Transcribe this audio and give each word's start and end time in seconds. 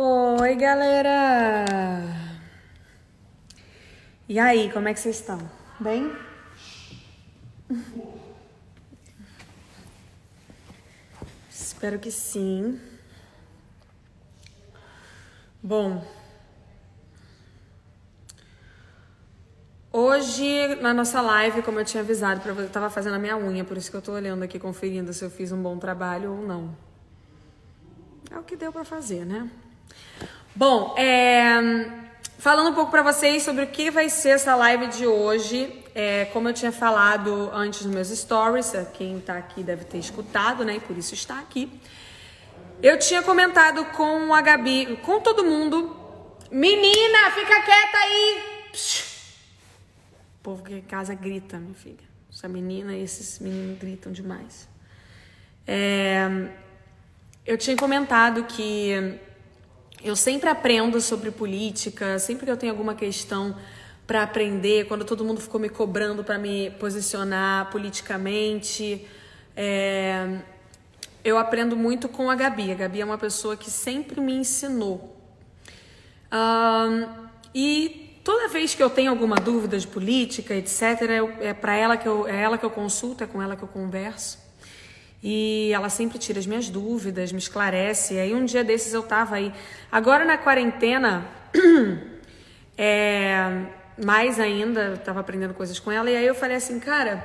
Oi, 0.00 0.54
galera! 0.54 1.64
E 4.28 4.38
aí, 4.38 4.70
como 4.70 4.86
é 4.86 4.94
que 4.94 5.00
vocês 5.00 5.16
estão? 5.16 5.40
Bem? 5.80 6.12
Espero 11.50 11.98
que 11.98 12.12
sim. 12.12 12.80
Bom, 15.60 16.06
hoje 19.92 20.76
na 20.76 20.94
nossa 20.94 21.20
live, 21.20 21.60
como 21.62 21.80
eu 21.80 21.84
tinha 21.84 22.04
avisado 22.04 22.40
para 22.40 22.52
você, 22.52 22.66
eu 22.66 22.70
tava 22.70 22.88
fazendo 22.88 23.16
a 23.16 23.18
minha 23.18 23.36
unha, 23.36 23.64
por 23.64 23.76
isso 23.76 23.90
que 23.90 23.96
eu 23.96 24.02
tô 24.02 24.12
olhando 24.12 24.44
aqui 24.44 24.60
conferindo 24.60 25.12
se 25.12 25.24
eu 25.24 25.30
fiz 25.30 25.50
um 25.50 25.60
bom 25.60 25.76
trabalho 25.76 26.34
ou 26.34 26.46
não. 26.46 26.76
É 28.30 28.38
o 28.38 28.44
que 28.44 28.54
deu 28.54 28.72
para 28.72 28.84
fazer, 28.84 29.26
né? 29.26 29.50
Bom, 30.54 30.94
é, 30.98 31.88
falando 32.38 32.70
um 32.70 32.74
pouco 32.74 32.90
para 32.90 33.02
vocês 33.02 33.42
sobre 33.42 33.64
o 33.64 33.66
que 33.68 33.90
vai 33.90 34.08
ser 34.08 34.30
essa 34.30 34.56
live 34.56 34.88
de 34.88 35.06
hoje. 35.06 35.84
É, 35.94 36.26
como 36.26 36.48
eu 36.48 36.52
tinha 36.52 36.72
falado 36.72 37.50
antes 37.52 37.84
nos 37.84 37.94
meus 37.94 38.08
stories, 38.08 38.72
quem 38.94 39.20
tá 39.20 39.36
aqui 39.36 39.62
deve 39.62 39.84
ter 39.84 39.98
escutado, 39.98 40.64
né? 40.64 40.76
E 40.76 40.80
por 40.80 40.96
isso 40.96 41.14
está 41.14 41.38
aqui. 41.38 41.70
Eu 42.82 42.98
tinha 42.98 43.22
comentado 43.22 43.84
com 43.86 44.32
a 44.32 44.40
Gabi, 44.40 44.98
com 45.02 45.20
todo 45.20 45.44
mundo. 45.44 45.96
Menina, 46.50 47.30
fica 47.32 47.62
quieta 47.62 47.98
aí! 47.98 48.42
Psh. 48.72 49.02
O 50.38 50.42
povo 50.42 50.62
que 50.62 50.74
em 50.74 50.80
casa 50.82 51.14
grita, 51.14 51.58
minha 51.58 51.74
filha. 51.74 52.08
Essa 52.32 52.48
menina 52.48 52.94
e 52.94 53.02
esses 53.02 53.38
meninos 53.40 53.78
gritam 53.78 54.12
demais. 54.12 54.68
É, 55.66 56.48
eu 57.44 57.58
tinha 57.58 57.76
comentado 57.76 58.44
que 58.44 59.18
eu 60.02 60.14
sempre 60.14 60.48
aprendo 60.48 61.00
sobre 61.00 61.30
política, 61.30 62.18
sempre 62.18 62.46
que 62.46 62.52
eu 62.52 62.56
tenho 62.56 62.72
alguma 62.72 62.94
questão 62.94 63.56
para 64.06 64.22
aprender, 64.22 64.86
quando 64.86 65.04
todo 65.04 65.24
mundo 65.24 65.40
ficou 65.40 65.60
me 65.60 65.68
cobrando 65.68 66.24
para 66.24 66.38
me 66.38 66.70
posicionar 66.72 67.70
politicamente, 67.70 69.06
é, 69.54 70.38
eu 71.22 71.36
aprendo 71.36 71.76
muito 71.76 72.08
com 72.08 72.30
a 72.30 72.34
Gabi. 72.34 72.72
A 72.72 72.74
Gabi 72.74 73.02
é 73.02 73.04
uma 73.04 73.18
pessoa 73.18 73.56
que 73.56 73.70
sempre 73.70 74.20
me 74.20 74.32
ensinou. 74.32 75.14
Um, 76.32 77.28
e 77.54 78.18
toda 78.24 78.48
vez 78.48 78.74
que 78.74 78.82
eu 78.82 78.88
tenho 78.88 79.10
alguma 79.10 79.36
dúvida 79.36 79.78
de 79.78 79.86
política, 79.86 80.54
etc., 80.54 81.02
eu, 81.10 81.30
é 81.40 81.52
para 81.52 81.74
ela 81.74 81.96
que 81.96 82.08
eu, 82.08 82.26
é 82.26 82.40
ela 82.40 82.56
que 82.56 82.64
eu 82.64 82.70
consulto, 82.70 83.24
é 83.24 83.26
com 83.26 83.42
ela 83.42 83.56
que 83.56 83.62
eu 83.62 83.68
converso. 83.68 84.38
E 85.22 85.70
ela 85.72 85.88
sempre 85.88 86.18
tira 86.18 86.38
as 86.38 86.46
minhas 86.46 86.68
dúvidas, 86.68 87.32
me 87.32 87.38
esclarece. 87.38 88.14
E 88.14 88.20
aí 88.20 88.34
um 88.34 88.44
dia 88.44 88.62
desses 88.62 88.94
eu 88.94 89.02
tava 89.02 89.36
aí. 89.36 89.52
Agora 89.90 90.24
na 90.24 90.38
quarentena, 90.38 91.26
é, 92.76 93.62
mais 94.04 94.38
ainda, 94.38 94.80
eu 94.80 94.98
tava 94.98 95.20
aprendendo 95.20 95.54
coisas 95.54 95.78
com 95.78 95.90
ela. 95.90 96.10
E 96.10 96.16
aí 96.16 96.26
eu 96.26 96.34
falei 96.34 96.56
assim, 96.56 96.78
cara, 96.78 97.24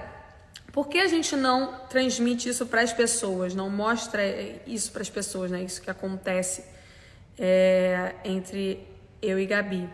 por 0.72 0.88
que 0.88 0.98
a 0.98 1.08
gente 1.08 1.36
não 1.36 1.74
transmite 1.88 2.50
isso 2.50 2.66
para 2.66 2.82
as 2.82 2.92
pessoas? 2.92 3.54
Não 3.54 3.70
mostra 3.70 4.22
isso 4.66 4.92
para 4.92 5.04
as 5.04 5.10
pessoas, 5.10 5.52
né? 5.52 5.62
Isso 5.62 5.80
que 5.80 5.90
acontece 5.90 6.66
é, 7.38 8.16
entre 8.24 8.88
eu 9.22 9.40
e 9.40 9.46
Gabi. 9.46 9.88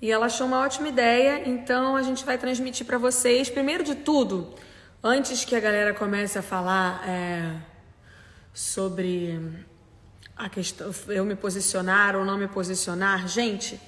E 0.00 0.10
ela 0.10 0.26
achou 0.26 0.46
uma 0.46 0.60
ótima 0.60 0.88
ideia, 0.88 1.48
então 1.48 1.96
a 1.96 2.02
gente 2.02 2.24
vai 2.24 2.36
transmitir 2.38 2.86
para 2.86 2.98
vocês. 2.98 3.48
Primeiro 3.48 3.84
de 3.84 3.94
tudo, 3.94 4.54
Antes 5.06 5.44
que 5.44 5.54
a 5.54 5.60
galera 5.60 5.92
comece 5.92 6.38
a 6.38 6.42
falar 6.42 7.06
é, 7.06 7.56
sobre 8.54 9.38
a 10.34 10.48
questão, 10.48 10.90
eu 11.08 11.26
me 11.26 11.36
posicionar 11.36 12.16
ou 12.16 12.24
não 12.24 12.38
me 12.38 12.48
posicionar, 12.48 13.28
gente, 13.28 13.78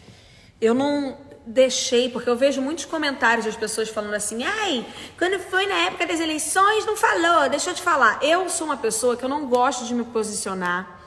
eu 0.61 0.75
não 0.75 1.17
deixei, 1.47 2.11
porque 2.11 2.29
eu 2.29 2.37
vejo 2.37 2.61
muitos 2.61 2.85
comentários 2.85 3.47
das 3.47 3.57
pessoas 3.57 3.89
falando 3.89 4.13
assim, 4.13 4.45
ai, 4.45 4.85
quando 5.17 5.39
foi 5.39 5.65
na 5.67 5.87
época 5.87 6.07
das 6.07 6.21
eleições 6.21 6.85
não 6.85 6.99
falou, 6.99 7.49
deixa 7.49 7.71
eu 7.71 7.75
te 7.75 7.81
falar. 7.81 8.23
Eu 8.23 8.51
sou 8.51 8.67
uma 8.67 8.77
pessoa 8.77 9.17
que 9.17 9.25
eu 9.25 9.29
não 9.31 9.47
gosto 9.47 9.87
de 9.87 9.95
me 9.95 10.05
posicionar 10.05 11.01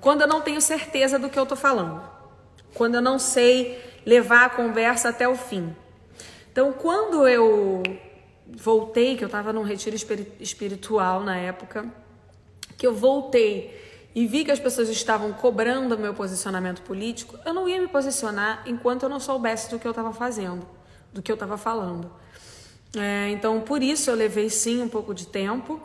quando 0.00 0.20
eu 0.20 0.28
não 0.28 0.40
tenho 0.40 0.60
certeza 0.60 1.18
do 1.18 1.28
que 1.28 1.36
eu 1.36 1.46
tô 1.46 1.56
falando. 1.56 2.00
Quando 2.74 2.94
eu 2.94 3.02
não 3.02 3.18
sei 3.18 4.00
levar 4.06 4.44
a 4.44 4.50
conversa 4.50 5.08
até 5.08 5.26
o 5.26 5.34
fim. 5.34 5.74
Então, 6.52 6.72
quando 6.72 7.26
eu 7.26 7.82
voltei, 8.46 9.16
que 9.16 9.24
eu 9.24 9.26
estava 9.26 9.52
num 9.52 9.62
retiro 9.62 9.96
espiritual 10.40 11.22
na 11.22 11.36
época, 11.36 11.86
que 12.76 12.86
eu 12.86 12.94
voltei 12.94 13.80
e 14.14 14.26
vi 14.26 14.44
que 14.44 14.50
as 14.50 14.60
pessoas 14.60 14.88
estavam 14.88 15.32
cobrando 15.32 15.98
meu 15.98 16.12
posicionamento 16.12 16.82
político, 16.82 17.38
eu 17.46 17.54
não 17.54 17.68
ia 17.68 17.80
me 17.80 17.88
posicionar 17.88 18.62
enquanto 18.66 19.04
eu 19.04 19.08
não 19.08 19.18
soubesse 19.18 19.70
do 19.70 19.78
que 19.78 19.86
eu 19.86 19.92
estava 19.92 20.12
fazendo, 20.12 20.66
do 21.12 21.22
que 21.22 21.32
eu 21.32 21.34
estava 21.34 21.56
falando. 21.56 22.10
É, 22.94 23.30
então, 23.30 23.60
por 23.62 23.82
isso 23.82 24.10
eu 24.10 24.14
levei 24.14 24.50
sim 24.50 24.82
um 24.82 24.88
pouco 24.88 25.14
de 25.14 25.26
tempo. 25.26 25.80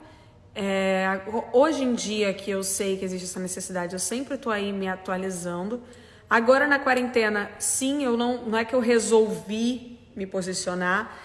É, 0.53 1.21
hoje 1.53 1.83
em 1.83 1.93
dia 1.93 2.33
que 2.33 2.51
eu 2.51 2.63
sei 2.63 2.97
que 2.97 3.05
existe 3.05 3.25
essa 3.25 3.39
necessidade, 3.39 3.93
eu 3.93 3.99
sempre 3.99 4.35
estou 4.35 4.51
aí 4.51 4.73
me 4.73 4.89
atualizando. 4.89 5.81
Agora 6.29 6.67
na 6.67 6.79
quarentena, 6.79 7.49
sim, 7.59 8.03
eu 8.03 8.17
não, 8.17 8.43
não 8.45 8.57
é 8.57 8.65
que 8.65 8.75
eu 8.75 8.81
resolvi 8.81 9.97
me 10.15 10.25
posicionar, 10.25 11.15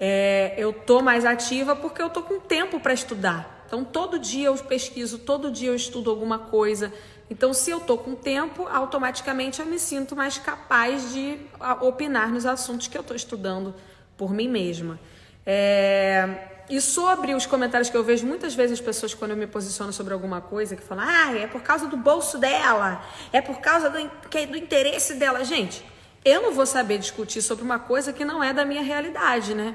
é, 0.00 0.54
eu 0.56 0.72
tô 0.72 1.02
mais 1.02 1.24
ativa 1.24 1.74
porque 1.74 2.00
eu 2.00 2.08
tô 2.08 2.22
com 2.22 2.38
tempo 2.38 2.78
para 2.78 2.92
estudar. 2.92 3.64
Então 3.66 3.84
todo 3.84 4.18
dia 4.18 4.46
eu 4.46 4.56
pesquiso, 4.56 5.18
todo 5.18 5.50
dia 5.50 5.68
eu 5.68 5.74
estudo 5.74 6.08
alguma 6.08 6.38
coisa. 6.38 6.92
Então 7.30 7.52
se 7.52 7.70
eu 7.70 7.80
tô 7.80 7.98
com 7.98 8.14
tempo, 8.14 8.66
automaticamente 8.66 9.60
eu 9.60 9.66
me 9.66 9.78
sinto 9.78 10.16
mais 10.16 10.38
capaz 10.38 11.12
de 11.12 11.38
opinar 11.80 12.30
nos 12.30 12.46
assuntos 12.46 12.88
que 12.88 12.96
eu 12.96 13.02
tô 13.02 13.14
estudando 13.14 13.74
por 14.16 14.32
mim 14.32 14.48
mesma. 14.48 14.98
É... 15.44 16.54
E 16.70 16.80
sobre 16.82 17.34
os 17.34 17.46
comentários 17.46 17.88
que 17.88 17.96
eu 17.96 18.04
vejo 18.04 18.26
muitas 18.26 18.54
vezes 18.54 18.78
as 18.78 18.84
pessoas 18.84 19.14
quando 19.14 19.30
eu 19.30 19.36
me 19.38 19.46
posiciono 19.46 19.90
sobre 19.90 20.12
alguma 20.12 20.40
coisa 20.40 20.76
que 20.76 20.82
falam, 20.82 21.04
ah, 21.06 21.34
é 21.34 21.46
por 21.46 21.62
causa 21.62 21.86
do 21.86 21.96
bolso 21.96 22.36
dela, 22.36 23.02
é 23.32 23.40
por 23.40 23.58
causa 23.58 23.88
do, 23.88 23.98
do 23.98 24.56
interesse 24.56 25.14
dela. 25.14 25.42
Gente, 25.44 25.82
eu 26.24 26.42
não 26.42 26.52
vou 26.52 26.66
saber 26.66 26.98
discutir 26.98 27.42
sobre 27.42 27.64
uma 27.64 27.78
coisa 27.78 28.12
que 28.12 28.24
não 28.24 28.42
é 28.42 28.52
da 28.52 28.64
minha 28.64 28.82
realidade, 28.82 29.54
né? 29.54 29.74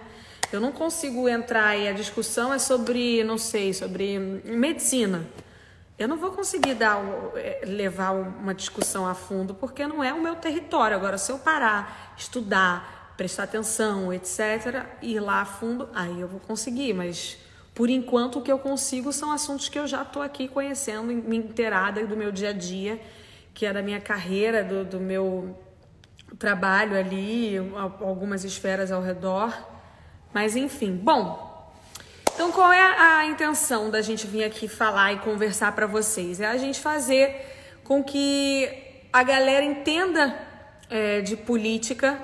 Eu 0.51 0.59
não 0.59 0.71
consigo 0.71 1.27
entrar 1.27 1.75
e 1.75 1.87
a 1.87 1.93
discussão 1.93 2.53
é 2.53 2.59
sobre, 2.59 3.23
não 3.23 3.37
sei, 3.37 3.73
sobre 3.73 4.19
medicina. 4.19 5.25
Eu 5.97 6.07
não 6.07 6.17
vou 6.17 6.31
conseguir 6.31 6.75
dar, 6.75 6.97
é, 7.35 7.61
levar 7.65 8.11
uma 8.11 8.53
discussão 8.53 9.07
a 9.07 9.15
fundo 9.15 9.53
porque 9.53 9.87
não 9.87 10.03
é 10.03 10.13
o 10.13 10.21
meu 10.21 10.35
território. 10.35 10.95
Agora, 10.95 11.17
se 11.17 11.31
eu 11.31 11.39
parar, 11.39 12.13
estudar, 12.17 13.13
prestar 13.17 13.43
atenção, 13.43 14.13
etc., 14.13 14.85
ir 15.01 15.19
lá 15.19 15.41
a 15.41 15.45
fundo, 15.45 15.89
aí 15.93 16.19
eu 16.19 16.27
vou 16.27 16.39
conseguir. 16.39 16.93
Mas 16.93 17.37
por 17.73 17.89
enquanto 17.89 18.39
o 18.39 18.41
que 18.41 18.51
eu 18.51 18.59
consigo 18.59 19.11
são 19.11 19.31
assuntos 19.31 19.69
que 19.69 19.79
eu 19.79 19.87
já 19.87 20.03
estou 20.03 20.21
aqui 20.21 20.47
conhecendo, 20.47 21.03
me 21.05 21.37
inteirada 21.37 22.05
do 22.05 22.15
meu 22.15 22.31
dia 22.31 22.49
a 22.49 22.53
dia, 22.53 23.01
que 23.53 23.65
é 23.65 23.73
da 23.73 23.81
minha 23.81 23.99
carreira, 23.99 24.63
do, 24.63 24.83
do 24.83 24.99
meu 24.99 25.57
trabalho 26.37 26.97
ali, 26.97 27.57
algumas 28.01 28.43
esferas 28.43 28.91
ao 28.91 29.01
redor. 29.01 29.53
Mas 30.33 30.55
enfim, 30.55 30.95
bom. 30.95 31.51
Então 32.33 32.51
qual 32.51 32.71
é 32.73 32.81
a, 32.81 33.25
intenção 33.25 33.91
da 33.91 34.01
gente 34.01 34.25
vir 34.25 34.43
aqui 34.43 34.67
falar 34.67 35.13
e 35.13 35.19
conversar 35.19 35.71
para 35.73 35.85
vocês? 35.85 36.39
É 36.39 36.47
a 36.47 36.57
gente 36.57 36.79
fazer 36.79 37.79
com 37.83 38.03
que 38.03 38.69
a 39.11 39.21
galera 39.21 39.63
entenda 39.63 40.35
é, 40.89 41.21
de 41.21 41.37
política, 41.37 42.19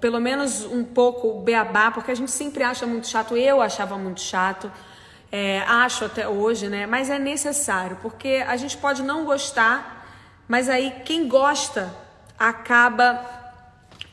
pelo 0.00 0.20
menos 0.20 0.64
um 0.64 0.82
pouco 0.82 1.28
o 1.28 1.42
beabá, 1.42 1.92
porque 1.92 2.10
a 2.10 2.14
gente 2.14 2.32
sempre 2.32 2.64
acha 2.64 2.86
muito 2.86 3.06
chato. 3.06 3.36
Eu 3.36 3.62
achava 3.62 3.96
muito 3.96 4.20
chato. 4.20 4.70
É, 5.30 5.60
acho 5.60 6.04
até 6.04 6.28
hoje, 6.28 6.68
né? 6.68 6.86
Mas 6.86 7.08
é 7.08 7.18
necessário, 7.18 7.98
porque 8.02 8.44
a 8.46 8.56
gente 8.56 8.76
pode 8.76 9.02
não 9.02 9.24
gostar, 9.24 10.08
mas 10.48 10.68
aí 10.68 11.02
quem 11.04 11.28
gosta 11.28 11.94
acaba 12.38 13.35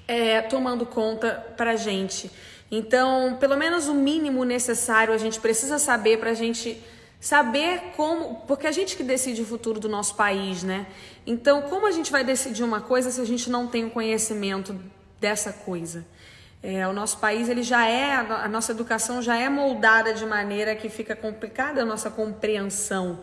é, 0.08 0.42
tomando 0.42 0.86
conta 0.86 1.46
pra 1.56 1.76
gente. 1.76 2.32
Então, 2.72 3.38
pelo 3.40 3.56
menos 3.56 3.88
o 3.88 3.94
mínimo 3.94 4.44
necessário 4.44 5.14
a 5.14 5.18
gente 5.18 5.40
precisa 5.40 5.78
saber 5.78 6.18
para 6.20 6.32
a 6.32 6.34
gente 6.34 6.82
saber 7.20 7.94
como, 7.96 8.42
porque 8.48 8.68
a 8.68 8.72
gente 8.72 8.98
que 8.98 9.04
decide 9.04 9.42
o 9.42 9.46
futuro 9.46 9.80
do 9.80 9.88
nosso 9.88 10.16
país, 10.16 10.62
né? 10.64 10.88
Então, 11.26 11.62
como 11.62 11.88
a 11.88 11.92
gente 11.92 12.12
vai 12.12 12.24
decidir 12.24 12.64
uma 12.64 12.82
coisa 12.82 13.12
se 13.12 13.22
a 13.22 13.26
gente 13.26 13.50
não 13.50 13.66
tem 13.68 13.86
o 13.86 13.90
conhecimento 13.90 14.78
dessa 15.22 15.54
coisa? 15.54 16.06
É, 16.62 16.88
o 16.88 16.94
nosso 16.94 17.18
país 17.20 17.48
ele 17.48 17.62
já 17.62 17.86
é 17.86 18.14
a 18.14 18.48
nossa 18.48 18.72
educação 18.72 19.22
já 19.22 19.38
é 19.38 19.50
moldada 19.50 20.14
de 20.14 20.26
maneira 20.26 20.76
que 20.76 20.90
fica 20.90 21.16
complicada 21.16 21.82
a 21.82 21.86
nossa 21.86 22.10
compreensão. 22.10 23.20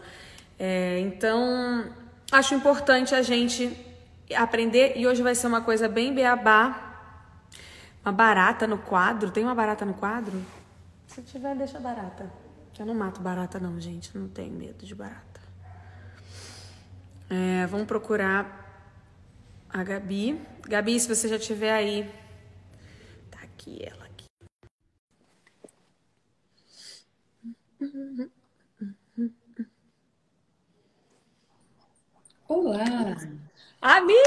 É, 0.58 0.98
então, 1.00 1.86
acho 2.30 2.54
importante 2.54 3.14
a 3.14 3.22
gente 3.22 3.76
aprender 4.34 4.94
e 4.96 5.06
hoje 5.06 5.22
vai 5.22 5.34
ser 5.34 5.46
uma 5.46 5.60
coisa 5.60 5.88
bem 5.88 6.14
beabá. 6.14 6.88
Uma 8.04 8.12
barata 8.12 8.66
no 8.66 8.78
quadro. 8.78 9.30
Tem 9.30 9.44
uma 9.44 9.54
barata 9.54 9.84
no 9.84 9.94
quadro? 9.94 10.42
Se 11.06 11.22
tiver, 11.22 11.54
deixa 11.56 11.78
barata. 11.78 12.30
Eu 12.78 12.86
não 12.86 12.94
mato 12.94 13.20
barata, 13.20 13.60
não, 13.60 13.78
gente. 13.78 14.16
Não 14.16 14.26
tenho 14.26 14.54
medo 14.54 14.86
de 14.86 14.94
barata. 14.94 15.40
É, 17.28 17.66
vamos 17.66 17.86
procurar 17.86 18.88
a 19.68 19.84
Gabi. 19.84 20.40
Gabi, 20.62 20.98
se 20.98 21.06
você 21.06 21.28
já 21.28 21.38
tiver 21.38 21.72
aí. 21.72 22.10
Tá 23.30 23.40
aqui 23.42 23.80
ela 23.84 24.06
aqui. 24.06 24.24
Olá! 32.48 33.16
Amiga! 33.80 34.20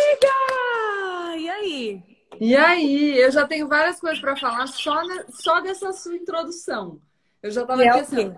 E 1.37 1.49
aí? 1.49 2.03
E 2.39 2.55
aí? 2.55 3.17
Eu 3.19 3.31
já 3.31 3.45
tenho 3.45 3.67
várias 3.67 3.99
coisas 3.99 4.19
para 4.19 4.35
falar 4.35 4.65
só, 4.67 5.01
só 5.29 5.61
dessa 5.61 5.93
sua 5.93 6.15
introdução. 6.15 6.99
Eu 7.41 7.51
já 7.51 7.61
estava 7.61 7.83
é 7.83 7.93
pensando. 7.93 8.37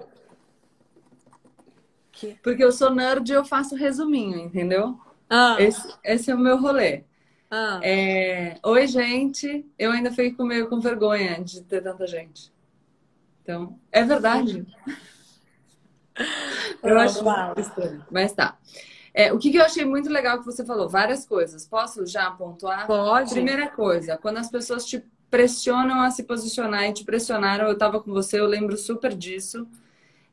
Porque 2.43 2.63
eu 2.63 2.71
sou 2.71 2.93
nerd 2.93 3.29
e 3.29 3.33
eu 3.33 3.45
faço 3.45 3.75
resuminho, 3.75 4.39
entendeu? 4.39 4.99
Ah. 5.29 5.55
Esse, 5.59 5.93
esse, 6.03 6.31
é 6.31 6.35
o 6.35 6.39
meu 6.39 6.57
rolê. 6.57 7.03
Ah. 7.49 7.79
É... 7.81 8.57
Oi, 8.63 8.87
gente. 8.87 9.65
Eu 9.79 9.91
ainda 9.91 10.11
fico 10.11 10.43
meio 10.43 10.67
com 10.67 10.81
vergonha 10.81 11.41
de 11.41 11.61
ter 11.61 11.81
tanta 11.81 12.05
gente. 12.05 12.51
Então, 13.41 13.79
é 13.91 14.03
verdade. 14.03 14.65
eu 16.83 16.99
acho 16.99 17.23
estranho. 17.57 18.05
Mas 18.11 18.33
tá. 18.33 18.57
É, 19.17 19.31
o 19.31 19.39
que, 19.39 19.49
que 19.49 19.57
eu 19.57 19.63
achei 19.63 19.85
muito 19.85 20.09
legal 20.09 20.39
que 20.39 20.45
você 20.45 20.65
falou? 20.65 20.89
Várias 20.89 21.25
coisas. 21.25 21.65
Posso 21.65 22.05
já 22.05 22.29
pontuar? 22.31 22.85
Pode. 22.85 23.31
Primeira 23.31 23.69
coisa, 23.69 24.17
quando 24.17 24.39
as 24.39 24.51
pessoas 24.51 24.85
te 24.85 25.01
pressionam 25.31 26.01
a 26.01 26.11
se 26.11 26.23
posicionar 26.23 26.83
e 26.83 26.93
te 26.93 27.05
pressionaram, 27.05 27.65
eu 27.67 27.73
estava 27.73 28.01
com 28.01 28.11
você, 28.11 28.37
eu 28.37 28.45
lembro 28.45 28.75
super 28.75 29.15
disso. 29.15 29.65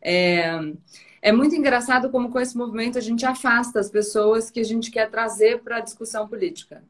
É, 0.01 0.59
é 1.23 1.31
muito 1.31 1.55
engraçado 1.55 2.11
como 2.11 2.33
com 2.33 2.41
esse 2.41 2.59
movimento 2.59 2.99
a 2.99 3.01
gente 3.01 3.25
afasta 3.25 3.79
as 3.79 3.89
pessoas 3.89 4.51
que 4.51 4.59
a 4.59 4.65
gente 4.65 4.91
quer 4.91 5.09
trazer 5.09 5.63
para 5.63 5.77
a 5.77 5.81
discussão 5.81 6.27
política. 6.27 6.83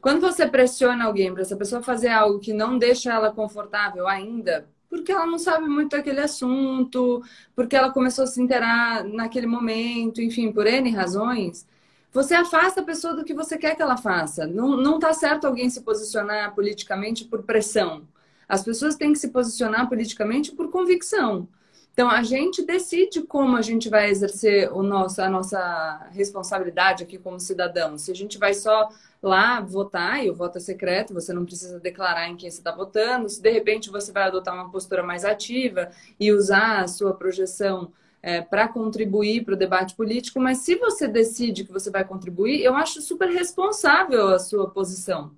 Quando 0.00 0.20
você 0.20 0.46
pressiona 0.46 1.04
alguém 1.04 1.32
para 1.32 1.42
essa 1.42 1.56
pessoa 1.56 1.82
fazer 1.82 2.10
algo 2.10 2.38
que 2.38 2.52
não 2.52 2.78
deixa 2.78 3.12
ela 3.12 3.32
confortável 3.32 4.06
ainda, 4.06 4.68
porque 4.94 5.10
ela 5.10 5.26
não 5.26 5.38
sabe 5.38 5.68
muito 5.68 5.90
daquele 5.96 6.20
assunto, 6.20 7.22
porque 7.54 7.74
ela 7.74 7.90
começou 7.90 8.24
a 8.24 8.26
se 8.26 8.40
interar 8.40 9.04
naquele 9.04 9.46
momento, 9.46 10.22
enfim, 10.22 10.52
por 10.52 10.66
N 10.66 10.88
razões, 10.90 11.66
você 12.12 12.34
afasta 12.34 12.80
a 12.80 12.84
pessoa 12.84 13.14
do 13.14 13.24
que 13.24 13.34
você 13.34 13.58
quer 13.58 13.74
que 13.74 13.82
ela 13.82 13.96
faça. 13.96 14.46
Não, 14.46 14.76
não 14.76 15.00
tá 15.00 15.12
certo 15.12 15.46
alguém 15.46 15.68
se 15.68 15.80
posicionar 15.80 16.54
politicamente 16.54 17.24
por 17.24 17.42
pressão. 17.42 18.06
As 18.48 18.62
pessoas 18.62 18.94
têm 18.94 19.12
que 19.12 19.18
se 19.18 19.28
posicionar 19.30 19.88
politicamente 19.88 20.52
por 20.52 20.70
convicção. 20.70 21.48
Então, 21.94 22.10
a 22.10 22.24
gente 22.24 22.60
decide 22.60 23.22
como 23.22 23.56
a 23.56 23.62
gente 23.62 23.88
vai 23.88 24.10
exercer 24.10 24.68
o 24.72 24.82
nosso, 24.82 25.22
a 25.22 25.30
nossa 25.30 26.08
responsabilidade 26.10 27.04
aqui 27.04 27.16
como 27.16 27.38
cidadão. 27.38 27.96
Se 27.96 28.10
a 28.10 28.14
gente 28.14 28.36
vai 28.36 28.52
só 28.52 28.88
lá 29.22 29.60
votar, 29.60 30.24
e 30.24 30.28
o 30.28 30.34
voto 30.34 30.58
é 30.58 30.60
secreto, 30.60 31.14
você 31.14 31.32
não 31.32 31.44
precisa 31.44 31.78
declarar 31.78 32.28
em 32.28 32.36
quem 32.36 32.50
você 32.50 32.58
está 32.58 32.72
votando. 32.72 33.28
Se 33.28 33.40
de 33.40 33.48
repente 33.48 33.90
você 33.90 34.10
vai 34.10 34.24
adotar 34.24 34.52
uma 34.54 34.72
postura 34.72 35.04
mais 35.04 35.24
ativa 35.24 35.92
e 36.18 36.32
usar 36.32 36.80
a 36.80 36.88
sua 36.88 37.14
projeção 37.14 37.92
é, 38.20 38.40
para 38.42 38.66
contribuir 38.66 39.44
para 39.44 39.54
o 39.54 39.56
debate 39.56 39.94
político, 39.94 40.40
mas 40.40 40.58
se 40.58 40.74
você 40.74 41.06
decide 41.06 41.62
que 41.62 41.72
você 41.72 41.90
vai 41.92 42.04
contribuir, 42.04 42.60
eu 42.64 42.74
acho 42.74 43.00
super 43.00 43.28
responsável 43.28 44.28
a 44.30 44.40
sua 44.40 44.68
posição. 44.68 45.30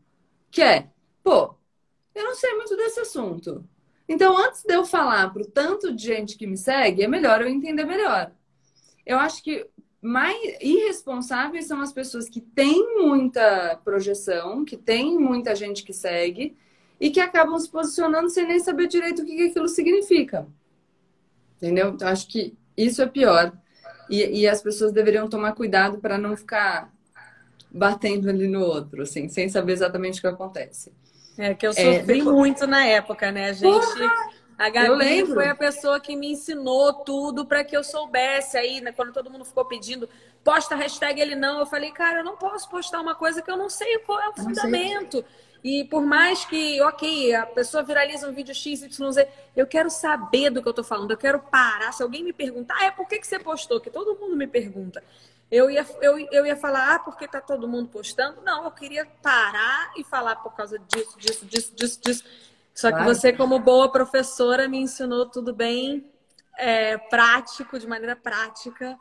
Que 0.50 0.62
é, 0.62 0.88
pô, 1.23 1.55
eu 2.14 2.25
não 2.25 2.35
sei 2.35 2.55
muito 2.55 2.75
desse 2.76 3.00
assunto 3.00 3.62
então, 4.08 4.37
antes 4.38 4.62
de 4.62 4.73
eu 4.73 4.85
falar 4.85 5.32
para 5.32 5.43
o 5.43 5.47
tanto 5.47 5.94
de 5.94 6.03
gente 6.03 6.37
que 6.37 6.47
me 6.47 6.56
segue, 6.56 7.03
é 7.03 7.08
melhor 7.08 7.41
eu 7.41 7.49
entender 7.49 7.85
melhor. 7.85 8.31
Eu 9.05 9.19
acho 9.19 9.43
que 9.43 9.67
mais 10.00 10.37
irresponsáveis 10.61 11.67
são 11.67 11.81
as 11.81 11.93
pessoas 11.93 12.29
que 12.29 12.41
têm 12.41 12.97
muita 12.97 13.81
projeção, 13.85 14.64
que 14.64 14.76
têm 14.76 15.19
muita 15.19 15.55
gente 15.55 15.82
que 15.82 15.93
segue 15.93 16.56
e 17.00 17.11
que 17.11 17.19
acabam 17.19 17.58
se 17.58 17.69
posicionando 17.69 18.31
sem 18.31 18.47
nem 18.47 18.61
saber 18.61 18.87
direito 18.87 19.23
o 19.23 19.26
que 19.26 19.49
aquilo 19.49 19.69
significa. 19.69 20.47
Entendeu? 21.56 21.91
Então, 21.91 22.08
acho 22.08 22.29
que 22.29 22.56
isso 22.76 23.03
é 23.03 23.06
pior. 23.06 23.53
E, 24.08 24.43
e 24.43 24.47
as 24.47 24.62
pessoas 24.62 24.93
deveriam 24.93 25.29
tomar 25.29 25.53
cuidado 25.53 25.99
para 25.99 26.17
não 26.17 26.37
ficar 26.37 26.93
batendo 27.70 28.29
ali 28.29 28.47
no 28.47 28.61
outro, 28.61 29.03
assim, 29.03 29.29
sem 29.29 29.49
saber 29.49 29.73
exatamente 29.73 30.19
o 30.19 30.20
que 30.23 30.29
acontece. 30.29 30.93
É 31.38 31.55
que 31.55 31.67
eu 31.67 31.71
é, 31.71 31.75
sofri 31.75 32.21
é, 32.21 32.23
muito 32.23 32.67
na 32.67 32.85
época, 32.85 33.31
né? 33.31 33.50
A 33.50 33.53
gente. 33.53 33.73
Porra! 33.73 34.37
A 34.59 34.71
Gabi 34.71 35.27
foi 35.27 35.49
a 35.49 35.55
pessoa 35.55 36.00
que 36.00 36.17
me 36.17 36.33
ensinou 36.33 36.94
tudo 37.05 37.44
para 37.44 37.62
que 37.62 37.77
eu 37.77 37.85
soubesse 37.85 38.56
aí, 38.56 38.81
né? 38.81 38.91
Quando 38.91 39.12
todo 39.12 39.31
mundo 39.31 39.44
ficou 39.44 39.67
pedindo, 39.67 40.09
posta 40.43 40.75
a 40.75 40.79
hashtag 40.79 41.21
ele 41.21 41.35
não, 41.35 41.59
eu 41.59 41.67
falei, 41.67 41.91
cara, 41.91 42.21
eu 42.21 42.25
não 42.25 42.38
posso 42.38 42.69
postar 42.71 43.00
uma 43.00 43.15
coisa 43.15 43.43
que 43.43 43.50
eu 43.50 43.56
não 43.56 43.69
sei 43.69 43.99
qual 43.99 44.19
é 44.19 44.31
o 44.31 44.35
fundamento. 44.35 45.23
E 45.62 45.85
por 45.85 46.00
mais 46.00 46.44
que, 46.47 46.81
ok, 46.81 47.35
a 47.35 47.44
pessoa 47.44 47.82
viraliza 47.82 48.29
um 48.29 48.32
vídeo 48.32 48.55
X, 48.55 48.82
Y, 48.82 49.12
Z, 49.12 49.29
eu 49.55 49.67
quero 49.67 49.91
saber 49.91 50.49
do 50.49 50.62
que 50.62 50.69
eu 50.69 50.73
tô 50.73 50.85
falando, 50.85 51.11
eu 51.11 51.17
quero 51.19 51.39
parar. 51.39 51.93
Se 51.93 52.03
alguém 52.03 52.25
me 52.25 52.32
perguntar, 52.32 52.77
ah, 52.79 52.85
é 52.87 52.91
por 52.91 53.06
que, 53.06 53.19
que 53.19 53.27
você 53.27 53.39
postou? 53.39 53.79
Que 53.79 53.91
todo 53.91 54.19
mundo 54.19 54.37
me 54.37 54.47
pergunta 54.47 55.03
eu 55.50 55.70
ia, 55.70 55.87
eu, 56.00 56.19
eu 56.19 56.46
ia 56.46 56.56
falar, 56.56 56.94
ah, 56.94 56.98
porque 56.98 57.28
tá 57.28 57.40
todo 57.40 57.69
mundo 57.69 57.88
postando. 57.88 58.40
Não, 58.43 58.64
eu 58.64 58.70
queria 58.70 59.06
parar 59.22 59.93
e 59.96 60.02
falar 60.02 60.37
por 60.37 60.54
causa 60.54 60.78
disso, 60.78 61.16
disso, 61.19 61.46
disso, 61.46 61.75
disso, 61.75 62.00
disso. 62.00 62.25
Só 62.75 62.93
que 62.93 63.02
você, 63.04 63.32
como 63.32 63.58
boa 63.58 63.90
professora, 63.90 64.69
me 64.69 64.78
ensinou 64.78 65.26
tudo 65.26 65.54
bem 65.54 66.04
é, 66.58 66.98
prático, 66.98 67.78
de 67.78 67.87
maneira 67.87 68.16
prática. 68.16 68.98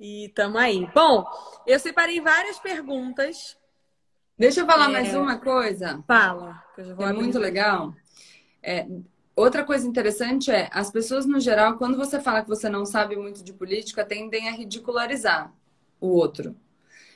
E 0.00 0.32
tamo 0.34 0.58
aí. 0.58 0.90
Bom, 0.92 1.24
eu 1.66 1.78
separei 1.78 2.20
várias 2.20 2.58
perguntas. 2.58 3.56
Deixa 4.36 4.60
eu 4.60 4.66
falar 4.66 4.88
é... 4.88 4.92
mais 4.92 5.14
uma 5.14 5.38
coisa. 5.38 6.02
Fala. 6.06 6.64
Que 6.74 6.80
é 6.80 7.12
muito 7.12 7.38
legal. 7.38 7.94
É, 8.62 8.88
outra 9.36 9.62
coisa 9.62 9.86
interessante 9.86 10.50
é, 10.50 10.68
as 10.72 10.90
pessoas, 10.90 11.26
no 11.26 11.38
geral, 11.38 11.76
quando 11.76 11.96
você 11.98 12.18
fala 12.18 12.42
que 12.42 12.48
você 12.48 12.68
não 12.68 12.86
sabe 12.86 13.14
muito 13.14 13.44
de 13.44 13.52
política, 13.52 14.04
tendem 14.04 14.48
a 14.48 14.52
ridicularizar 14.52 15.52
o 16.02 16.08
outro. 16.08 16.54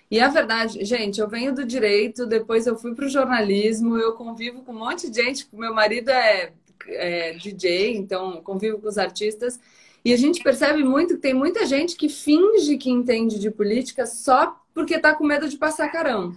E 0.08 0.20
a 0.20 0.28
verdade, 0.28 0.84
gente, 0.84 1.20
eu 1.20 1.28
venho 1.28 1.52
do 1.52 1.64
direito, 1.64 2.26
depois 2.26 2.66
eu 2.66 2.76
fui 2.76 2.94
para 2.94 3.06
o 3.06 3.08
jornalismo, 3.08 3.98
eu 3.98 4.12
convivo 4.12 4.62
com 4.62 4.72
um 4.72 4.78
monte 4.78 5.10
de 5.10 5.20
gente, 5.20 5.48
meu 5.52 5.74
marido 5.74 6.10
é, 6.10 6.52
é 6.88 7.32
DJ, 7.32 7.96
então 7.96 8.40
convivo 8.42 8.78
com 8.78 8.88
os 8.88 8.96
artistas, 8.96 9.58
e 10.04 10.12
a 10.12 10.16
gente 10.16 10.40
percebe 10.40 10.84
muito 10.84 11.16
que 11.16 11.20
tem 11.20 11.34
muita 11.34 11.66
gente 11.66 11.96
que 11.96 12.08
finge 12.08 12.78
que 12.78 12.88
entende 12.88 13.40
de 13.40 13.50
política 13.50 14.06
só 14.06 14.56
porque 14.72 14.94
está 14.94 15.12
com 15.12 15.26
medo 15.26 15.48
de 15.48 15.56
passar 15.56 15.90
carão. 15.90 16.36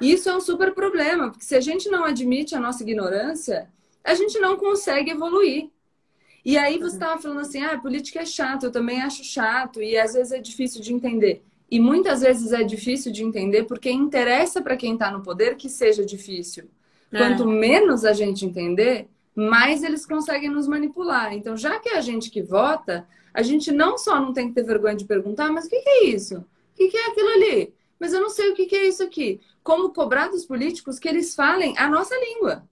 E 0.00 0.10
isso 0.10 0.30
é 0.30 0.34
um 0.34 0.40
super 0.40 0.72
problema, 0.72 1.30
porque 1.30 1.44
se 1.44 1.54
a 1.54 1.60
gente 1.60 1.90
não 1.90 2.04
admite 2.04 2.54
a 2.54 2.60
nossa 2.60 2.82
ignorância, 2.82 3.68
a 4.02 4.14
gente 4.14 4.38
não 4.38 4.56
consegue 4.56 5.10
evoluir. 5.10 5.68
E 6.42 6.56
aí 6.56 6.78
você 6.78 6.96
estava 6.96 7.20
falando 7.20 7.40
assim, 7.40 7.62
ah, 7.62 7.78
política 7.78 8.20
é 8.20 8.26
chato, 8.26 8.64
eu 8.64 8.72
também 8.72 9.02
acho 9.02 9.22
chato, 9.22 9.82
e 9.82 9.98
às 9.98 10.14
vezes 10.14 10.32
é 10.32 10.38
difícil 10.38 10.80
de 10.80 10.94
entender. 10.94 11.42
E 11.70 11.80
muitas 11.80 12.20
vezes 12.20 12.52
é 12.52 12.62
difícil 12.62 13.10
de 13.10 13.24
entender 13.24 13.64
porque 13.64 13.90
interessa 13.90 14.62
para 14.62 14.76
quem 14.76 14.94
está 14.94 15.10
no 15.10 15.22
poder 15.22 15.56
que 15.56 15.68
seja 15.68 16.04
difícil. 16.04 16.64
É. 17.12 17.18
Quanto 17.18 17.46
menos 17.46 18.04
a 18.04 18.12
gente 18.12 18.44
entender, 18.44 19.08
mais 19.34 19.82
eles 19.82 20.06
conseguem 20.06 20.50
nos 20.50 20.68
manipular. 20.68 21.32
Então, 21.32 21.56
já 21.56 21.78
que 21.80 21.88
é 21.88 21.96
a 21.96 22.00
gente 22.00 22.30
que 22.30 22.42
vota, 22.42 23.06
a 23.32 23.42
gente 23.42 23.72
não 23.72 23.98
só 23.98 24.20
não 24.20 24.32
tem 24.32 24.48
que 24.48 24.54
ter 24.54 24.62
vergonha 24.62 24.94
de 24.94 25.04
perguntar, 25.04 25.50
mas 25.50 25.66
o 25.66 25.70
que, 25.70 25.80
que 25.80 25.88
é 25.88 26.04
isso? 26.04 26.38
O 26.38 26.76
que, 26.76 26.88
que 26.88 26.96
é 26.96 27.06
aquilo 27.06 27.28
ali? 27.30 27.74
Mas 27.98 28.12
eu 28.12 28.20
não 28.20 28.30
sei 28.30 28.50
o 28.50 28.54
que, 28.54 28.66
que 28.66 28.76
é 28.76 28.86
isso 28.86 29.02
aqui. 29.02 29.40
Como 29.62 29.92
cobrar 29.92 30.28
dos 30.28 30.44
políticos 30.44 30.98
que 30.98 31.08
eles 31.08 31.34
falem 31.34 31.74
a 31.78 31.88
nossa 31.88 32.14
língua. 32.16 32.68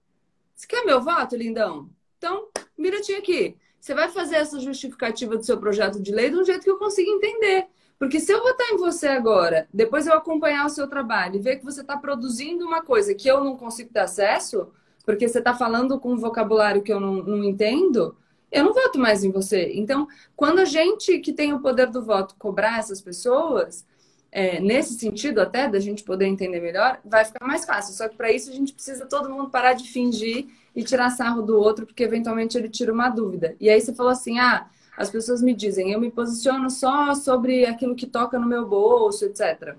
Você 0.55 0.67
quer 0.67 0.85
meu 0.85 1.01
voto, 1.01 1.37
lindão? 1.37 1.89
Então, 2.19 2.49
mira-te 2.77 3.13
aqui. 3.15 3.57
Você 3.81 3.95
vai 3.95 4.09
fazer 4.09 4.37
essa 4.37 4.61
justificativa 4.61 5.37
do 5.37 5.45
seu 5.45 5.59
projeto 5.59 6.01
de 6.01 6.13
lei 6.13 6.31
de 6.31 6.37
um 6.37 6.45
jeito 6.45 6.63
que 6.63 6.71
eu 6.71 6.79
consiga 6.79 7.11
entender. 7.11 7.67
Porque 8.03 8.19
se 8.19 8.33
eu 8.33 8.43
votar 8.43 8.67
em 8.73 8.77
você 8.79 9.07
agora, 9.07 9.69
depois 9.73 10.09
eu 10.09 10.15
acompanhar 10.15 10.67
o 10.67 10.69
seu 10.69 10.89
trabalho 10.89 11.37
e 11.37 11.39
ver 11.39 11.59
que 11.59 11.65
você 11.65 11.83
está 11.83 11.97
produzindo 11.97 12.67
uma 12.67 12.83
coisa 12.83 13.15
que 13.15 13.29
eu 13.29 13.45
não 13.45 13.57
consigo 13.57 13.93
ter 13.93 14.01
acesso, 14.01 14.73
porque 15.07 15.29
você 15.29 15.39
está 15.39 15.55
falando 15.55 16.01
com 16.01 16.13
um 16.13 16.17
vocabulário 16.17 16.83
que 16.83 16.93
eu 16.93 16.99
não, 16.99 17.15
não 17.23 17.45
entendo, 17.45 18.17
eu 18.51 18.65
não 18.65 18.75
voto 18.75 18.99
mais 18.99 19.23
em 19.23 19.31
você. 19.31 19.71
Então, 19.75 20.09
quando 20.35 20.59
a 20.59 20.65
gente 20.65 21.21
que 21.21 21.33
tem 21.33 21.53
o 21.53 21.61
poder 21.61 21.91
do 21.91 22.03
voto 22.03 22.35
cobrar 22.41 22.81
essas 22.81 23.01
pessoas, 23.01 23.87
é, 24.33 24.59
nesse 24.59 24.95
sentido 24.95 25.41
até 25.41 25.69
da 25.69 25.79
gente 25.79 26.03
poder 26.03 26.27
entender 26.27 26.59
melhor, 26.59 26.99
vai 27.05 27.25
ficar 27.25 27.47
mais 27.47 27.65
fácil. 27.65 27.95
Só 27.95 28.09
que 28.09 28.17
para 28.17 28.33
isso 28.33 28.51
a 28.51 28.53
gente 28.53 28.73
precisa 28.73 29.07
todo 29.07 29.31
mundo 29.31 29.49
parar 29.49 29.75
de 29.75 29.89
fingir 29.89 30.49
e 30.75 30.83
tirar 30.83 31.11
sarro 31.11 31.41
do 31.41 31.57
outro, 31.57 31.87
porque 31.87 32.03
eventualmente 32.03 32.59
ele 32.59 32.69
tira 32.69 32.93
uma 32.93 33.09
dúvida. 33.09 33.55
E 33.61 33.71
aí 33.71 33.81
você 33.81 33.95
falou 33.95 34.11
assim: 34.11 34.41
ah, 34.41 34.69
as 34.97 35.11
pessoas 35.11 35.43
me 35.43 35.55
dizem, 35.55 35.93
eu 35.93 36.01
me 36.01 36.11
posiciono 36.11 36.69
só 36.71 37.15
sobre 37.15 37.65
aquilo 37.67 37.95
que 37.95 38.07
toca 38.07 38.39
no 38.39 38.47
meu 38.47 38.67
bolso, 38.67 39.25
etc. 39.25 39.77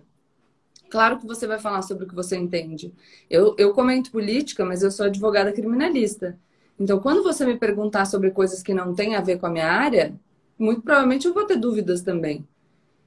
Claro 0.89 1.19
que 1.19 1.25
você 1.25 1.47
vai 1.47 1.59
falar 1.59 1.81
sobre 1.81 2.05
o 2.05 2.07
que 2.07 2.15
você 2.15 2.35
entende. 2.35 2.93
Eu, 3.29 3.55
eu 3.57 3.73
comento 3.73 4.11
política, 4.11 4.63
mas 4.65 4.83
eu 4.83 4.91
sou 4.91 5.05
advogada 5.05 5.51
criminalista. 5.51 6.37
Então, 6.79 6.99
quando 6.99 7.23
você 7.23 7.45
me 7.45 7.57
perguntar 7.57 8.05
sobre 8.05 8.31
coisas 8.31 8.61
que 8.61 8.73
não 8.73 8.93
têm 8.93 9.15
a 9.15 9.21
ver 9.21 9.39
com 9.39 9.45
a 9.45 9.49
minha 9.49 9.67
área, 9.67 10.13
muito 10.57 10.81
provavelmente 10.81 11.27
eu 11.27 11.33
vou 11.33 11.45
ter 11.45 11.57
dúvidas 11.57 12.01
também. 12.01 12.47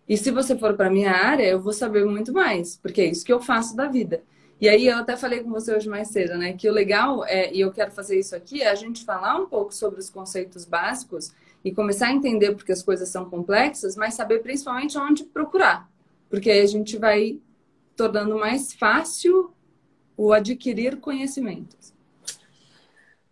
E 0.09 0.17
se 0.17 0.31
você 0.31 0.57
for 0.57 0.75
para 0.75 0.91
minha 0.91 1.13
área, 1.13 1.45
eu 1.45 1.61
vou 1.61 1.73
saber 1.73 2.05
muito 2.05 2.33
mais, 2.33 2.77
porque 2.77 3.01
é 3.01 3.07
isso 3.07 3.25
que 3.25 3.33
eu 3.33 3.41
faço 3.41 3.77
da 3.77 3.89
vida. 3.89 4.23
E 4.61 4.69
aí 4.69 4.87
eu 4.87 4.97
até 4.97 5.17
falei 5.17 5.43
com 5.43 5.51
você 5.51 5.75
hoje 5.75 5.89
mais 5.89 6.09
cedo, 6.09 6.39
né? 6.39 6.53
Que 6.55 6.69
o 6.69 6.73
legal 6.73 7.25
é, 7.25 7.53
e 7.53 7.61
eu 7.61 7.73
quero 7.73 7.91
fazer 7.91 8.19
isso 8.19 8.35
aqui, 8.35 8.63
é 8.63 8.71
a 8.71 8.75
gente 8.75 9.05
falar 9.05 9.37
um 9.37 9.47
pouco 9.47 9.75
sobre 9.75 10.01
os 10.01 10.09
conceitos 10.09 10.65
básicos 10.65 11.33
e 11.67 11.75
começar 11.75 12.07
a 12.07 12.13
entender 12.13 12.53
porque 12.55 12.71
as 12.71 12.81
coisas 12.81 13.09
são 13.09 13.29
complexas, 13.29 13.97
mas 13.97 14.15
saber 14.15 14.39
principalmente 14.39 14.97
onde 14.97 15.25
procurar. 15.25 15.91
Porque 16.31 16.49
aí 16.49 16.61
a 16.61 16.67
gente 16.67 16.97
vai 16.97 17.41
tornando 17.97 18.39
mais 18.39 18.73
fácil 18.73 19.53
o 20.17 20.33
adquirir 20.33 21.01
conhecimentos. 21.01 21.93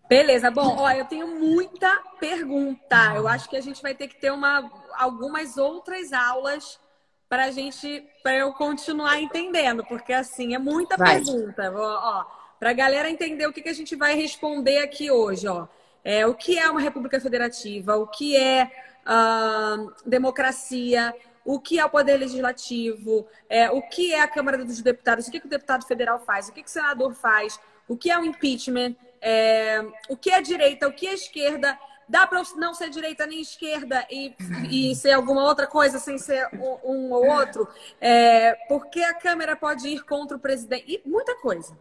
Beleza, 0.08 0.50
bom, 0.50 0.78
ó, 0.80 0.90
eu 0.90 1.04
tenho 1.04 1.28
muita 1.38 1.96
pergunta. 2.18 3.14
Eu 3.14 3.28
acho 3.28 3.48
que 3.48 3.56
a 3.56 3.60
gente 3.60 3.80
vai 3.80 3.94
ter 3.94 4.08
que 4.08 4.20
ter 4.20 4.32
uma, 4.32 4.68
algumas 4.94 5.56
outras 5.56 6.12
aulas 6.12 6.80
para 7.28 7.44
a 7.44 7.50
gente, 7.52 8.04
para 8.20 8.36
eu 8.36 8.52
continuar 8.52 9.20
entendendo, 9.20 9.84
porque 9.84 10.12
assim 10.12 10.56
é 10.56 10.58
muita 10.58 10.96
vai. 10.96 11.22
pergunta. 11.22 11.72
Ó, 11.72 12.20
ó 12.20 12.26
para 12.58 12.70
a 12.70 12.74
galera 12.74 13.08
entender 13.08 13.46
o 13.46 13.52
que, 13.52 13.62
que 13.62 13.68
a 13.68 13.74
gente 13.74 13.94
vai 13.94 14.16
responder 14.16 14.78
aqui 14.78 15.08
hoje, 15.08 15.46
ó. 15.46 15.68
É, 16.04 16.26
o 16.26 16.34
que 16.34 16.58
é 16.58 16.70
uma 16.70 16.80
república 16.80 17.18
federativa? 17.18 17.96
O 17.96 18.06
que 18.06 18.36
é 18.36 18.70
uh, 19.06 19.92
democracia? 20.04 21.14
O 21.44 21.58
que 21.58 21.78
é 21.78 21.84
o 21.84 21.90
poder 21.90 22.18
legislativo? 22.18 23.26
É, 23.48 23.70
o 23.70 23.82
que 23.82 24.12
é 24.12 24.20
a 24.20 24.28
Câmara 24.28 24.64
dos 24.64 24.80
Deputados? 24.82 25.26
O 25.26 25.30
que, 25.30 25.40
que 25.40 25.46
o 25.46 25.50
deputado 25.50 25.86
federal 25.86 26.20
faz? 26.20 26.48
O 26.48 26.52
que, 26.52 26.62
que 26.62 26.68
o 26.68 26.72
senador 26.72 27.14
faz? 27.14 27.58
O 27.88 27.96
que 27.96 28.10
é 28.10 28.18
o 28.18 28.24
impeachment? 28.24 28.94
é, 29.24 29.82
o 30.06 30.16
que 30.18 30.30
é 30.30 30.42
direita, 30.42 30.86
o 30.86 30.92
que 30.92 31.06
é 31.06 31.14
esquerda. 31.14 31.78
Dá 32.06 32.26
para 32.26 32.42
não 32.56 32.74
ser 32.74 32.90
direita 32.90 33.26
nem 33.26 33.40
esquerda 33.40 34.06
e, 34.10 34.36
e 34.70 34.94
ser 34.94 35.12
alguma 35.12 35.42
outra 35.42 35.66
coisa 35.66 35.98
sem 35.98 36.18
ser 36.18 36.46
um, 36.52 36.92
um 36.92 37.12
ou 37.12 37.26
outro? 37.26 37.66
É, 37.98 38.52
porque 38.68 39.00
a 39.00 39.14
Câmara 39.14 39.56
pode 39.56 39.88
ir 39.88 40.04
contra 40.04 40.36
o 40.36 40.40
presidente? 40.40 40.84
E 40.86 41.08
muita 41.08 41.34
coisa. 41.36 41.74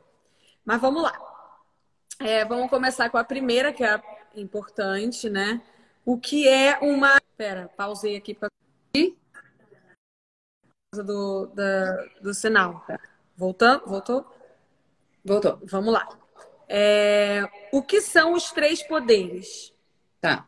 Mas 0.63 0.79
vamos 0.79 1.03
lá. 1.03 1.32
É, 2.19 2.45
vamos 2.45 2.69
começar 2.69 3.09
com 3.09 3.17
a 3.17 3.23
primeira, 3.23 3.73
que 3.73 3.83
é 3.83 4.01
importante, 4.35 5.29
né? 5.29 5.61
O 6.05 6.17
que 6.17 6.47
é 6.47 6.77
uma. 6.79 7.19
Pera, 7.37 7.69
pausei 7.75 8.15
aqui 8.15 8.33
para. 8.33 8.49
Do, 10.93 11.47
da, 11.47 12.05
do 12.21 12.33
sinal. 12.33 12.85
Voltando? 13.35 13.85
Voltou? 13.87 14.25
Voltou. 15.25 15.59
Vamos 15.63 15.93
lá. 15.93 16.07
É, 16.69 17.49
o 17.71 17.81
que 17.81 18.01
são 18.01 18.33
os 18.33 18.51
três 18.51 18.83
poderes? 18.83 19.73
Tá. 20.21 20.47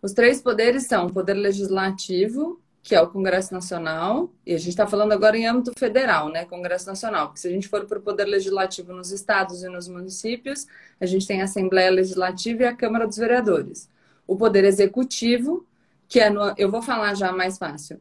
Os 0.00 0.12
três 0.12 0.40
poderes 0.40 0.86
são 0.86 1.06
o 1.06 1.12
poder 1.12 1.34
legislativo, 1.34 2.60
que 2.84 2.94
é 2.94 3.00
o 3.00 3.08
Congresso 3.08 3.54
Nacional, 3.54 4.30
e 4.44 4.52
a 4.52 4.58
gente 4.58 4.68
está 4.68 4.86
falando 4.86 5.12
agora 5.12 5.38
em 5.38 5.46
âmbito 5.46 5.72
federal, 5.74 6.28
né? 6.28 6.44
Congresso 6.44 6.86
Nacional, 6.86 7.28
porque 7.28 7.40
se 7.40 7.48
a 7.48 7.50
gente 7.50 7.66
for 7.66 7.86
para 7.86 7.98
o 7.98 8.02
poder 8.02 8.26
legislativo 8.26 8.92
nos 8.92 9.10
estados 9.10 9.62
e 9.62 9.68
nos 9.70 9.88
municípios, 9.88 10.66
a 11.00 11.06
gente 11.06 11.26
tem 11.26 11.40
a 11.40 11.44
Assembleia 11.44 11.90
Legislativa 11.90 12.64
e 12.64 12.66
a 12.66 12.76
Câmara 12.76 13.06
dos 13.06 13.16
Vereadores. 13.16 13.88
O 14.26 14.36
poder 14.36 14.64
executivo, 14.64 15.66
que 16.06 16.20
é 16.20 16.28
no, 16.28 16.52
eu 16.58 16.70
vou 16.70 16.82
falar 16.82 17.14
já 17.14 17.32
mais 17.32 17.56
fácil. 17.56 17.98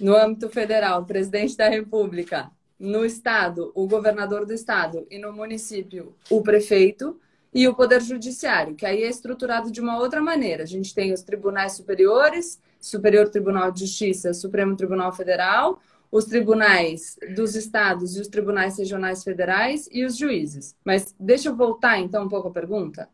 No 0.00 0.16
âmbito 0.16 0.48
federal, 0.48 1.04
presidente 1.04 1.54
da 1.54 1.68
República, 1.68 2.50
no 2.78 3.04
estado, 3.04 3.70
o 3.74 3.86
governador 3.86 4.46
do 4.46 4.54
estado, 4.54 5.06
e 5.10 5.18
no 5.18 5.30
município, 5.30 6.14
o 6.30 6.40
prefeito, 6.40 7.20
e 7.52 7.68
o 7.68 7.74
poder 7.74 8.00
judiciário, 8.00 8.74
que 8.74 8.86
aí 8.86 9.02
é 9.02 9.08
estruturado 9.10 9.70
de 9.70 9.78
uma 9.78 9.98
outra 9.98 10.22
maneira. 10.22 10.62
A 10.62 10.66
gente 10.66 10.94
tem 10.94 11.12
os 11.12 11.20
tribunais 11.20 11.72
superiores, 11.72 12.58
Superior 12.80 13.28
Tribunal 13.28 13.70
de 13.70 13.80
Justiça, 13.80 14.32
Supremo 14.32 14.76
Tribunal 14.76 15.12
Federal, 15.12 15.80
os 16.10 16.24
tribunais 16.24 17.16
dos 17.34 17.54
estados 17.54 18.16
e 18.16 18.20
os 18.20 18.28
tribunais 18.28 18.78
regionais 18.78 19.22
federais 19.22 19.88
e 19.92 20.04
os 20.04 20.16
juízes. 20.16 20.74
Mas 20.84 21.14
deixa 21.18 21.48
eu 21.48 21.56
voltar 21.56 21.98
então 21.98 22.24
um 22.24 22.28
pouco 22.28 22.48
a 22.48 22.52
pergunta. 22.52 23.08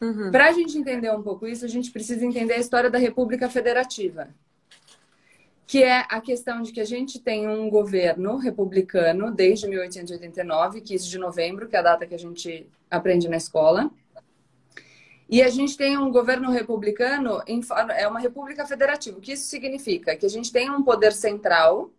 Uhum. 0.00 0.30
Para 0.30 0.48
a 0.48 0.52
gente 0.52 0.76
entender 0.76 1.10
um 1.10 1.22
pouco 1.22 1.46
isso, 1.46 1.64
a 1.64 1.68
gente 1.68 1.90
precisa 1.90 2.26
entender 2.26 2.54
a 2.54 2.58
história 2.58 2.90
da 2.90 2.98
República 2.98 3.48
Federativa 3.48 4.28
que 5.72 5.82
é 5.82 6.04
a 6.10 6.20
questão 6.20 6.60
de 6.60 6.70
que 6.70 6.82
a 6.82 6.84
gente 6.84 7.18
tem 7.18 7.48
um 7.48 7.70
governo 7.70 8.36
republicano 8.36 9.30
desde 9.30 9.66
1889, 9.66 10.82
15 10.82 11.08
de 11.08 11.16
novembro, 11.16 11.66
que 11.66 11.74
é 11.74 11.78
a 11.78 11.82
data 11.82 12.06
que 12.06 12.14
a 12.14 12.18
gente 12.18 12.68
aprende 12.90 13.26
na 13.26 13.38
escola. 13.38 13.90
E 15.32 15.42
a 15.42 15.48
gente 15.48 15.78
tem 15.78 15.96
um 15.96 16.10
governo 16.12 16.50
republicano, 16.50 17.42
é 17.96 18.06
uma 18.06 18.20
república 18.20 18.66
federativa. 18.66 19.16
O 19.16 19.20
que 19.22 19.32
isso 19.32 19.46
significa? 19.46 20.14
Que 20.14 20.26
a 20.26 20.28
gente 20.28 20.52
tem 20.52 20.70
um 20.70 20.82
poder 20.82 21.14
central, 21.14 21.90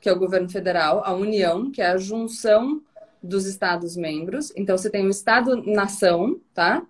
que 0.00 0.08
é 0.08 0.12
o 0.12 0.18
governo 0.18 0.48
federal, 0.48 1.02
a 1.04 1.12
União, 1.12 1.68
que 1.68 1.82
é 1.82 1.88
a 1.88 1.96
junção 1.96 2.80
dos 3.20 3.44
Estados-membros. 3.44 4.52
Então, 4.54 4.78
você 4.78 4.88
tem 4.88 5.04
o 5.04 5.10
Estado-nação, 5.10 6.40
tá? 6.54 6.86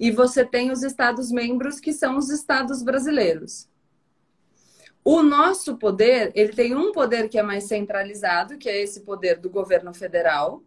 E 0.00 0.10
você 0.10 0.44
tem 0.44 0.72
os 0.72 0.82
Estados-membros, 0.82 1.78
que 1.78 1.92
são 1.92 2.16
os 2.16 2.28
Estados 2.28 2.82
brasileiros. 2.82 3.68
O 5.04 5.22
nosso 5.22 5.76
poder, 5.76 6.32
ele 6.34 6.54
tem 6.54 6.74
um 6.74 6.90
poder 6.90 7.28
que 7.28 7.38
é 7.38 7.42
mais 7.44 7.68
centralizado, 7.68 8.58
que 8.58 8.68
é 8.68 8.82
esse 8.82 9.02
poder 9.02 9.38
do 9.38 9.48
governo 9.48 9.94
federal. 9.94 10.60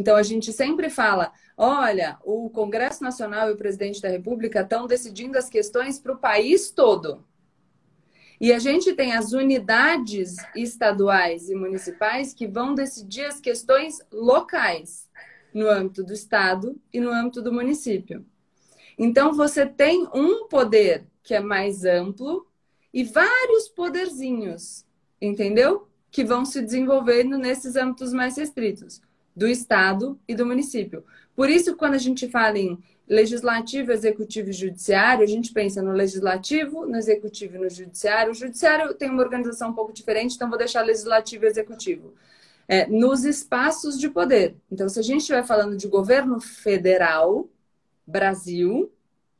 Então 0.00 0.16
a 0.16 0.22
gente 0.22 0.50
sempre 0.50 0.88
fala, 0.88 1.30
olha, 1.58 2.18
o 2.24 2.48
Congresso 2.48 3.02
Nacional 3.02 3.50
e 3.50 3.52
o 3.52 3.56
presidente 3.56 4.00
da 4.00 4.08
República 4.08 4.62
estão 4.62 4.86
decidindo 4.86 5.36
as 5.36 5.50
questões 5.50 5.98
para 5.98 6.14
o 6.14 6.18
país 6.18 6.70
todo. 6.70 7.22
E 8.40 8.50
a 8.50 8.58
gente 8.58 8.94
tem 8.94 9.12
as 9.12 9.32
unidades 9.32 10.36
estaduais 10.56 11.50
e 11.50 11.54
municipais 11.54 12.32
que 12.32 12.46
vão 12.46 12.74
decidir 12.74 13.26
as 13.26 13.38
questões 13.38 13.98
locais, 14.10 15.06
no 15.52 15.68
âmbito 15.68 16.02
do 16.02 16.14
estado 16.14 16.80
e 16.90 16.98
no 16.98 17.10
âmbito 17.10 17.42
do 17.42 17.52
município. 17.52 18.24
Então 18.98 19.34
você 19.34 19.66
tem 19.66 20.08
um 20.14 20.48
poder 20.48 21.06
que 21.22 21.34
é 21.34 21.40
mais 21.40 21.84
amplo, 21.84 22.46
e 22.92 23.04
vários 23.04 23.68
poderzinhos, 23.68 24.84
entendeu? 25.20 25.86
Que 26.10 26.24
vão 26.24 26.44
se 26.44 26.60
desenvolvendo 26.60 27.36
nesses 27.36 27.76
âmbitos 27.76 28.12
mais 28.12 28.36
restritos, 28.36 29.00
do 29.40 29.48
Estado 29.48 30.20
e 30.28 30.34
do 30.34 30.44
município. 30.44 31.02
Por 31.34 31.48
isso, 31.48 31.74
quando 31.74 31.94
a 31.94 31.98
gente 31.98 32.28
fala 32.28 32.58
em 32.58 32.78
legislativo, 33.08 33.90
executivo 33.90 34.50
e 34.50 34.52
judiciário, 34.52 35.24
a 35.24 35.26
gente 35.26 35.50
pensa 35.50 35.80
no 35.80 35.92
legislativo, 35.92 36.84
no 36.84 36.98
executivo 36.98 37.56
e 37.56 37.58
no 37.58 37.70
judiciário. 37.70 38.32
O 38.32 38.34
judiciário 38.34 38.92
tem 38.92 39.08
uma 39.08 39.22
organização 39.22 39.70
um 39.70 39.72
pouco 39.72 39.94
diferente, 39.94 40.34
então 40.34 40.50
vou 40.50 40.58
deixar 40.58 40.82
legislativo 40.82 41.46
e 41.46 41.48
executivo. 41.48 42.12
É, 42.68 42.86
nos 42.86 43.24
espaços 43.24 43.98
de 43.98 44.10
poder. 44.10 44.56
Então, 44.70 44.90
se 44.90 45.00
a 45.00 45.02
gente 45.02 45.22
estiver 45.22 45.42
falando 45.42 45.74
de 45.74 45.88
governo 45.88 46.38
federal, 46.38 47.48
Brasil, 48.06 48.92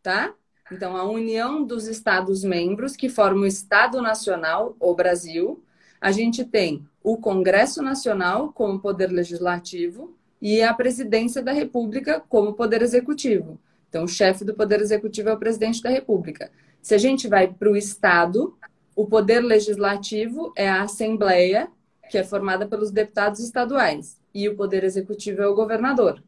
tá? 0.02 0.32
Então, 0.72 0.96
a 0.96 1.04
união 1.04 1.62
dos 1.62 1.86
Estados-membros, 1.86 2.96
que 2.96 3.10
formam 3.10 3.42
o 3.42 3.46
Estado 3.46 4.00
Nacional, 4.00 4.74
o 4.80 4.94
Brasil, 4.94 5.62
a 6.00 6.10
gente 6.10 6.42
tem 6.42 6.88
o 7.02 7.16
Congresso 7.16 7.82
Nacional 7.82 8.52
como 8.52 8.80
poder 8.80 9.10
legislativo 9.10 10.14
e 10.40 10.62
a 10.62 10.72
Presidência 10.72 11.42
da 11.42 11.52
República 11.52 12.22
como 12.28 12.54
poder 12.54 12.82
executivo. 12.82 13.58
Então, 13.88 14.04
o 14.04 14.08
chefe 14.08 14.44
do 14.44 14.54
poder 14.54 14.80
executivo 14.80 15.28
é 15.28 15.32
o 15.32 15.38
presidente 15.38 15.82
da 15.82 15.90
República. 15.90 16.50
Se 16.80 16.94
a 16.94 16.98
gente 16.98 17.28
vai 17.28 17.48
para 17.48 17.70
o 17.70 17.76
Estado, 17.76 18.56
o 18.94 19.06
poder 19.06 19.40
legislativo 19.40 20.52
é 20.56 20.68
a 20.68 20.82
Assembleia, 20.82 21.68
que 22.08 22.16
é 22.16 22.24
formada 22.24 22.66
pelos 22.66 22.90
deputados 22.90 23.40
estaduais, 23.40 24.18
e 24.32 24.48
o 24.48 24.56
poder 24.56 24.84
executivo 24.84 25.42
é 25.42 25.46
o 25.48 25.54
governador. 25.54 26.22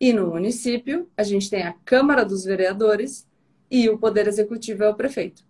E 0.00 0.12
no 0.12 0.28
município, 0.28 1.08
a 1.16 1.22
gente 1.22 1.48
tem 1.48 1.62
a 1.62 1.74
Câmara 1.84 2.24
dos 2.24 2.44
Vereadores, 2.44 3.26
e 3.70 3.88
o 3.88 3.98
poder 3.98 4.26
executivo 4.26 4.84
é 4.84 4.88
o 4.88 4.94
prefeito. 4.94 5.44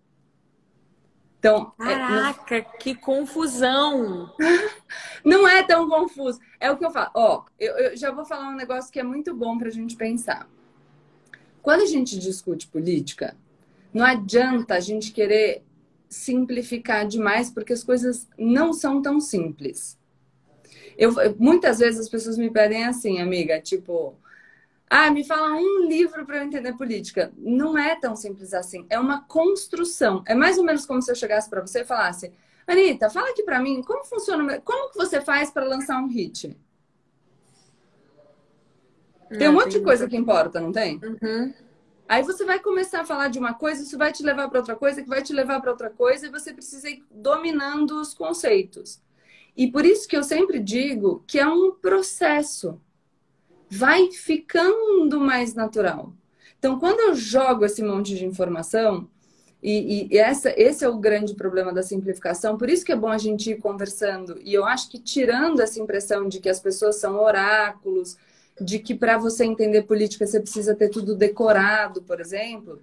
Então, 1.44 1.74
Caraca, 1.76 2.56
é, 2.56 2.62
não... 2.62 2.78
que 2.78 2.94
confusão! 2.94 4.32
não 5.22 5.46
é 5.46 5.62
tão 5.62 5.86
confuso. 5.90 6.40
É 6.58 6.70
o 6.70 6.78
que 6.78 6.86
eu 6.86 6.90
falo. 6.90 7.10
Ó, 7.12 7.44
eu, 7.60 7.76
eu 7.76 7.96
já 7.98 8.10
vou 8.10 8.24
falar 8.24 8.48
um 8.48 8.56
negócio 8.56 8.90
que 8.90 8.98
é 8.98 9.02
muito 9.02 9.34
bom 9.34 9.58
para 9.58 9.68
a 9.68 9.70
gente 9.70 9.94
pensar. 9.94 10.48
Quando 11.60 11.82
a 11.82 11.86
gente 11.86 12.18
discute 12.18 12.66
política, 12.68 13.36
não 13.92 14.06
adianta 14.06 14.74
a 14.74 14.80
gente 14.80 15.12
querer 15.12 15.62
simplificar 16.08 17.06
demais, 17.06 17.50
porque 17.50 17.74
as 17.74 17.84
coisas 17.84 18.26
não 18.38 18.72
são 18.72 19.02
tão 19.02 19.20
simples. 19.20 19.98
Eu, 20.96 21.12
muitas 21.38 21.78
vezes 21.78 22.00
as 22.00 22.08
pessoas 22.08 22.38
me 22.38 22.48
pedem 22.48 22.86
assim, 22.86 23.20
amiga, 23.20 23.60
tipo, 23.60 24.14
ah, 24.88 25.10
me 25.10 25.24
fala 25.24 25.54
um 25.54 25.86
livro 25.86 26.24
para 26.24 26.38
eu 26.38 26.42
entender 26.42 26.72
política. 26.74 27.32
Não 27.36 27.76
é 27.76 27.96
tão 27.96 28.14
simples 28.14 28.52
assim. 28.52 28.86
É 28.88 28.98
uma 28.98 29.22
construção. 29.22 30.22
É 30.26 30.34
mais 30.34 30.58
ou 30.58 30.64
menos 30.64 30.86
como 30.86 31.00
se 31.02 31.10
eu 31.10 31.16
chegasse 31.16 31.48
para 31.48 31.60
você 31.60 31.80
e 31.80 31.84
falasse: 31.84 32.32
Anitta, 32.66 33.10
fala 33.10 33.30
aqui 33.30 33.42
para 33.42 33.60
mim 33.60 33.82
como 33.82 34.04
funciona, 34.04 34.60
como 34.60 34.90
que 34.90 34.96
você 34.96 35.20
faz 35.20 35.50
para 35.50 35.64
lançar 35.64 36.02
um 36.02 36.08
hit? 36.08 36.56
Tem 39.38 39.48
um 39.48 39.52
monte 39.52 39.70
de 39.70 39.80
coisa 39.80 40.08
que 40.08 40.16
importa, 40.16 40.60
não 40.60 40.70
tem? 40.70 41.00
Uhum. 41.02 41.52
Aí 42.08 42.22
você 42.22 42.44
vai 42.44 42.60
começar 42.60 43.00
a 43.00 43.04
falar 43.04 43.28
de 43.28 43.38
uma 43.38 43.54
coisa, 43.54 43.82
isso 43.82 43.96
vai 43.96 44.12
te 44.12 44.22
levar 44.22 44.48
para 44.48 44.60
outra 44.60 44.76
coisa, 44.76 45.02
que 45.02 45.08
vai 45.08 45.22
te 45.22 45.32
levar 45.32 45.60
para 45.60 45.70
outra 45.70 45.90
coisa, 45.90 46.26
e 46.26 46.30
você 46.30 46.52
precisa 46.52 46.88
ir 46.88 47.02
dominando 47.10 48.00
os 48.00 48.12
conceitos. 48.12 49.00
E 49.56 49.70
por 49.70 49.84
isso 49.84 50.06
que 50.06 50.16
eu 50.16 50.22
sempre 50.22 50.58
digo 50.58 51.24
que 51.26 51.38
é 51.38 51.46
um 51.46 51.72
processo. 51.72 52.80
Vai 53.70 54.10
ficando 54.12 55.20
mais 55.20 55.54
natural. 55.54 56.12
Então, 56.58 56.78
quando 56.78 57.00
eu 57.00 57.14
jogo 57.14 57.64
esse 57.64 57.82
monte 57.82 58.14
de 58.14 58.24
informação, 58.24 59.08
e, 59.62 60.08
e 60.12 60.18
essa, 60.18 60.52
esse 60.60 60.84
é 60.84 60.88
o 60.88 60.98
grande 60.98 61.34
problema 61.34 61.72
da 61.72 61.82
simplificação, 61.82 62.58
por 62.58 62.68
isso 62.68 62.84
que 62.84 62.92
é 62.92 62.96
bom 62.96 63.08
a 63.08 63.16
gente 63.16 63.50
ir 63.50 63.56
conversando. 63.56 64.38
E 64.42 64.52
eu 64.52 64.64
acho 64.66 64.90
que 64.90 64.98
tirando 64.98 65.60
essa 65.60 65.80
impressão 65.80 66.28
de 66.28 66.38
que 66.38 66.50
as 66.50 66.60
pessoas 66.60 66.96
são 66.96 67.18
oráculos, 67.18 68.18
de 68.60 68.78
que 68.78 68.94
para 68.94 69.16
você 69.16 69.44
entender 69.44 69.82
política 69.82 70.26
você 70.26 70.38
precisa 70.38 70.74
ter 70.74 70.90
tudo 70.90 71.14
decorado, 71.14 72.02
por 72.02 72.20
exemplo, 72.20 72.82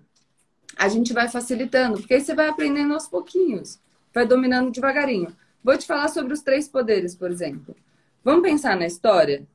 a 0.75 0.89
gente 0.89 1.13
vai 1.13 1.29
facilitando, 1.29 1.99
porque 1.99 2.15
aí 2.15 2.21
você 2.21 2.33
vai 2.33 2.49
aprendendo 2.49 2.95
aos 2.95 3.07
pouquinhos, 3.07 3.79
vai 4.11 4.25
dominando 4.25 4.71
devagarinho. 4.71 5.35
Vou 5.63 5.77
te 5.77 5.85
falar 5.85 6.07
sobre 6.07 6.33
os 6.33 6.41
três 6.41 6.67
poderes, 6.67 7.15
por 7.15 7.29
exemplo. 7.29 7.75
Vamos 8.23 8.41
pensar 8.41 8.75
na 8.75 8.87
história? 8.87 9.47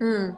Hum. 0.00 0.34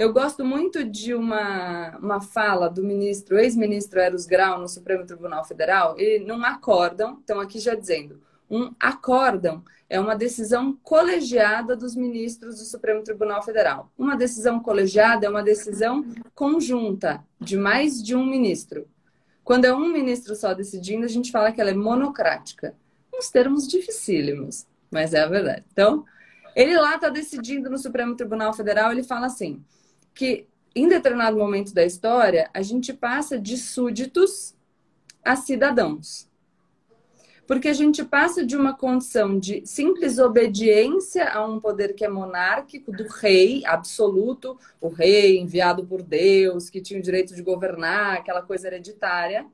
Eu 0.00 0.14
gosto 0.14 0.42
muito 0.42 0.82
de 0.82 1.12
uma, 1.12 1.94
uma 1.98 2.22
fala 2.22 2.70
do 2.70 2.82
ministro, 2.82 3.38
ex-ministro 3.38 4.00
Eros 4.00 4.24
Grau, 4.24 4.58
no 4.58 4.66
Supremo 4.66 5.04
Tribunal 5.04 5.44
Federal. 5.44 5.94
Ele 5.98 6.24
num 6.24 6.42
acórdão, 6.42 7.18
estão 7.20 7.38
aqui 7.38 7.58
já 7.58 7.74
dizendo, 7.74 8.18
um 8.50 8.72
acórdão 8.80 9.62
é 9.90 10.00
uma 10.00 10.16
decisão 10.16 10.74
colegiada 10.82 11.76
dos 11.76 11.94
ministros 11.94 12.60
do 12.60 12.64
Supremo 12.64 13.02
Tribunal 13.02 13.42
Federal. 13.42 13.92
Uma 13.98 14.16
decisão 14.16 14.58
colegiada 14.58 15.26
é 15.26 15.28
uma 15.28 15.42
decisão 15.42 16.02
conjunta 16.34 17.22
de 17.38 17.58
mais 17.58 18.02
de 18.02 18.16
um 18.16 18.24
ministro. 18.24 18.88
Quando 19.44 19.66
é 19.66 19.74
um 19.74 19.92
ministro 19.92 20.34
só 20.34 20.54
decidindo, 20.54 21.04
a 21.04 21.08
gente 21.08 21.30
fala 21.30 21.52
que 21.52 21.60
ela 21.60 21.72
é 21.72 21.74
monocrática. 21.74 22.74
Uns 23.14 23.28
termos 23.28 23.68
dificílimos, 23.68 24.66
mas 24.90 25.12
é 25.12 25.20
a 25.20 25.28
verdade. 25.28 25.66
Então, 25.70 26.06
ele 26.56 26.74
lá 26.78 26.94
está 26.94 27.10
decidindo 27.10 27.68
no 27.68 27.76
Supremo 27.76 28.16
Tribunal 28.16 28.54
Federal, 28.54 28.92
ele 28.92 29.02
fala 29.02 29.26
assim, 29.26 29.62
que 30.14 30.46
em 30.74 30.88
determinado 30.88 31.36
momento 31.36 31.74
da 31.74 31.84
história, 31.84 32.48
a 32.54 32.62
gente 32.62 32.92
passa 32.92 33.38
de 33.38 33.56
súditos 33.56 34.54
a 35.24 35.36
cidadãos 35.36 36.30
porque 37.50 37.66
a 37.66 37.72
gente 37.72 38.04
passa 38.04 38.46
de 38.46 38.56
uma 38.56 38.76
condição 38.76 39.36
de 39.36 39.66
simples 39.66 40.20
obediência 40.20 41.28
a 41.32 41.44
um 41.44 41.58
poder 41.58 41.96
que 41.96 42.04
é 42.04 42.08
monárquico, 42.08 42.92
do 42.92 43.02
rei 43.08 43.66
absoluto, 43.66 44.56
o 44.80 44.86
rei 44.86 45.36
enviado 45.36 45.84
por 45.84 46.00
Deus, 46.00 46.70
que 46.70 46.80
tinha 46.80 47.00
o 47.00 47.02
direito 47.02 47.34
de 47.34 47.42
governar, 47.42 48.18
aquela 48.18 48.40
coisa 48.40 48.68
hereditária, 48.68 49.44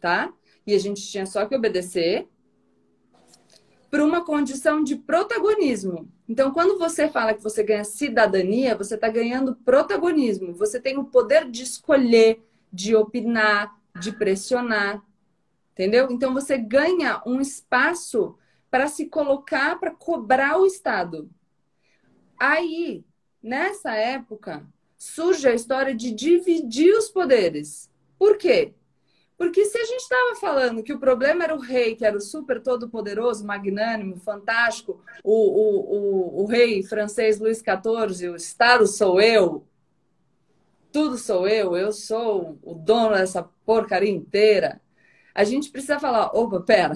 tá? 0.00 0.32
E 0.66 0.74
a 0.74 0.78
gente 0.78 1.06
tinha 1.06 1.26
só 1.26 1.44
que 1.44 1.54
obedecer, 1.54 2.26
para 3.90 4.04
uma 4.04 4.24
condição 4.24 4.82
de 4.82 4.96
protagonismo. 4.96 6.08
Então, 6.28 6.52
quando 6.52 6.78
você 6.78 7.08
fala 7.08 7.34
que 7.34 7.42
você 7.42 7.62
ganha 7.62 7.84
cidadania, 7.84 8.76
você 8.76 8.94
está 8.94 9.08
ganhando 9.08 9.54
protagonismo. 9.54 10.54
Você 10.54 10.80
tem 10.80 10.98
o 10.98 11.04
poder 11.04 11.48
de 11.50 11.62
escolher, 11.62 12.42
de 12.72 12.96
opinar, 12.96 13.76
de 14.00 14.12
pressionar. 14.12 15.02
Entendeu? 15.72 16.08
Então 16.10 16.32
você 16.32 16.56
ganha 16.56 17.22
um 17.26 17.40
espaço 17.40 18.36
para 18.70 18.88
se 18.88 19.06
colocar 19.06 19.78
para 19.78 19.90
cobrar 19.90 20.58
o 20.58 20.66
Estado. 20.66 21.30
Aí, 22.38 23.04
nessa 23.42 23.94
época, 23.94 24.66
surge 24.96 25.46
a 25.46 25.54
história 25.54 25.94
de 25.94 26.12
dividir 26.12 26.92
os 26.94 27.08
poderes. 27.08 27.90
Por 28.18 28.38
quê? 28.38 28.74
Porque 29.36 29.66
se 29.66 29.76
a 29.76 29.84
gente 29.84 30.00
estava 30.00 30.34
falando 30.36 30.82
que 30.82 30.92
o 30.92 30.98
problema 30.98 31.44
era 31.44 31.54
o 31.54 31.60
rei, 31.60 31.94
que 31.94 32.04
era 32.04 32.16
o 32.16 32.20
super 32.20 32.62
todo-poderoso, 32.62 33.44
magnânimo, 33.44 34.16
fantástico, 34.16 35.02
o, 35.22 35.32
o, 35.32 36.40
o, 36.40 36.42
o, 36.42 36.46
rei 36.46 36.82
francês 36.82 37.38
Luís 37.38 37.58
XIV, 37.58 38.30
o 38.30 38.36
Estado 38.36 38.86
sou 38.86 39.20
eu, 39.20 39.66
tudo 40.90 41.18
sou 41.18 41.46
eu, 41.46 41.76
eu 41.76 41.92
sou 41.92 42.58
o 42.62 42.74
dono 42.74 43.14
dessa 43.14 43.42
porcaria 43.64 44.10
inteira 44.10 44.80
a 45.36 45.44
gente 45.44 45.70
precisa 45.70 46.00
falar: 46.00 46.30
opa, 46.34 46.60
pera. 46.62 46.94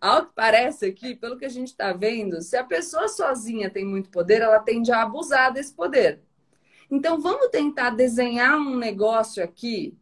Ao 0.00 0.26
que 0.26 0.32
parece 0.34 0.86
aqui, 0.86 1.14
pelo 1.14 1.38
que 1.38 1.44
a 1.44 1.48
gente 1.48 1.68
está 1.68 1.92
vendo, 1.92 2.42
se 2.42 2.56
a 2.56 2.64
pessoa 2.64 3.06
sozinha 3.06 3.70
tem 3.70 3.84
muito 3.84 4.10
poder, 4.10 4.42
ela 4.42 4.58
tende 4.58 4.90
a 4.90 5.02
abusar 5.02 5.52
desse 5.52 5.72
poder. 5.72 6.20
Então, 6.90 7.20
vamos 7.20 7.50
tentar 7.50 7.90
desenhar 7.90 8.58
um 8.58 8.76
negócio 8.76 9.44
aqui 9.44 9.96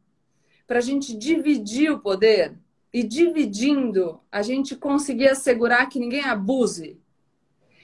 para 0.70 0.78
a 0.78 0.82
gente 0.82 1.16
dividir 1.16 1.90
o 1.90 1.98
poder 1.98 2.54
e 2.94 3.02
dividindo 3.02 4.20
a 4.30 4.40
gente 4.40 4.76
conseguir 4.76 5.28
assegurar 5.28 5.88
que 5.88 5.98
ninguém 5.98 6.22
abuse. 6.22 6.96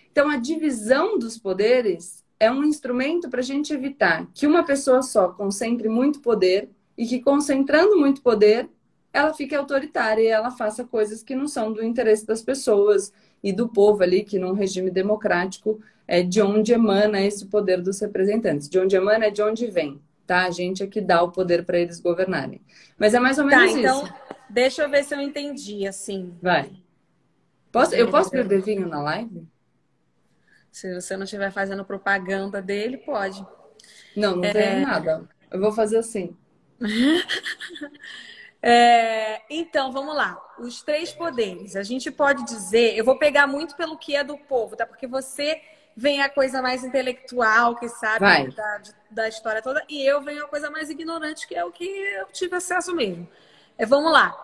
Então, 0.09 0.31
a 0.31 0.37
divisão 0.37 1.19
dos 1.19 1.37
poderes 1.37 2.25
é 2.39 2.49
um 2.49 2.63
instrumento 2.63 3.29
para 3.29 3.41
a 3.41 3.43
gente 3.43 3.75
evitar 3.75 4.31
que 4.33 4.47
uma 4.47 4.63
pessoa 4.63 5.03
só 5.03 5.27
concentre 5.27 5.89
muito 5.89 6.21
poder 6.21 6.71
e 6.97 7.05
que, 7.05 7.19
concentrando 7.19 7.99
muito 7.99 8.23
poder, 8.23 8.71
ela 9.13 9.35
fique 9.35 9.57
autoritária 9.57 10.23
e 10.23 10.29
ela 10.29 10.53
faça 10.53 10.85
coisas 10.85 11.25
que 11.25 11.35
não 11.35 11.49
são 11.49 11.73
do 11.73 11.83
interesse 11.83 12.25
das 12.25 12.41
pessoas 12.41 13.13
e 13.43 13.53
do 13.53 13.69
povo 13.69 14.05
ali, 14.05 14.23
que 14.23 14.39
num 14.39 14.53
regime 14.53 14.93
democrático 14.93 15.81
é 16.07 16.23
de 16.23 16.41
onde 16.41 16.73
emana 16.73 17.21
esse 17.21 17.47
poder 17.47 17.83
dos 17.83 17.99
representantes. 17.99 18.69
De 18.69 18.79
onde 18.79 18.95
emana 18.95 19.25
é 19.25 19.31
de 19.31 19.43
onde 19.43 19.67
vem, 19.67 20.01
tá? 20.27 20.45
A 20.45 20.51
gente 20.51 20.83
é 20.83 20.87
que 20.87 21.01
dá 21.01 21.23
o 21.23 21.31
poder 21.31 21.65
para 21.65 21.79
eles 21.79 22.01
governarem. 22.01 22.61
Mas 22.99 23.15
é 23.15 23.21
mais 23.21 23.39
ou 23.39 23.45
menos 23.45 23.73
tá, 23.73 23.79
então, 23.79 24.05
isso. 24.05 24.15
Deixa 24.51 24.83
eu 24.83 24.91
ver 24.91 25.05
se 25.05 25.15
eu 25.15 25.21
entendi, 25.21 25.87
assim. 25.87 26.37
Vai. 26.43 26.71
Posso, 27.71 27.95
eu 27.95 28.11
posso 28.11 28.31
beber 28.31 28.63
vinho 28.63 28.89
na 28.89 29.03
live? 29.03 29.47
Se 30.71 30.95
você 30.95 31.17
não 31.17 31.25
estiver 31.25 31.51
fazendo 31.51 31.85
propaganda 31.85 32.61
dele, 32.61 32.99
pode. 32.99 33.45
Não, 34.17 34.37
não 34.37 34.45
é... 34.45 34.53
tem 34.53 34.81
nada. 34.81 35.29
Eu 35.51 35.61
vou 35.61 35.73
fazer 35.73 35.99
assim. 35.99 36.37
É, 38.69 39.43
então, 39.49 39.93
vamos 39.93 40.17
lá. 40.17 40.37
Os 40.59 40.83
três 40.83 41.13
poderes. 41.13 41.77
A 41.77 41.85
gente 41.85 42.11
pode 42.11 42.45
dizer, 42.45 42.97
eu 42.97 43.05
vou 43.05 43.17
pegar 43.17 43.47
muito 43.47 43.77
pelo 43.77 43.97
que 43.97 44.17
é 44.17 44.25
do 44.25 44.37
povo, 44.37 44.75
tá? 44.75 44.85
Porque 44.85 45.07
você 45.07 45.61
vem 45.97 46.21
a 46.23 46.29
coisa 46.29 46.61
mais 46.61 46.85
intelectual, 46.85 47.77
que 47.77 47.89
sabe 47.89 48.55
da, 48.55 48.83
da, 49.11 49.29
história 49.29 49.63
toda, 49.63 49.83
e 49.89 50.05
eu 50.05 50.21
venho 50.23 50.45
a 50.45 50.49
coisa 50.49 50.71
mais 50.71 50.91
ignorante, 50.91 51.47
que 51.47 51.55
é 51.55 51.65
o 51.65 51.73
que 51.73 51.85
eu 51.85 52.27
tive 52.27 52.57
acesso 52.57 52.95
mesmo. 52.95 53.27
É, 53.79 53.87
vamos 53.87 54.13
lá. 54.13 54.43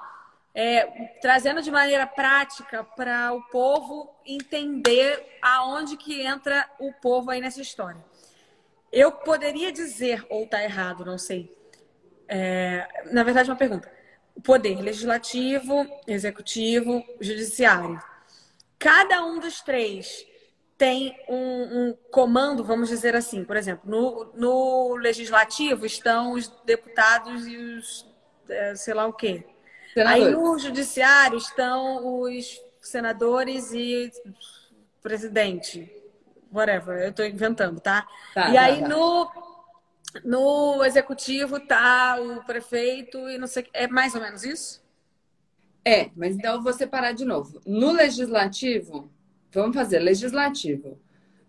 É, 0.55 0.85
trazendo 1.21 1.63
de 1.63 1.71
maneira 1.71 2.07
prática 2.07 2.85
para 2.85 3.33
o 3.33 3.43
povo 3.45 4.15
entender 4.25 5.39
aonde 5.41 5.97
que 5.97 6.23
entra 6.23 6.69
o 6.79 6.93
povo 6.93 7.31
aí 7.31 7.41
nessa 7.41 7.61
história. 7.61 8.03
Eu 8.91 9.13
poderia 9.13 9.73
dizer, 9.73 10.27
ou 10.29 10.47
tá 10.47 10.63
errado, 10.63 11.05
não 11.05 11.17
sei. 11.17 11.57
É, 12.29 12.87
na 13.11 13.23
verdade, 13.23 13.51
uma 13.51 13.57
pergunta 13.57 13.91
o 14.35 14.41
poder 14.41 14.81
legislativo, 14.81 15.87
executivo, 16.07 17.05
judiciário. 17.21 18.03
Cada 18.79 19.25
um 19.25 19.39
dos 19.39 19.61
três 19.61 20.27
tem 20.83 21.17
um, 21.29 21.37
um, 21.37 21.97
comando, 22.11 22.65
vamos 22.65 22.89
dizer 22.89 23.15
assim. 23.15 23.45
Por 23.45 23.57
exemplo, 23.57 23.89
no, 23.89 24.33
no 24.35 24.97
legislativo 24.97 25.87
estão 25.87 26.33
os 26.33 26.49
deputados 26.65 27.47
e 27.47 27.57
os 27.57 28.05
é, 28.49 28.75
sei 28.75 28.93
lá 28.93 29.07
o 29.07 29.13
quê. 29.13 29.47
Senadores. 29.95 30.27
Aí 30.27 30.33
no 30.33 30.59
judiciário 30.59 31.39
estão 31.39 32.25
os 32.25 32.61
senadores 32.81 33.73
e 33.73 34.11
presidente. 35.01 35.89
Whatever, 36.53 37.01
eu 37.01 37.11
estou 37.11 37.27
inventando, 37.27 37.79
tá? 37.79 38.05
tá 38.35 38.51
e 38.51 38.55
tá, 38.55 38.63
aí 38.63 38.81
tá. 38.81 38.89
no 38.89 39.31
no 40.25 40.85
executivo 40.85 41.61
tá 41.61 42.19
o 42.21 42.45
prefeito 42.45 43.29
e 43.29 43.39
não 43.39 43.47
sei. 43.47 43.69
É 43.73 43.87
mais 43.87 44.17
ou 44.17 44.21
menos 44.21 44.43
isso? 44.43 44.83
É, 45.85 46.11
mas 46.17 46.35
então 46.35 46.57
eu 46.57 46.61
vou 46.61 46.73
separar 46.73 47.13
de 47.13 47.25
novo. 47.25 47.61
No 47.65 47.93
legislativo, 47.93 49.09
vamos 49.53 49.77
fazer 49.77 49.99
legislativo. 49.99 50.99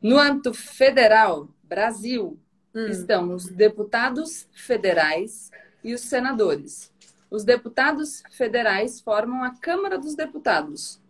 No 0.02 0.20
âmbito 0.20 0.54
federal, 0.54 1.48
Brasil, 1.63 2.38
hum. 2.76 2.88
estão 2.88 3.34
os 3.34 3.46
deputados 3.46 4.48
federais 4.52 5.50
e 5.84 5.94
os 5.94 6.02
senadores. 6.02 6.92
Os 7.32 7.44
deputados 7.44 8.22
federais 8.32 9.02
formam 9.02 9.44
a 9.44 9.56
Câmara 9.56 9.98
dos 9.98 10.16
Deputados 10.16 11.02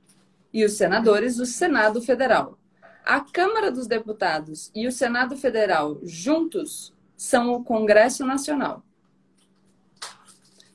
e 0.53 0.63
os 0.63 0.73
senadores 0.73 1.39
o 1.39 1.45
Senado 1.45 2.01
Federal. 2.01 2.57
A 3.03 3.19
Câmara 3.19 3.71
dos 3.71 3.87
Deputados 3.87 4.71
e 4.73 4.87
o 4.87 4.91
Senado 4.91 5.35
Federal 5.35 5.99
juntos 6.03 6.93
são 7.17 7.51
o 7.51 7.63
Congresso 7.63 8.25
Nacional. 8.25 8.83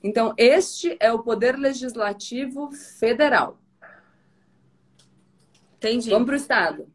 Então, 0.02 0.34
este 0.36 0.96
é 1.00 1.12
o 1.12 1.20
poder 1.20 1.56
legislativo 1.56 2.70
federal. 2.72 3.58
Entendi. 5.78 6.10
Vamos 6.10 6.26
para 6.26 6.34
o 6.34 6.36
Estado. 6.36 6.88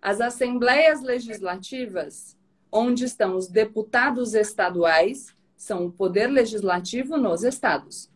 As 0.00 0.20
assembleias 0.20 1.02
legislativas, 1.02 2.36
onde 2.70 3.04
estão 3.04 3.36
os 3.36 3.48
deputados 3.48 4.34
estaduais, 4.34 5.34
são 5.56 5.86
o 5.86 5.92
poder 5.92 6.28
legislativo 6.28 7.16
nos 7.16 7.42
estados. 7.42 8.10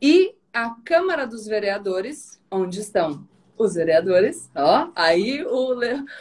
E 0.00 0.34
a 0.52 0.70
Câmara 0.84 1.26
dos 1.26 1.46
Vereadores, 1.46 2.40
onde 2.50 2.80
estão 2.80 3.26
os 3.56 3.74
vereadores, 3.74 4.50
ó, 4.54 4.90
aí 4.94 5.42
o, 5.44 5.78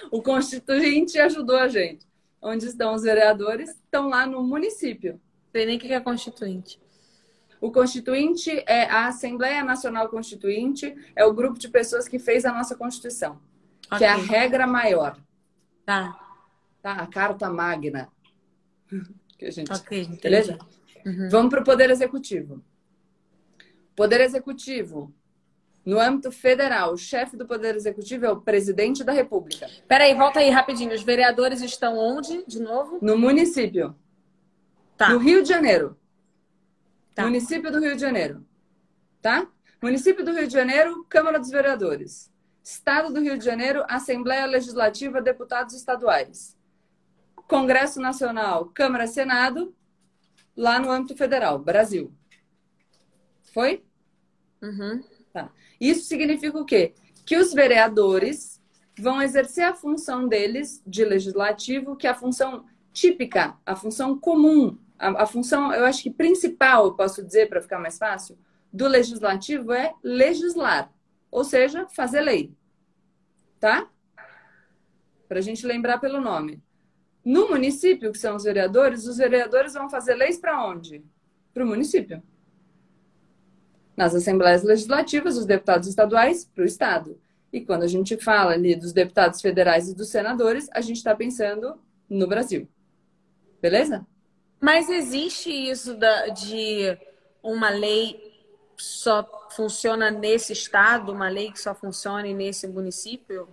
o 0.10 0.22
constituinte 0.22 1.20
ajudou 1.20 1.58
a 1.58 1.68
gente. 1.68 2.06
Onde 2.42 2.66
estão 2.66 2.94
os 2.94 3.04
vereadores? 3.04 3.72
Estão 3.72 4.08
lá 4.08 4.26
no 4.26 4.42
município. 4.44 5.20
Sei 5.52 5.66
nem 5.66 5.78
o 5.78 5.80
que 5.80 5.92
é 5.92 6.00
constituinte. 6.00 6.80
O 7.62 7.72
constituinte 7.72 8.64
é 8.68 8.86
a 8.86 9.08
Assembleia 9.08 9.64
Nacional 9.64 10.10
Constituinte, 10.10 10.96
é 11.16 11.26
o 11.26 11.34
grupo 11.34 11.58
de 11.58 11.70
pessoas 11.70 12.08
que 12.08 12.20
fez 12.20 12.46
a 12.46 12.52
nossa 12.52 12.76
Constituição, 12.76 13.40
okay. 13.88 14.00
que 14.00 14.04
é 14.04 14.10
a 14.10 14.16
regra 14.16 14.68
maior. 14.68 15.18
Tá. 15.86 16.20
Tá, 16.82 16.94
a 16.94 17.08
carta 17.08 17.50
magna. 17.50 18.10
Que 19.38 19.48
a 19.48 19.52
gente... 19.52 19.70
Ok, 19.70 20.18
beleza? 20.24 20.58
Uhum. 21.06 21.28
Vamos 21.30 21.50
para 21.50 21.60
o 21.60 21.64
Poder 21.66 21.90
Executivo. 21.90 22.64
Poder 23.94 24.22
Executivo. 24.22 25.14
No 25.86 26.00
âmbito 26.00 26.32
federal, 26.32 26.94
o 26.94 26.98
chefe 26.98 27.38
do 27.38 27.46
Poder 27.46 27.76
Executivo 27.76 28.26
é 28.26 28.32
o 28.32 28.42
presidente 28.42 29.04
da 29.04 29.12
República. 29.12 29.70
Peraí, 29.88 30.16
volta 30.16 30.40
aí 30.40 30.50
rapidinho. 30.50 30.94
Os 30.94 31.04
vereadores 31.04 31.62
estão 31.62 31.98
onde, 31.98 32.44
de 32.48 32.60
novo? 32.60 32.98
No 33.02 33.18
município. 33.18 33.94
Tá. 34.98 35.10
No 35.10 35.20
Rio 35.20 35.44
de 35.44 35.50
Janeiro. 35.50 35.96
Tá. 37.16 37.24
Município 37.24 37.72
do 37.72 37.80
Rio 37.80 37.96
de 37.96 38.02
Janeiro. 38.02 38.46
Tá? 39.22 39.48
Município 39.82 40.24
do 40.24 40.34
Rio 40.34 40.48
de 40.48 40.54
Janeiro, 40.54 41.06
Câmara 41.06 41.40
dos 41.40 41.50
Vereadores. 41.50 42.30
Estado 42.62 43.14
do 43.14 43.22
Rio 43.22 43.38
de 43.38 43.46
Janeiro, 43.46 43.86
Assembleia 43.88 44.46
Legislativa, 44.46 45.22
deputados 45.22 45.74
estaduais. 45.74 46.58
Congresso 47.48 48.02
Nacional, 48.02 48.66
Câmara, 48.74 49.08
Senado, 49.08 49.74
lá 50.58 50.78
no 50.78 50.92
âmbito 50.92 51.16
federal, 51.16 51.58
Brasil. 51.58 52.12
Foi? 53.54 53.86
Uhum. 54.62 55.02
Tá. 55.32 55.52
Isso 55.80 56.06
significa 56.06 56.58
o 56.58 56.66
quê? 56.66 56.94
Que 57.26 57.38
os 57.38 57.54
vereadores 57.54 58.62
vão 59.00 59.22
exercer 59.22 59.64
a 59.64 59.74
função 59.74 60.28
deles 60.28 60.84
de 60.86 61.06
legislativo, 61.06 61.96
que 61.96 62.08
é 62.08 62.10
a 62.10 62.16
função 62.16 62.66
típica, 62.92 63.58
a 63.66 63.76
função 63.76 64.18
comum 64.18 64.78
a, 64.98 65.24
a 65.24 65.26
função, 65.26 65.74
eu 65.74 65.86
acho 65.86 66.04
que 66.04 66.10
principal, 66.10 66.86
eu 66.86 66.94
posso 66.94 67.24
dizer 67.24 67.50
para 67.50 67.62
ficar 67.62 67.80
mais 67.80 67.98
fácil, 67.98 68.38
do 68.72 68.88
legislativo 68.88 69.72
é 69.72 69.94
legislar, 70.04 70.92
ou 71.32 71.44
seja, 71.44 71.88
fazer 71.88 72.22
lei. 72.22 72.54
Tá? 73.60 73.90
Para 75.28 75.40
a 75.40 75.42
gente 75.42 75.66
lembrar 75.66 76.00
pelo 76.00 76.20
nome. 76.20 76.62
No 77.24 77.50
município, 77.50 78.12
que 78.12 78.18
são 78.18 78.36
os 78.36 78.44
vereadores, 78.44 79.08
os 79.08 79.18
vereadores 79.18 79.74
vão 79.74 79.90
fazer 79.90 80.14
leis 80.14 80.38
para 80.38 80.64
onde? 80.64 81.04
Para 81.54 81.64
o 81.64 81.68
município. 81.68 82.22
Nas 83.98 84.14
assembleias 84.14 84.62
legislativas, 84.62 85.38
os 85.38 85.46
deputados 85.46 85.88
estaduais 85.88 86.46
para 86.46 86.64
o 86.64 86.68
Estado. 86.68 87.20
E 87.52 87.62
quando 87.62 87.84
a 87.84 87.88
gente 87.88 88.18
fala 88.18 88.52
ali 88.52 88.76
dos 88.76 88.92
deputados 88.92 89.42
federais 89.42 89.90
e 89.90 89.96
dos 89.96 90.10
senadores, 90.10 90.68
a 90.74 90.82
gente 90.82 90.98
está 90.98 91.16
pensando 91.16 91.80
no 92.10 92.28
Brasil. 92.28 92.68
Beleza? 93.62 94.06
Mas 94.66 94.90
existe 94.90 95.52
isso 95.52 95.96
da, 95.96 96.30
de 96.30 96.98
uma 97.44 97.70
lei 97.70 98.34
só 98.76 99.48
funciona 99.52 100.10
nesse 100.10 100.54
estado, 100.54 101.12
uma 101.12 101.30
lei 101.30 101.52
que 101.52 101.62
só 101.62 101.76
funcione 101.76 102.34
nesse 102.34 102.68
município? 102.68 103.48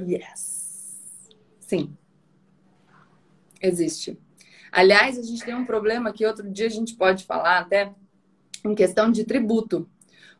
Yes. 0.00 1.28
Sim. 1.60 1.96
Existe. 3.62 4.18
Aliás, 4.72 5.16
a 5.20 5.22
gente 5.22 5.44
tem 5.44 5.54
um 5.54 5.64
problema 5.64 6.12
que 6.12 6.26
outro 6.26 6.50
dia 6.50 6.66
a 6.66 6.70
gente 6.70 6.96
pode 6.96 7.22
falar 7.22 7.60
até 7.60 7.94
em 8.64 8.74
questão 8.74 9.08
de 9.08 9.22
tributo. 9.22 9.88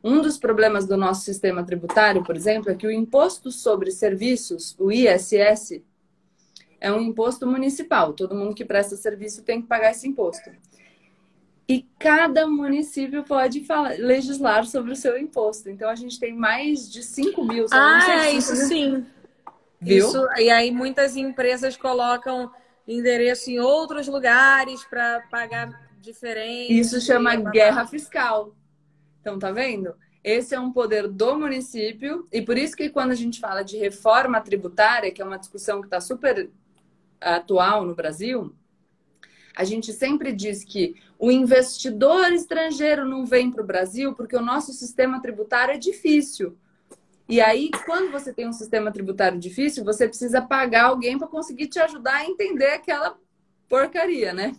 Um 0.02 0.20
dos 0.20 0.36
problemas 0.36 0.86
do 0.88 0.96
nosso 0.96 1.20
sistema 1.20 1.62
tributário, 1.62 2.24
por 2.24 2.34
exemplo, 2.34 2.68
é 2.68 2.74
que 2.74 2.86
o 2.86 2.90
imposto 2.90 3.52
sobre 3.52 3.92
serviços, 3.92 4.74
o 4.76 4.90
ISS, 4.90 5.84
é 6.80 6.90
um 6.90 7.00
imposto 7.00 7.46
municipal. 7.46 8.12
Todo 8.12 8.34
mundo 8.34 8.54
que 8.54 8.64
presta 8.64 8.96
serviço 8.96 9.42
tem 9.42 9.60
que 9.60 9.68
pagar 9.68 9.90
esse 9.90 10.08
imposto. 10.08 10.50
E 11.68 11.86
cada 11.98 12.48
município 12.48 13.22
pode 13.22 13.64
falar, 13.64 13.96
legislar 13.98 14.66
sobre 14.66 14.92
o 14.92 14.96
seu 14.96 15.16
imposto. 15.16 15.68
Então 15.68 15.88
a 15.88 15.94
gente 15.94 16.18
tem 16.18 16.34
mais 16.34 16.90
de 16.90 17.02
5 17.02 17.44
mil. 17.44 17.66
Ah, 17.70 18.26
é 18.26 18.32
isso 18.32 18.56
sim. 18.66 19.06
Viu? 19.80 20.08
Isso, 20.08 20.26
e 20.36 20.50
aí 20.50 20.70
muitas 20.70 21.16
empresas 21.16 21.76
colocam 21.76 22.50
endereço 22.86 23.50
em 23.50 23.60
outros 23.60 24.08
lugares 24.08 24.82
para 24.84 25.20
pagar 25.30 25.88
diferente. 26.00 26.78
Isso 26.78 27.00
chama 27.00 27.36
guerra 27.36 27.86
fiscal. 27.86 28.54
Então, 29.20 29.38
tá 29.38 29.52
vendo? 29.52 29.94
Esse 30.24 30.54
é 30.54 30.60
um 30.60 30.72
poder 30.72 31.08
do 31.08 31.38
município, 31.38 32.26
e 32.30 32.42
por 32.42 32.58
isso 32.58 32.76
que 32.76 32.90
quando 32.90 33.12
a 33.12 33.14
gente 33.14 33.40
fala 33.40 33.62
de 33.62 33.78
reforma 33.78 34.40
tributária, 34.40 35.10
que 35.10 35.22
é 35.22 35.24
uma 35.24 35.38
discussão 35.38 35.80
que 35.80 35.86
está 35.86 36.00
super 36.00 36.50
atual 37.20 37.84
no 37.84 37.94
Brasil, 37.94 38.54
a 39.54 39.64
gente 39.64 39.92
sempre 39.92 40.32
diz 40.32 40.64
que 40.64 40.94
o 41.18 41.30
investidor 41.30 42.32
estrangeiro 42.32 43.04
não 43.04 43.26
vem 43.26 43.50
para 43.50 43.62
o 43.62 43.66
Brasil 43.66 44.14
porque 44.14 44.36
o 44.36 44.40
nosso 44.40 44.72
sistema 44.72 45.20
tributário 45.20 45.74
é 45.74 45.78
difícil. 45.78 46.56
E 47.28 47.40
aí, 47.40 47.70
quando 47.84 48.10
você 48.10 48.32
tem 48.32 48.48
um 48.48 48.52
sistema 48.52 48.90
tributário 48.90 49.38
difícil, 49.38 49.84
você 49.84 50.08
precisa 50.08 50.42
pagar 50.42 50.86
alguém 50.86 51.16
para 51.16 51.28
conseguir 51.28 51.68
te 51.68 51.78
ajudar 51.78 52.16
a 52.16 52.26
entender 52.26 52.70
aquela 52.70 53.16
porcaria, 53.68 54.32
né? 54.32 54.56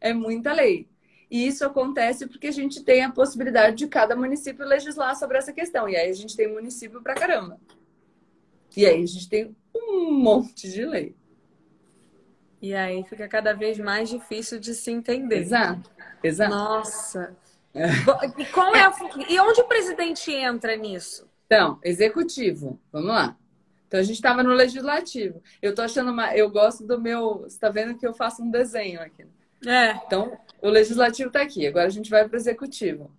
É 0.00 0.12
muita 0.12 0.52
lei. 0.52 0.88
E 1.30 1.46
isso 1.46 1.64
acontece 1.64 2.26
porque 2.26 2.48
a 2.48 2.52
gente 2.52 2.84
tem 2.84 3.02
a 3.02 3.10
possibilidade 3.10 3.76
de 3.76 3.88
cada 3.88 4.14
município 4.14 4.66
legislar 4.66 5.16
sobre 5.16 5.38
essa 5.38 5.52
questão. 5.52 5.88
E 5.88 5.96
aí 5.96 6.10
a 6.10 6.14
gente 6.14 6.36
tem 6.36 6.52
município 6.52 7.02
para 7.02 7.14
caramba. 7.14 7.58
E 8.76 8.84
aí 8.84 9.02
a 9.02 9.06
gente 9.06 9.28
tem 9.28 9.56
um 9.74 10.12
monte 10.12 10.70
de 10.70 10.84
lei. 10.84 11.16
E 12.64 12.74
aí 12.74 13.04
fica 13.04 13.28
cada 13.28 13.52
vez 13.52 13.78
mais 13.78 14.08
difícil 14.08 14.58
de 14.58 14.72
se 14.72 14.90
entender. 14.90 15.40
Exato. 15.40 15.90
Exato. 16.22 16.54
Nossa. 16.54 17.36
É. 17.74 17.88
E, 18.38 18.46
qual 18.46 18.74
é 18.74 18.80
a... 18.86 18.92
e 19.28 19.38
onde 19.38 19.60
o 19.60 19.64
presidente 19.64 20.32
entra 20.32 20.74
nisso? 20.74 21.28
Então, 21.44 21.78
executivo. 21.84 22.80
Vamos 22.90 23.08
lá. 23.08 23.36
Então 23.86 24.00
a 24.00 24.02
gente 24.02 24.16
estava 24.16 24.42
no 24.42 24.54
legislativo. 24.54 25.42
Eu 25.60 25.74
tô 25.74 25.82
achando 25.82 26.10
uma. 26.10 26.34
Eu 26.34 26.48
gosto 26.48 26.86
do 26.86 26.98
meu. 26.98 27.40
Você 27.40 27.48
está 27.48 27.68
vendo 27.68 27.98
que 27.98 28.06
eu 28.06 28.14
faço 28.14 28.42
um 28.42 28.50
desenho 28.50 29.02
aqui. 29.02 29.26
É. 29.66 29.90
Então, 30.06 30.34
o 30.62 30.70
legislativo 30.70 31.28
está 31.28 31.42
aqui. 31.42 31.66
Agora 31.66 31.84
a 31.86 31.90
gente 31.90 32.08
vai 32.08 32.26
para 32.26 32.34
o 32.34 32.40
executivo. 32.40 33.12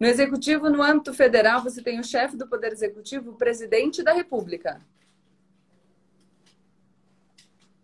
No 0.00 0.06
executivo, 0.06 0.70
no 0.70 0.82
âmbito 0.82 1.12
federal, 1.12 1.62
você 1.62 1.82
tem 1.82 2.00
o 2.00 2.04
chefe 2.04 2.34
do 2.34 2.48
Poder 2.48 2.72
Executivo, 2.72 3.32
o 3.32 3.36
presidente 3.36 4.02
da 4.02 4.14
República. 4.14 4.80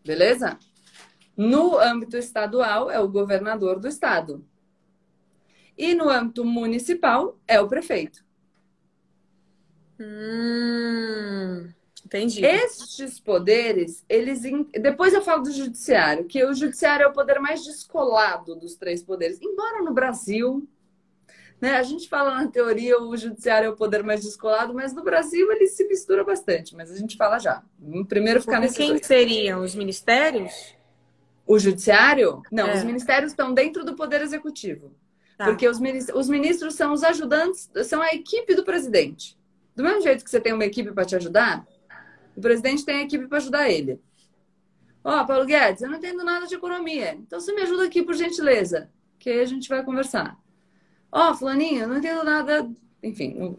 Beleza? 0.02 0.58
No 1.36 1.78
âmbito 1.78 2.16
estadual, 2.16 2.90
é 2.90 3.00
o 3.00 3.08
governador 3.08 3.78
do 3.78 3.88
estado. 3.88 4.44
E 5.76 5.94
no 5.94 6.08
âmbito 6.08 6.44
municipal, 6.44 7.38
é 7.48 7.60
o 7.60 7.68
prefeito. 7.68 8.24
Hum, 9.98 11.70
entendi. 12.04 12.44
Estes 12.44 13.18
poderes, 13.20 14.04
eles. 14.08 14.42
Depois 14.80 15.14
eu 15.14 15.22
falo 15.22 15.44
do 15.44 15.52
judiciário, 15.52 16.24
que 16.24 16.44
o 16.44 16.54
judiciário 16.54 17.04
é 17.04 17.08
o 17.08 17.12
poder 17.12 17.38
mais 17.38 17.64
descolado 17.64 18.54
dos 18.54 18.74
três 18.74 19.02
poderes. 19.02 19.40
Embora 19.40 19.82
no 19.82 19.92
Brasil, 19.94 20.68
né, 21.60 21.76
a 21.76 21.82
gente 21.82 22.08
fala 22.08 22.34
na 22.34 22.48
teoria 22.48 23.00
o 23.00 23.16
judiciário 23.16 23.66
é 23.66 23.70
o 23.70 23.76
poder 23.76 24.02
mais 24.02 24.22
descolado, 24.22 24.74
mas 24.74 24.92
no 24.92 25.04
Brasil 25.04 25.50
ele 25.52 25.68
se 25.68 25.86
mistura 25.86 26.24
bastante. 26.24 26.74
Mas 26.74 26.90
a 26.90 26.96
gente 26.96 27.16
fala 27.16 27.38
já. 27.38 27.62
Primeiro 28.08 28.40
ficar 28.40 28.60
nesse. 28.60 28.76
Quem 28.76 28.90
dois. 28.90 29.06
seriam 29.06 29.62
os 29.62 29.74
ministérios? 29.74 30.74
O 31.46 31.58
judiciário? 31.58 32.42
Não, 32.50 32.68
é. 32.68 32.76
os 32.76 32.84
ministérios 32.84 33.32
estão 33.32 33.52
dentro 33.52 33.84
do 33.84 33.94
poder 33.94 34.22
executivo. 34.22 34.92
Tá. 35.36 35.46
Porque 35.46 35.66
os 35.68 35.80
ministros, 35.80 36.18
os 36.18 36.28
ministros 36.28 36.74
são 36.74 36.92
os 36.92 37.02
ajudantes, 37.02 37.70
são 37.84 38.00
a 38.00 38.14
equipe 38.14 38.54
do 38.54 38.64
presidente. 38.64 39.36
Do 39.74 39.82
mesmo 39.82 40.02
jeito 40.02 40.24
que 40.24 40.30
você 40.30 40.40
tem 40.40 40.52
uma 40.52 40.64
equipe 40.64 40.92
para 40.92 41.04
te 41.04 41.16
ajudar, 41.16 41.66
o 42.36 42.40
presidente 42.40 42.84
tem 42.84 42.96
a 42.96 43.02
equipe 43.02 43.26
para 43.26 43.38
ajudar 43.38 43.68
ele. 43.68 44.00
Ó, 45.04 45.20
oh, 45.20 45.26
Paulo 45.26 45.44
Guedes, 45.44 45.82
eu 45.82 45.90
não 45.90 45.98
entendo 45.98 46.22
nada 46.22 46.46
de 46.46 46.54
economia. 46.54 47.14
Então 47.14 47.40
você 47.40 47.52
me 47.52 47.62
ajuda 47.62 47.84
aqui, 47.84 48.02
por 48.02 48.14
gentileza. 48.14 48.88
Que 49.18 49.30
aí 49.30 49.40
a 49.40 49.44
gente 49.44 49.68
vai 49.68 49.82
conversar. 49.82 50.38
Ó, 51.10 51.30
oh, 51.30 51.34
Fulaninho, 51.34 51.82
eu 51.82 51.88
não 51.88 51.98
entendo 51.98 52.22
nada. 52.24 52.70
Enfim, 53.02 53.56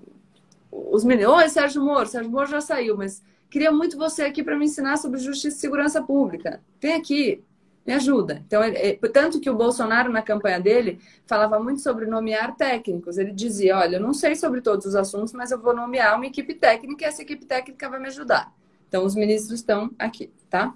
os 0.71 1.03
meninos. 1.03 1.33
Oi, 1.33 1.49
Sérgio 1.49 1.81
Moro. 1.83 2.07
Sérgio 2.07 2.31
Moro 2.31 2.47
já 2.47 2.61
saiu, 2.61 2.95
mas 2.95 3.21
queria 3.49 3.71
muito 3.71 3.97
você 3.97 4.23
aqui 4.23 4.41
para 4.41 4.57
me 4.57 4.65
ensinar 4.65 4.97
sobre 4.97 5.19
justiça 5.19 5.57
e 5.57 5.59
segurança 5.59 6.01
pública. 6.01 6.63
Vem 6.79 6.93
aqui 6.93 7.43
me 7.85 7.93
ajuda. 7.93 8.41
Então, 8.47 8.63
ele, 8.63 8.97
tanto 9.09 9.39
que 9.39 9.49
o 9.49 9.55
Bolsonaro, 9.55 10.11
na 10.11 10.21
campanha 10.21 10.59
dele, 10.59 10.99
falava 11.25 11.59
muito 11.59 11.81
sobre 11.81 12.05
nomear 12.05 12.55
técnicos. 12.55 13.17
Ele 13.17 13.31
dizia: 13.31 13.77
Olha, 13.77 13.97
eu 13.97 14.01
não 14.01 14.13
sei 14.13 14.35
sobre 14.35 14.61
todos 14.61 14.85
os 14.85 14.95
assuntos, 14.95 15.33
mas 15.33 15.51
eu 15.51 15.59
vou 15.59 15.75
nomear 15.75 16.15
uma 16.15 16.25
equipe 16.25 16.53
técnica 16.53 17.03
e 17.03 17.07
essa 17.07 17.21
equipe 17.21 17.45
técnica 17.45 17.89
vai 17.89 17.99
me 17.99 18.07
ajudar. 18.07 18.53
Então, 18.87 19.03
os 19.03 19.15
ministros 19.15 19.59
estão 19.59 19.91
aqui, 19.99 20.31
tá? 20.49 20.73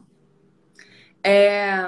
É, 1.24 1.86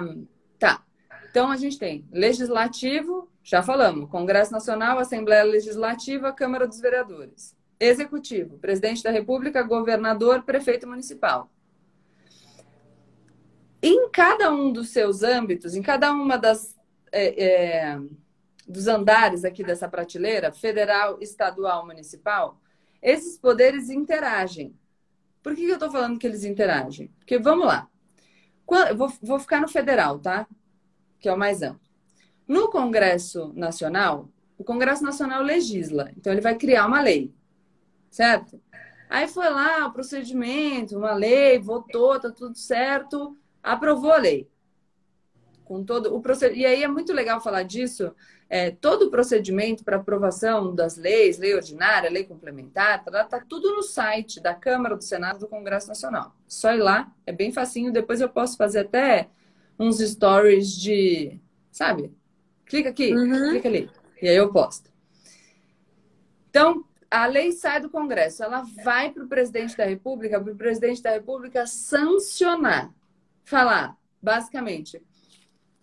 tá. 0.58 0.84
Então, 1.29 1.51
a 1.51 1.58
gente 1.58 1.77
tem 1.77 2.05
legislativo, 2.12 3.29
já 3.43 3.62
falamos, 3.62 4.10
Congresso 4.10 4.51
Nacional, 4.51 4.99
Assembleia 4.99 5.43
Legislativa, 5.43 6.32
Câmara 6.32 6.67
dos 6.67 6.79
Vereadores. 6.79 7.55
Executivo, 7.79 8.58
presidente 8.58 9.01
da 9.01 9.10
República, 9.10 9.63
governador, 9.63 10.43
prefeito 10.43 10.88
municipal. 10.88 11.49
Em 13.81 14.09
cada 14.09 14.51
um 14.51 14.71
dos 14.71 14.89
seus 14.89 15.23
âmbitos, 15.23 15.75
em 15.75 15.81
cada 15.81 16.11
uma 16.11 16.37
das 16.37 16.77
é, 17.11 17.43
é, 17.43 17.99
dos 18.67 18.87
andares 18.87 19.43
aqui 19.43 19.63
dessa 19.63 19.87
prateleira, 19.87 20.51
federal, 20.51 21.17
estadual, 21.21 21.85
municipal, 21.85 22.59
esses 23.01 23.37
poderes 23.37 23.89
interagem. 23.89 24.75
Por 25.41 25.55
que 25.55 25.63
eu 25.63 25.75
estou 25.75 25.89
falando 25.89 26.19
que 26.19 26.27
eles 26.27 26.43
interagem? 26.43 27.07
Porque 27.19 27.39
vamos 27.39 27.65
lá. 27.65 27.87
Eu 28.89 28.95
vou, 28.95 29.11
vou 29.21 29.39
ficar 29.39 29.61
no 29.61 29.67
federal, 29.67 30.19
tá? 30.19 30.45
Que 31.19 31.29
é 31.29 31.33
o 31.33 31.37
mais 31.37 31.61
amplo. 31.61 31.81
No 32.47 32.69
Congresso 32.69 33.53
Nacional, 33.55 34.29
o 34.57 34.63
Congresso 34.63 35.03
Nacional 35.03 35.41
legisla, 35.41 36.11
então 36.17 36.31
ele 36.31 36.41
vai 36.41 36.55
criar 36.55 36.85
uma 36.85 37.01
lei 37.01 37.33
certo? 38.09 38.61
Aí 39.09 39.27
foi 39.27 39.49
lá 39.49 39.87
o 39.87 39.93
procedimento, 39.93 40.97
uma 40.97 41.13
lei, 41.13 41.59
votou, 41.59 42.19
tá 42.19 42.31
tudo 42.31 42.57
certo, 42.57 43.37
aprovou 43.62 44.12
a 44.12 44.17
lei. 44.17 44.50
Com 45.65 45.84
todo 45.84 46.15
o 46.15 46.22
proced... 46.22 46.56
E 46.56 46.65
aí 46.65 46.84
é 46.84 46.88
muito 46.88 47.13
legal 47.13 47.39
falar 47.39 47.63
disso. 47.63 48.13
É, 48.50 48.72
todo 48.72 49.04
o 49.04 49.12
procedimento 49.12 49.84
para 49.84 49.98
aprovação 49.98 50.74
das 50.74 50.98
leis, 50.98 51.38
lei 51.38 51.54
ordinária, 51.54 52.10
lei 52.10 52.24
complementar, 52.24 53.04
tá, 53.04 53.24
tá 53.24 53.43
tudo 53.48 53.76
no 53.76 53.84
site 53.84 54.41
da 54.41 54.56
Câmara, 54.56 54.95
do 54.95 55.04
Senado, 55.04 55.39
do 55.39 55.48
Congresso 55.48 55.88
Nacional. 55.88 56.36
Só 56.48 56.74
ir 56.74 56.80
lá, 56.80 57.13
é 57.28 57.32
bem 57.32 57.52
facinho. 57.52 57.93
Depois 57.93 58.19
eu 58.19 58.30
posso 58.30 58.58
fazer 58.58 58.80
até 58.80 59.30
uns 59.80 60.00
stories 60.00 60.72
de, 60.76 61.39
sabe? 61.72 62.12
Clica 62.65 62.89
aqui, 62.89 63.13
uhum. 63.13 63.52
clica 63.52 63.67
ali. 63.69 63.89
E 64.22 64.28
aí 64.28 64.36
eu 64.36 64.52
posto. 64.52 64.91
Então, 66.50 66.84
a 67.10 67.26
lei 67.26 67.52
sai 67.52 67.80
do 67.80 67.89
Congresso, 67.89 68.43
ela 68.43 68.63
vai 68.84 69.12
para 69.12 69.24
o 69.24 69.28
presidente 69.28 69.78
da 69.78 69.86
República, 69.86 70.39
para 70.39 70.52
o 70.52 70.56
presidente 70.56 71.02
da 71.02 71.12
República 71.12 71.65
sancionar. 71.65 72.93
Falar, 73.49 73.97
basicamente, 74.21 75.03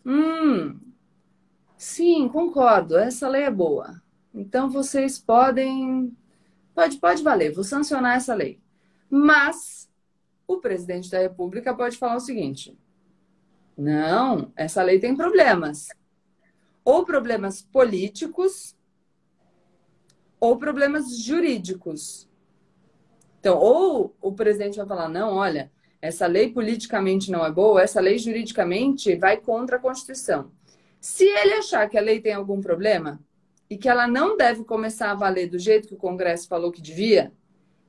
hum, 0.05 0.79
sim, 1.77 2.29
concordo, 2.29 2.97
essa 2.97 3.29
lei 3.29 3.43
é 3.43 3.51
boa. 3.51 4.01
Então 4.33 4.71
vocês 4.71 5.19
podem. 5.19 6.17
Pode, 6.73 6.99
pode 6.99 7.25
valer, 7.25 7.53
vou 7.53 7.65
sancionar 7.65 8.19
essa 8.19 8.37
lei. 8.37 8.61
Mas 9.11 9.91
o 10.47 10.59
presidente 10.59 11.11
da 11.11 11.19
República 11.19 11.75
pode 11.75 11.99
falar 11.99 12.15
o 12.15 12.21
seguinte: 12.21 12.79
não, 13.77 14.53
essa 14.55 14.81
lei 14.81 15.01
tem 15.01 15.17
problemas. 15.17 15.89
Ou 16.85 17.05
problemas 17.05 17.63
políticos, 17.63 18.77
ou 20.39 20.57
problemas 20.57 21.19
jurídicos. 21.19 22.29
Então, 23.41 23.59
ou 23.59 24.15
o 24.21 24.33
presidente 24.33 24.77
vai 24.77 24.87
falar: 24.87 25.09
não, 25.09 25.35
olha, 25.35 25.73
essa 26.01 26.27
lei 26.27 26.53
politicamente 26.53 27.31
não 27.31 27.45
é 27.45 27.51
boa, 27.51 27.83
essa 27.83 28.01
lei 28.01 28.19
juridicamente 28.19 29.15
vai 29.17 29.37
contra 29.37 29.77
a 29.77 29.81
Constituição. 29.81 30.51
Se 31.01 31.25
ele 31.25 31.55
achar 31.55 31.89
que 31.89 31.99
a 31.99 32.01
lei 32.01 32.21
tem 32.21 32.33
algum 32.33 32.61
problema 32.61 33.21
e 33.69 33.77
que 33.77 33.89
ela 33.89 34.07
não 34.07 34.37
deve 34.37 34.65
começar 34.65 35.11
a 35.11 35.15
valer 35.15 35.49
do 35.49 35.59
jeito 35.59 35.89
que 35.89 35.95
o 35.95 35.99
Congresso 35.99 36.49
falou 36.49 36.73
que 36.73 36.83
devia, 36.83 37.33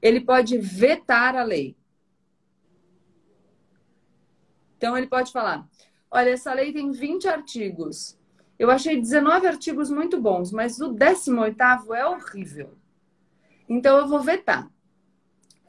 ele 0.02 0.22
pode 0.22 0.58
vetar 0.58 1.36
a 1.36 1.44
lei. 1.44 1.76
Então, 4.78 4.98
ele 4.98 5.08
pode 5.08 5.32
falar: 5.32 5.68
olha, 6.12 6.30
essa 6.30 6.54
lei 6.54 6.72
tem 6.72 6.92
20 6.92 7.28
artigos. 7.28 8.18
Eu 8.60 8.72
achei 8.72 9.00
19 9.00 9.48
artigos 9.48 9.90
muito 9.90 10.20
bons, 10.20 10.52
mas 10.52 10.80
o 10.80 10.92
18 10.92 11.94
é 11.94 12.08
horrível. 12.08 12.76
Então 13.70 13.98
eu 13.98 14.08
vou 14.08 14.22
vetar. 14.22 14.70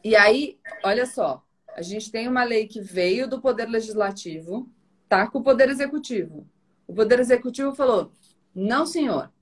E 0.02 0.14
aí, 0.14 0.58
olha 0.84 1.04
só, 1.04 1.44
a 1.78 1.82
gente 1.82 2.10
tem 2.10 2.26
uma 2.26 2.42
lei 2.42 2.66
que 2.66 2.80
veio 2.80 3.28
do 3.28 3.40
Poder 3.40 3.68
Legislativo, 3.68 4.68
tá 5.08 5.28
com 5.28 5.38
o 5.38 5.42
Poder 5.44 5.68
Executivo. 5.68 6.44
O 6.88 6.92
Poder 6.92 7.20
Executivo 7.20 7.72
falou: 7.72 8.10
não, 8.52 8.84
senhor. 8.84 9.32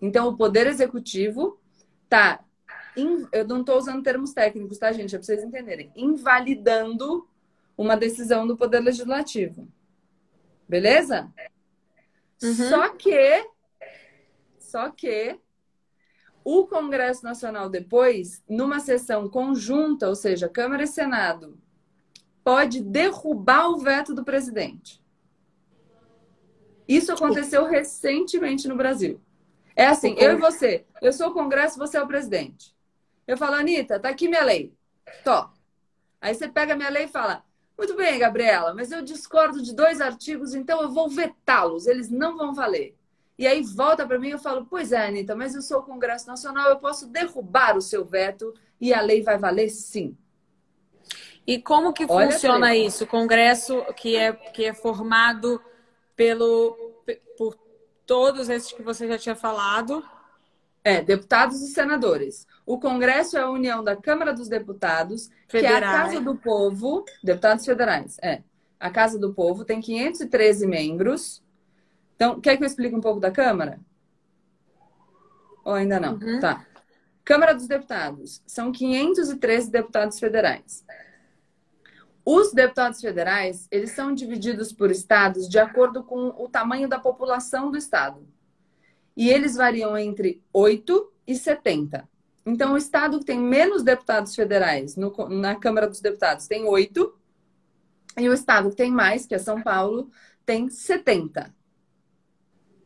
Então 0.00 0.28
o 0.28 0.36
Poder 0.36 0.68
Executivo 0.68 1.60
tá. 2.08 2.44
Eu 3.32 3.48
não 3.48 3.60
estou 3.60 3.76
usando 3.76 4.04
termos 4.04 4.32
técnicos, 4.32 4.78
tá, 4.78 4.92
gente? 4.92 5.12
É 5.12 5.18
para 5.18 5.26
vocês 5.26 5.42
entenderem. 5.42 5.90
Invalidando 5.96 7.28
uma 7.76 7.96
decisão 7.96 8.46
do 8.46 8.56
Poder 8.56 8.78
Legislativo. 8.78 9.66
Beleza? 10.68 11.32
Uhum. 12.40 12.54
Só 12.54 12.88
que, 12.90 13.50
só 14.60 14.88
que 14.88 15.36
o 16.44 16.66
Congresso 16.66 17.24
Nacional 17.24 17.70
depois, 17.70 18.42
numa 18.48 18.78
sessão 18.78 19.28
conjunta, 19.28 20.08
ou 20.08 20.14
seja, 20.14 20.48
Câmara 20.48 20.82
e 20.82 20.86
Senado, 20.86 21.58
pode 22.44 22.82
derrubar 22.82 23.70
o 23.70 23.78
veto 23.78 24.14
do 24.14 24.22
presidente. 24.22 25.02
Isso 26.86 27.10
aconteceu 27.12 27.64
recentemente 27.64 28.68
no 28.68 28.76
Brasil. 28.76 29.18
É 29.74 29.86
assim, 29.86 30.14
eu 30.18 30.32
e 30.32 30.36
você. 30.36 30.84
Eu 31.00 31.12
sou 31.12 31.28
o 31.28 31.32
Congresso, 31.32 31.78
você 31.78 31.96
é 31.96 32.02
o 32.02 32.06
presidente. 32.06 32.76
Eu 33.26 33.38
falo, 33.38 33.54
Anitta, 33.54 33.98
tá 33.98 34.10
aqui 34.10 34.28
minha 34.28 34.44
lei. 34.44 34.74
Tó. 35.24 35.50
Aí 36.20 36.34
você 36.34 36.46
pega 36.46 36.76
minha 36.76 36.90
lei 36.90 37.04
e 37.04 37.08
fala, 37.08 37.42
muito 37.76 37.96
bem, 37.96 38.18
Gabriela, 38.18 38.74
mas 38.74 38.92
eu 38.92 39.02
discordo 39.02 39.62
de 39.62 39.74
dois 39.74 40.00
artigos, 40.00 40.54
então 40.54 40.80
eu 40.82 40.90
vou 40.90 41.08
vetá-los, 41.08 41.86
eles 41.86 42.10
não 42.10 42.36
vão 42.36 42.54
valer. 42.54 42.94
E 43.38 43.46
aí 43.46 43.62
volta 43.62 44.06
para 44.06 44.18
mim 44.18 44.28
e 44.28 44.32
eu 44.32 44.38
falo: 44.38 44.66
Pois 44.68 44.92
é, 44.92 45.06
Anitta, 45.06 45.34
mas 45.34 45.54
eu 45.54 45.62
sou 45.62 45.80
o 45.80 45.82
Congresso 45.82 46.26
Nacional, 46.26 46.70
eu 46.70 46.76
posso 46.76 47.08
derrubar 47.08 47.76
o 47.76 47.82
seu 47.82 48.04
veto 48.04 48.54
e 48.80 48.94
a 48.94 49.00
lei 49.00 49.22
vai 49.22 49.38
valer 49.38 49.68
sim. 49.70 50.16
E 51.46 51.60
como 51.60 51.92
que 51.92 52.06
Olha 52.08 52.30
funciona 52.30 52.74
isso? 52.74 53.04
O 53.04 53.06
Congresso 53.06 53.84
que 53.96 54.16
é, 54.16 54.32
que 54.32 54.64
é 54.64 54.72
formado 54.72 55.60
pelo, 56.16 56.76
por 57.36 57.58
todos 58.06 58.48
esses 58.48 58.72
que 58.72 58.82
você 58.82 59.06
já 59.08 59.18
tinha 59.18 59.36
falado? 59.36 60.02
É, 60.82 61.02
deputados 61.02 61.62
e 61.62 61.68
senadores. 61.68 62.46
O 62.66 62.78
Congresso 62.78 63.36
é 63.36 63.40
a 63.40 63.50
união 63.50 63.82
da 63.82 63.96
Câmara 63.96 64.32
dos 64.32 64.48
Deputados, 64.48 65.30
Federais. 65.48 65.78
que 65.78 65.84
é 65.84 65.88
a 65.88 65.92
Casa 65.92 66.20
do 66.20 66.36
Povo, 66.36 67.04
deputados 67.22 67.64
federais, 67.64 68.16
é. 68.22 68.42
A 68.78 68.90
Casa 68.90 69.18
do 69.18 69.32
Povo 69.32 69.64
tem 69.64 69.80
513 69.80 70.66
membros. 70.66 71.42
Então, 72.14 72.40
quer 72.40 72.56
que 72.56 72.62
eu 72.62 72.66
explique 72.66 72.94
um 72.94 73.00
pouco 73.00 73.20
da 73.20 73.30
Câmara? 73.30 73.80
Ou 75.64 75.74
ainda 75.74 75.98
não? 75.98 76.14
Uhum. 76.14 76.40
Tá. 76.40 76.66
Câmara 77.24 77.54
dos 77.54 77.66
Deputados. 77.66 78.42
São 78.46 78.70
513 78.70 79.70
deputados 79.70 80.18
federais. 80.18 80.84
Os 82.24 82.52
deputados 82.52 83.00
federais, 83.00 83.66
eles 83.70 83.90
são 83.90 84.14
divididos 84.14 84.72
por 84.72 84.90
estados 84.90 85.48
de 85.48 85.58
acordo 85.58 86.02
com 86.02 86.28
o 86.38 86.48
tamanho 86.48 86.88
da 86.88 86.98
população 86.98 87.70
do 87.70 87.76
estado 87.76 88.26
e 89.16 89.30
eles 89.30 89.54
variam 89.54 89.96
entre 89.96 90.42
8 90.52 91.12
e 91.26 91.36
70. 91.36 92.08
Então, 92.44 92.74
o 92.74 92.76
estado 92.76 93.18
que 93.18 93.24
tem 93.24 93.38
menos 93.38 93.82
deputados 93.82 94.34
federais 94.34 94.96
no, 94.96 95.12
na 95.28 95.54
Câmara 95.54 95.86
dos 95.86 96.00
Deputados 96.00 96.46
tem 96.46 96.64
8, 96.64 97.14
e 98.18 98.28
o 98.28 98.34
estado 98.34 98.70
que 98.70 98.76
tem 98.76 98.90
mais, 98.90 99.26
que 99.26 99.34
é 99.34 99.38
São 99.38 99.62
Paulo, 99.62 100.10
tem 100.44 100.68
70. 100.68 101.54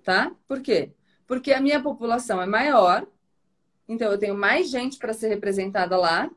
Tá? 0.09 0.33
Por 0.49 0.63
quê? 0.63 0.95
Porque 1.27 1.53
a 1.53 1.61
minha 1.61 1.83
população 1.83 2.41
é 2.41 2.47
maior, 2.47 3.07
então 3.87 4.11
eu 4.11 4.17
tenho 4.17 4.35
mais 4.35 4.71
gente 4.71 4.97
para 4.97 5.13
ser 5.13 5.29
representada 5.29 5.99
lá, 5.99 6.31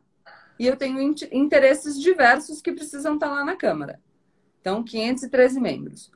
e 0.60 0.68
eu 0.68 0.76
tenho 0.76 1.00
interesses 1.32 1.98
diversos 1.98 2.62
que 2.62 2.74
precisam 2.74 3.14
estar 3.14 3.30
tá 3.30 3.34
lá 3.34 3.46
na 3.46 3.56
Câmara. 3.56 3.98
Então, 4.60 4.84
513 4.84 5.62
membros. 5.62 6.12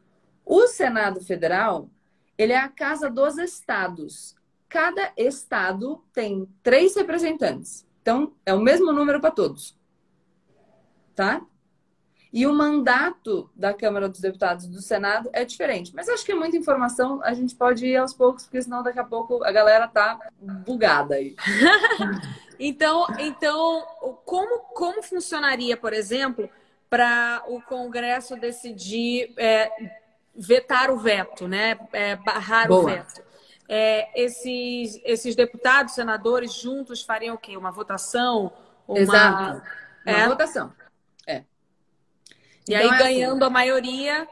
O 0.45 0.67
Senado 0.67 1.21
Federal 1.21 1.89
ele 2.37 2.51
é 2.51 2.59
a 2.59 2.67
casa 2.67 3.09
dos 3.09 3.37
estados. 3.37 4.35
Cada 4.67 5.13
estado 5.15 6.03
tem 6.11 6.49
três 6.61 6.93
representantes. 6.93 7.87
Então, 8.01 8.35
é 8.45 8.53
o 8.53 8.59
mesmo 8.59 8.91
número 8.91 9.21
para 9.21 9.31
todos. 9.31 9.79
Tá? 11.15 11.41
E 12.36 12.45
o 12.45 12.54
mandato 12.54 13.50
da 13.56 13.74
Câmara 13.74 14.10
dos 14.10 14.19
Deputados 14.19 14.65
e 14.65 14.69
do 14.69 14.82
Senado 14.82 15.30
é 15.32 15.45
diferente. 15.45 15.95
Mas 15.95 16.10
acho 16.10 16.26
que 16.26 16.34
é 16.34 16.36
muita 16.36 16.58
informação, 16.58 17.21
a 17.24 17.34
gente 17.34 17.56
pode 17.56 17.86
ir 17.86 17.95
aos 17.95 18.13
poucos, 18.13 18.43
porque 18.43 18.62
senão 18.62 18.84
daqui 18.84 19.00
a 19.00 19.06
pouco 19.06 19.41
a 19.41 19.54
galera 19.54 19.88
tá 19.88 20.19
bugada 20.38 21.15
aí. 21.15 21.34
então, 22.60 23.08
então 23.19 23.82
como, 24.26 24.60
como 24.74 25.02
funcionaria, 25.02 25.78
por 25.78 25.93
exemplo, 25.93 26.50
para 26.89 27.41
o 27.48 27.62
Congresso 27.62 28.36
decidir 28.36 29.34
é, 29.38 29.71
vetar 30.36 30.91
o 30.91 30.98
veto, 30.98 31.48
né? 31.48 31.80
É, 31.93 32.17
barrar 32.17 32.67
Boa. 32.67 32.82
o 32.82 32.86
veto. 32.86 33.24
É, 33.69 34.10
esses, 34.21 35.00
esses 35.06 35.38
deputados, 35.38 35.93
senadores 35.93 36.52
juntos 36.52 37.02
fariam 37.02 37.36
o 37.36 37.38
quê? 37.38 37.56
Uma 37.56 37.71
votação? 37.71 38.52
Uma... 38.86 39.00
Exato. 39.00 39.62
Uma 40.06 40.17
é. 40.17 40.28
votação. 40.28 40.74
E 42.67 42.73
então, 42.73 42.78
aí, 42.78 42.88
é 42.88 42.89
assim. 42.89 43.04
ganhando 43.04 43.43
assim. 43.43 43.45
a 43.45 43.49
maioria. 43.49 44.28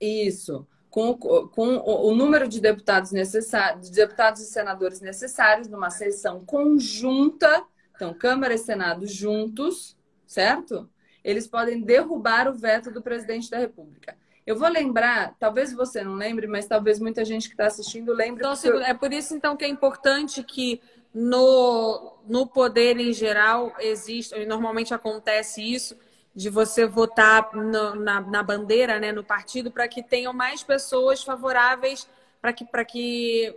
Isso. 0.00 0.66
com, 0.90 1.14
com 1.14 1.76
o, 1.76 2.08
o 2.08 2.14
número 2.14 2.48
de 2.48 2.60
deputados 2.60 3.12
necessários, 3.12 3.90
de 3.90 3.96
deputados 3.96 4.40
e 4.40 4.46
senadores 4.46 5.00
necessários 5.00 5.68
numa 5.68 5.90
sessão 5.90 6.44
conjunta, 6.44 7.64
então 7.94 8.14
Câmara 8.14 8.54
e 8.54 8.58
Senado 8.58 9.06
juntos, 9.06 9.96
certo? 10.26 10.88
Eles 11.22 11.46
podem 11.46 11.82
derrubar 11.82 12.48
o 12.48 12.54
veto 12.54 12.90
do 12.90 13.02
presidente 13.02 13.50
da 13.50 13.58
República. 13.58 14.16
Eu 14.46 14.56
vou 14.56 14.68
lembrar, 14.68 15.34
talvez 15.40 15.72
você 15.72 16.04
não 16.04 16.14
lembre, 16.14 16.46
mas 16.46 16.66
talvez 16.66 17.00
muita 17.00 17.24
gente 17.24 17.48
que 17.48 17.54
está 17.54 17.66
assistindo 17.66 18.12
lembre. 18.12 18.46
Então, 18.46 18.54
eu... 18.64 18.80
É 18.80 18.94
por 18.94 19.12
isso, 19.12 19.34
então, 19.34 19.56
que 19.56 19.64
é 19.64 19.68
importante 19.68 20.42
que 20.44 20.80
no, 21.12 22.16
no 22.28 22.46
poder 22.46 22.96
em 22.98 23.12
geral 23.12 23.74
existe, 23.80 24.46
normalmente 24.46 24.94
acontece 24.94 25.60
isso, 25.62 25.96
de 26.36 26.50
você 26.50 26.86
votar 26.86 27.50
no, 27.54 27.94
na, 27.94 28.20
na, 28.20 28.42
bandeira, 28.42 29.00
né, 29.00 29.10
no 29.10 29.24
partido, 29.24 29.70
para 29.70 29.88
que 29.88 30.02
tenham 30.02 30.34
mais 30.34 30.62
pessoas 30.62 31.22
favoráveis 31.22 32.06
para 32.42 32.52
que, 32.52 32.66
que 32.86 33.56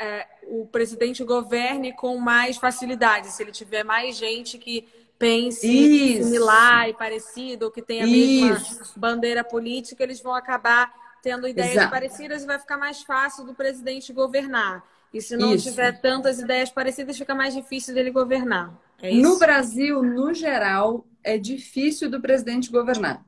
é, 0.00 0.26
o 0.48 0.66
presidente 0.66 1.22
governe 1.22 1.92
com 1.92 2.18
mais 2.18 2.56
facilidade. 2.56 3.28
Se 3.28 3.44
ele 3.44 3.52
tiver 3.52 3.84
mais 3.84 4.16
gente 4.16 4.58
que 4.58 4.88
pense 5.16 5.66
Isso. 5.66 6.24
similar 6.24 6.88
e 6.88 6.94
parecido, 6.94 7.66
ou 7.66 7.70
que 7.70 7.80
tenha 7.80 8.04
a 8.04 8.08
mesma 8.08 8.60
bandeira 8.96 9.44
política, 9.44 10.02
eles 10.02 10.20
vão 10.20 10.34
acabar 10.34 10.92
tendo 11.22 11.46
ideias 11.46 11.76
Exato. 11.76 11.90
parecidas 11.90 12.42
e 12.42 12.46
vai 12.46 12.58
ficar 12.58 12.76
mais 12.76 13.02
fácil 13.02 13.44
do 13.44 13.54
presidente 13.54 14.12
governar. 14.12 14.84
E 15.14 15.22
se 15.22 15.36
não 15.36 15.54
isso. 15.54 15.70
tiver 15.70 16.00
tantas 16.00 16.40
ideias 16.40 16.70
parecidas, 16.70 17.16
fica 17.16 17.34
mais 17.34 17.54
difícil 17.54 17.94
dele 17.94 18.10
governar. 18.10 18.74
É 19.00 19.12
no 19.12 19.38
Brasil, 19.38 20.02
no 20.02 20.34
geral, 20.34 21.06
é 21.26 21.36
difícil 21.36 22.08
do 22.08 22.20
presidente 22.20 22.70
governar. 22.70 23.26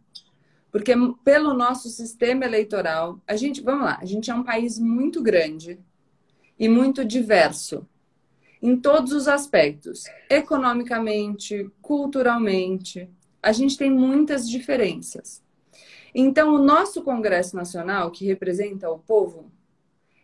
Porque 0.70 0.94
pelo 1.24 1.52
nosso 1.52 1.88
sistema 1.88 2.44
eleitoral, 2.44 3.20
a 3.26 3.34
gente, 3.34 3.60
vamos 3.60 3.84
lá, 3.84 3.98
a 4.00 4.04
gente 4.04 4.30
é 4.30 4.34
um 4.34 4.44
país 4.44 4.78
muito 4.78 5.20
grande 5.20 5.78
e 6.58 6.68
muito 6.68 7.04
diverso 7.04 7.86
em 8.62 8.76
todos 8.76 9.12
os 9.12 9.28
aspectos, 9.28 10.04
economicamente, 10.30 11.70
culturalmente. 11.82 13.08
A 13.42 13.52
gente 13.52 13.76
tem 13.76 13.90
muitas 13.90 14.48
diferenças. 14.48 15.42
Então, 16.14 16.54
o 16.54 16.62
nosso 16.62 17.02
Congresso 17.02 17.56
Nacional, 17.56 18.10
que 18.10 18.26
representa 18.26 18.90
o 18.90 18.98
povo, 18.98 19.50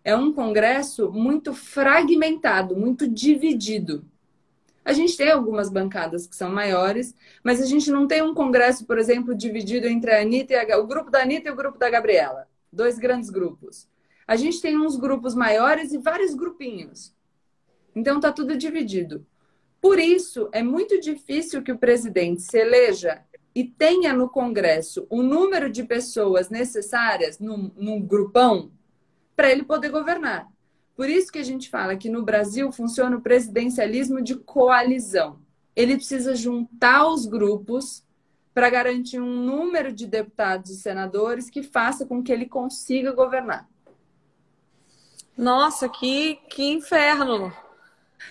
é 0.04 0.14
um 0.14 0.32
congresso 0.32 1.10
muito 1.10 1.54
fragmentado, 1.54 2.76
muito 2.76 3.08
dividido. 3.08 4.04
A 4.84 4.92
gente 4.92 5.16
tem 5.16 5.30
algumas 5.30 5.70
bancadas 5.70 6.26
que 6.26 6.36
são 6.36 6.50
maiores, 6.50 7.14
mas 7.42 7.60
a 7.62 7.66
gente 7.66 7.90
não 7.90 8.06
tem 8.06 8.22
um 8.22 8.34
congresso, 8.34 8.84
por 8.84 8.98
exemplo, 8.98 9.34
dividido 9.34 9.86
entre 9.86 10.10
a 10.10 10.20
Anitta 10.20 10.52
e 10.52 10.72
a, 10.72 10.78
o 10.78 10.86
grupo 10.86 11.10
da 11.10 11.22
Anitta 11.22 11.48
e 11.48 11.52
o 11.52 11.56
grupo 11.56 11.78
da 11.78 11.88
Gabriela. 11.88 12.46
Dois 12.70 12.98
grandes 12.98 13.30
grupos. 13.30 13.88
A 14.26 14.36
gente 14.36 14.60
tem 14.60 14.78
uns 14.78 14.96
grupos 14.96 15.34
maiores 15.34 15.92
e 15.92 15.98
vários 15.98 16.34
grupinhos. 16.34 17.14
Então 17.94 18.20
tá 18.20 18.30
tudo 18.30 18.56
dividido. 18.56 19.26
Por 19.80 19.98
isso, 19.98 20.48
é 20.52 20.62
muito 20.62 21.00
difícil 21.00 21.62
que 21.62 21.72
o 21.72 21.78
presidente 21.78 22.42
se 22.42 22.58
eleja 22.58 23.22
e 23.54 23.64
tenha 23.64 24.12
no 24.12 24.28
Congresso 24.28 25.06
o 25.08 25.22
número 25.22 25.70
de 25.70 25.84
pessoas 25.84 26.50
necessárias 26.50 27.38
num, 27.38 27.70
num 27.76 28.02
grupão 28.02 28.72
para 29.36 29.50
ele 29.50 29.62
poder 29.62 29.90
governar. 29.90 30.48
Por 30.96 31.08
isso 31.08 31.32
que 31.32 31.38
a 31.38 31.44
gente 31.44 31.68
fala 31.68 31.96
que 31.96 32.08
no 32.08 32.22
Brasil 32.22 32.70
funciona 32.70 33.16
o 33.16 33.20
presidencialismo 33.20 34.22
de 34.22 34.36
coalizão. 34.36 35.38
Ele 35.74 35.96
precisa 35.96 36.36
juntar 36.36 37.06
os 37.08 37.26
grupos 37.26 38.04
para 38.52 38.70
garantir 38.70 39.20
um 39.20 39.34
número 39.34 39.92
de 39.92 40.06
deputados 40.06 40.70
e 40.70 40.76
senadores 40.76 41.50
que 41.50 41.62
faça 41.62 42.06
com 42.06 42.22
que 42.22 42.32
ele 42.32 42.46
consiga 42.46 43.10
governar. 43.10 43.68
Nossa, 45.36 45.88
que, 45.88 46.36
que 46.48 46.62
inferno! 46.62 47.52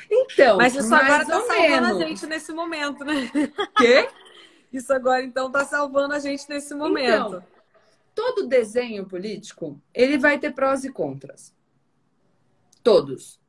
Então, 0.09 0.57
mas 0.57 0.73
isso 0.73 0.95
agora 0.95 1.23
está 1.23 1.41
salvando 1.41 1.87
a 1.87 2.05
gente 2.05 2.25
nesse 2.25 2.53
momento, 2.53 3.03
né? 3.03 3.29
Quê? 3.77 4.09
Isso 4.71 4.91
agora 4.91 5.23
então 5.23 5.47
está 5.47 5.63
salvando 5.65 6.15
a 6.15 6.19
gente 6.19 6.49
nesse 6.49 6.73
momento. 6.73 7.27
Então, 7.27 7.43
todo 8.15 8.47
desenho 8.47 9.05
político 9.05 9.79
ele 9.93 10.17
vai 10.17 10.39
ter 10.39 10.51
prós 10.51 10.83
e 10.83 10.91
contras. 10.91 11.53
Todos. 12.83 13.39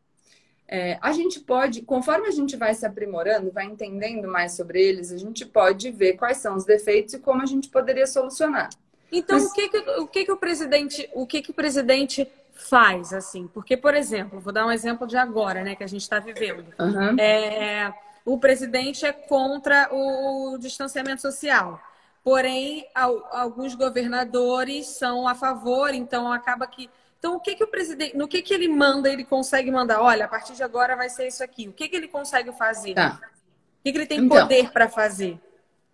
É, 0.66 0.98
a 1.02 1.12
gente 1.12 1.40
pode, 1.40 1.82
conforme 1.82 2.26
a 2.26 2.30
gente 2.30 2.56
vai 2.56 2.74
se 2.74 2.86
aprimorando, 2.86 3.50
vai 3.52 3.66
entendendo 3.66 4.26
mais 4.26 4.52
sobre 4.52 4.82
eles, 4.82 5.12
a 5.12 5.18
gente 5.18 5.44
pode 5.44 5.90
ver 5.90 6.14
quais 6.14 6.38
são 6.38 6.56
os 6.56 6.64
defeitos 6.64 7.14
e 7.14 7.18
como 7.18 7.42
a 7.42 7.46
gente 7.46 7.68
poderia 7.68 8.06
solucionar. 8.06 8.70
Então, 9.12 9.38
Mas... 9.38 9.50
o, 9.50 9.52
que, 9.52 9.68
que, 9.68 9.78
o 9.78 10.06
que, 10.06 10.24
que 10.24 10.32
o 10.32 10.36
presidente, 10.36 11.08
o 11.12 11.26
que, 11.26 11.42
que 11.42 11.50
o 11.50 11.54
presidente 11.54 12.26
faz, 12.54 13.12
assim? 13.12 13.46
Porque, 13.48 13.76
por 13.76 13.94
exemplo, 13.94 14.40
vou 14.40 14.52
dar 14.52 14.66
um 14.66 14.72
exemplo 14.72 15.06
de 15.06 15.16
agora, 15.16 15.62
né, 15.62 15.74
que 15.74 15.84
a 15.84 15.88
gente 15.88 16.02
está 16.02 16.18
vivendo. 16.18 16.64
Uhum. 16.78 17.18
É, 17.20 17.92
o 18.24 18.38
presidente 18.38 19.04
é 19.04 19.12
contra 19.12 19.88
o 19.92 20.56
distanciamento 20.58 21.20
social. 21.20 21.80
Porém, 22.22 22.86
alguns 23.30 23.74
governadores 23.74 24.86
são 24.86 25.28
a 25.28 25.34
favor, 25.34 25.92
então 25.92 26.32
acaba 26.32 26.66
que. 26.66 26.88
Então, 27.24 27.36
o 27.36 27.40
que, 27.40 27.54
que 27.54 27.64
o 27.64 27.66
presidente. 27.66 28.14
No 28.14 28.28
que, 28.28 28.42
que 28.42 28.52
ele 28.52 28.68
manda, 28.68 29.08
ele 29.08 29.24
consegue 29.24 29.70
mandar? 29.70 30.02
Olha, 30.02 30.26
a 30.26 30.28
partir 30.28 30.52
de 30.52 30.62
agora 30.62 30.94
vai 30.94 31.08
ser 31.08 31.26
isso 31.26 31.42
aqui. 31.42 31.66
O 31.66 31.72
que, 31.72 31.88
que 31.88 31.96
ele 31.96 32.06
consegue 32.06 32.52
fazer? 32.52 32.92
Tá. 32.92 33.18
O 33.18 33.82
que, 33.82 33.92
que 33.92 33.96
ele 33.96 34.06
tem 34.06 34.18
então, 34.18 34.42
poder 34.42 34.70
para 34.70 34.90
fazer? 34.90 35.40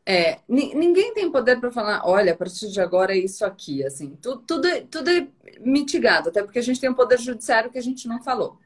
É, 0.04 0.40
ninguém 0.48 1.14
tem 1.14 1.30
poder 1.30 1.60
para 1.60 1.70
falar, 1.70 2.02
olha, 2.04 2.32
a 2.32 2.36
partir 2.36 2.68
de 2.68 2.80
agora 2.80 3.12
é 3.12 3.18
isso 3.18 3.44
aqui, 3.44 3.84
assim, 3.84 4.18
tudo, 4.20 4.42
tudo, 4.44 4.66
é, 4.66 4.80
tudo 4.80 5.08
é 5.08 5.28
mitigado, 5.60 6.30
até 6.30 6.42
porque 6.42 6.58
a 6.58 6.62
gente 6.62 6.80
tem 6.80 6.90
um 6.90 6.94
poder 6.94 7.20
judiciário 7.20 7.70
que 7.70 7.78
a 7.78 7.82
gente 7.82 8.08
não 8.08 8.20
falou. 8.20 8.58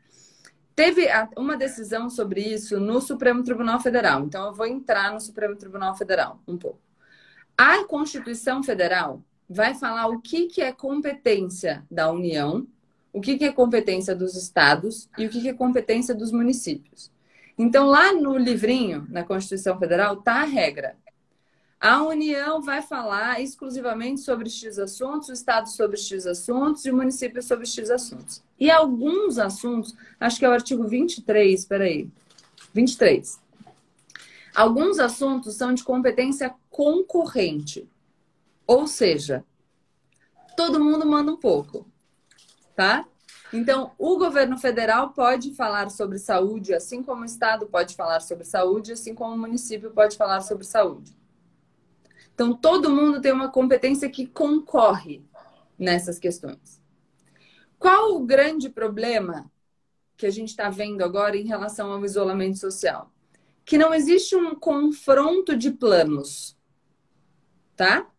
Teve 0.74 1.06
uma 1.36 1.58
decisão 1.58 2.08
sobre 2.08 2.40
isso 2.40 2.80
no 2.80 2.98
Supremo 2.98 3.42
Tribunal 3.42 3.78
Federal, 3.80 4.22
então 4.22 4.46
eu 4.46 4.54
vou 4.54 4.66
entrar 4.66 5.12
no 5.12 5.20
Supremo 5.20 5.54
Tribunal 5.54 5.94
Federal 5.96 6.40
um 6.48 6.56
pouco. 6.56 6.80
A 7.58 7.84
Constituição 7.84 8.62
Federal 8.62 9.22
vai 9.48 9.74
falar 9.74 10.08
o 10.08 10.20
que, 10.20 10.46
que 10.46 10.62
é 10.62 10.72
competência 10.72 11.84
da 11.90 12.10
União, 12.10 12.66
o 13.12 13.20
que, 13.20 13.38
que 13.38 13.44
é 13.44 13.52
competência 13.52 14.14
dos 14.14 14.34
estados 14.34 15.08
e 15.16 15.26
o 15.26 15.30
que, 15.30 15.40
que 15.40 15.48
é 15.48 15.54
competência 15.54 16.14
dos 16.14 16.32
municípios. 16.32 17.10
Então, 17.56 17.86
lá 17.86 18.12
no 18.12 18.36
livrinho, 18.36 19.06
na 19.08 19.22
Constituição 19.22 19.78
Federal, 19.78 20.14
está 20.14 20.40
a 20.40 20.44
regra. 20.44 20.96
A 21.80 22.02
União 22.02 22.62
vai 22.62 22.82
falar 22.82 23.40
exclusivamente 23.40 24.22
sobre 24.22 24.48
X 24.48 24.78
assuntos, 24.78 25.28
o 25.28 25.32
Estado 25.32 25.68
sobre 25.68 25.96
X 25.96 26.26
assuntos 26.26 26.84
e 26.84 26.90
o 26.90 26.96
município 26.96 27.42
sobre 27.42 27.66
X 27.66 27.90
assuntos. 27.90 28.42
E 28.58 28.70
alguns 28.70 29.38
assuntos, 29.38 29.94
acho 30.18 30.38
que 30.38 30.44
é 30.44 30.48
o 30.48 30.52
artigo 30.52 30.84
23, 30.88 31.64
peraí, 31.66 32.08
23. 32.72 33.38
Alguns 34.54 34.98
assuntos 34.98 35.56
são 35.56 35.74
de 35.74 35.84
competência 35.84 36.54
concorrente. 36.70 37.86
Ou 38.66 38.86
seja, 38.86 39.44
todo 40.56 40.82
mundo 40.82 41.06
manda 41.06 41.32
um 41.32 41.36
pouco, 41.36 41.86
tá? 42.74 43.06
Então, 43.52 43.92
o 43.98 44.18
governo 44.18 44.58
federal 44.58 45.10
pode 45.10 45.54
falar 45.54 45.90
sobre 45.90 46.18
saúde, 46.18 46.74
assim 46.74 47.02
como 47.02 47.22
o 47.22 47.26
estado 47.26 47.66
pode 47.66 47.94
falar 47.94 48.20
sobre 48.20 48.44
saúde, 48.44 48.92
assim 48.92 49.14
como 49.14 49.34
o 49.34 49.38
município 49.38 49.90
pode 49.90 50.16
falar 50.16 50.40
sobre 50.40 50.64
saúde. 50.64 51.16
Então, 52.34 52.52
todo 52.52 52.90
mundo 52.90 53.20
tem 53.20 53.32
uma 53.32 53.50
competência 53.50 54.10
que 54.10 54.26
concorre 54.26 55.24
nessas 55.78 56.18
questões. 56.18 56.82
Qual 57.78 58.16
o 58.16 58.26
grande 58.26 58.68
problema 58.68 59.50
que 60.16 60.26
a 60.26 60.30
gente 60.30 60.48
está 60.48 60.68
vendo 60.68 61.02
agora 61.02 61.36
em 61.36 61.46
relação 61.46 61.92
ao 61.92 62.04
isolamento 62.04 62.58
social? 62.58 63.12
Que 63.64 63.78
não 63.78 63.94
existe 63.94 64.34
um 64.34 64.54
confronto 64.54 65.56
de 65.56 65.70
planos, 65.70 66.56
tá? 67.76 68.10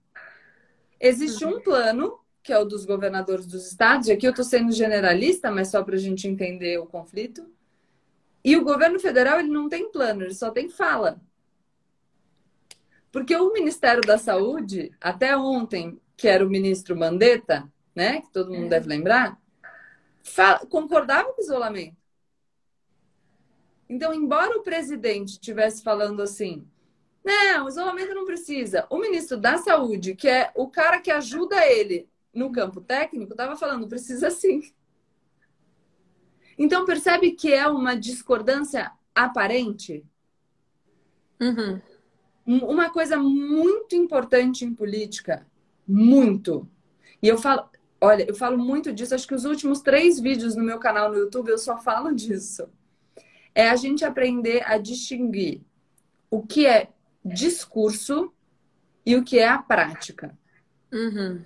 Existe 1.07 1.45
um 1.45 1.59
plano, 1.59 2.19
que 2.41 2.51
é 2.51 2.57
o 2.57 2.65
dos 2.65 2.83
governadores 2.83 3.45
dos 3.45 3.67
estados, 3.67 4.07
e 4.07 4.11
aqui 4.11 4.25
eu 4.25 4.31
estou 4.31 4.43
sendo 4.43 4.71
generalista, 4.71 5.51
mas 5.51 5.67
só 5.67 5.83
para 5.83 5.93
a 5.93 5.99
gente 5.99 6.27
entender 6.27 6.80
o 6.80 6.88
conflito. 6.88 7.47
E 8.43 8.57
o 8.57 8.63
governo 8.63 8.99
federal 8.99 9.39
ele 9.39 9.49
não 9.49 9.69
tem 9.69 9.91
plano, 9.91 10.23
ele 10.23 10.34
só 10.34 10.49
tem 10.49 10.67
fala. 10.67 11.21
Porque 13.11 13.36
o 13.36 13.53
Ministério 13.53 14.01
da 14.01 14.17
Saúde, 14.17 14.91
até 14.99 15.38
ontem, 15.38 16.01
que 16.17 16.27
era 16.27 16.43
o 16.43 16.49
ministro 16.49 16.97
Mandetta, 16.97 17.71
né, 17.93 18.21
que 18.21 18.32
todo 18.32 18.51
mundo 18.51 18.65
é. 18.65 18.69
deve 18.69 18.88
lembrar, 18.88 19.39
concordava 20.69 21.32
com 21.34 21.39
o 21.39 21.43
isolamento. 21.43 21.97
Então, 23.88 24.11
embora 24.11 24.57
o 24.57 24.63
presidente 24.63 25.34
estivesse 25.34 25.84
falando 25.84 26.23
assim, 26.23 26.67
não, 27.26 27.67
isolamento 27.67 28.13
não 28.13 28.26
precisa, 28.26 28.86
o 28.89 28.97
ministro 28.97 29.38
da 29.38 29.57
Saúde, 29.57 30.15
que 30.15 30.28
é 30.28 30.51
o 30.55 30.69
cara 30.69 30.99
que 30.99 31.11
ajuda 31.11 31.65
ele 31.65 32.07
no 32.34 32.51
campo 32.51 32.80
técnico, 32.82 33.34
estava 33.34 33.55
falando, 33.55 33.88
precisa 33.88 34.30
sim. 34.30 34.61
Então, 36.57 36.86
percebe 36.86 37.32
que 37.32 37.51
é 37.51 37.67
uma 37.67 37.95
discordância 37.95 38.91
aparente? 39.13 40.05
Uhum. 41.41 41.82
Uma 42.45 42.89
coisa 42.89 43.17
muito 43.17 43.95
importante 43.95 44.63
em 44.63 44.73
política, 44.73 45.45
muito. 45.88 46.69
E 47.21 47.28
eu 47.28 47.38
falo, 47.38 47.69
Olha, 48.05 48.26
eu 48.28 48.36
falo 48.36 48.57
muito 48.57 48.93
disso. 48.93 49.15
Acho 49.15 49.28
que 49.28 49.34
os 49.34 49.45
últimos 49.45 49.82
três 49.82 50.19
vídeos 50.19 50.55
no 50.55 50.63
meu 50.63 50.80
canal 50.80 51.09
no 51.09 51.17
YouTube 51.17 51.49
eu 51.49 51.57
só 51.57 51.78
falo 51.78 52.13
disso. 52.15 52.69
É 53.53 53.69
a 53.69 53.76
gente 53.76 54.03
aprender 54.05 54.63
a 54.65 54.78
distinguir 54.78 55.61
o 56.30 56.45
que 56.45 56.65
é 56.65 56.89
discurso 57.26 58.32
e 59.05 59.15
o 59.15 59.23
que 59.23 59.39
é 59.39 59.47
a 59.47 59.57
prática. 59.57 60.38
Uhum. 60.91 61.43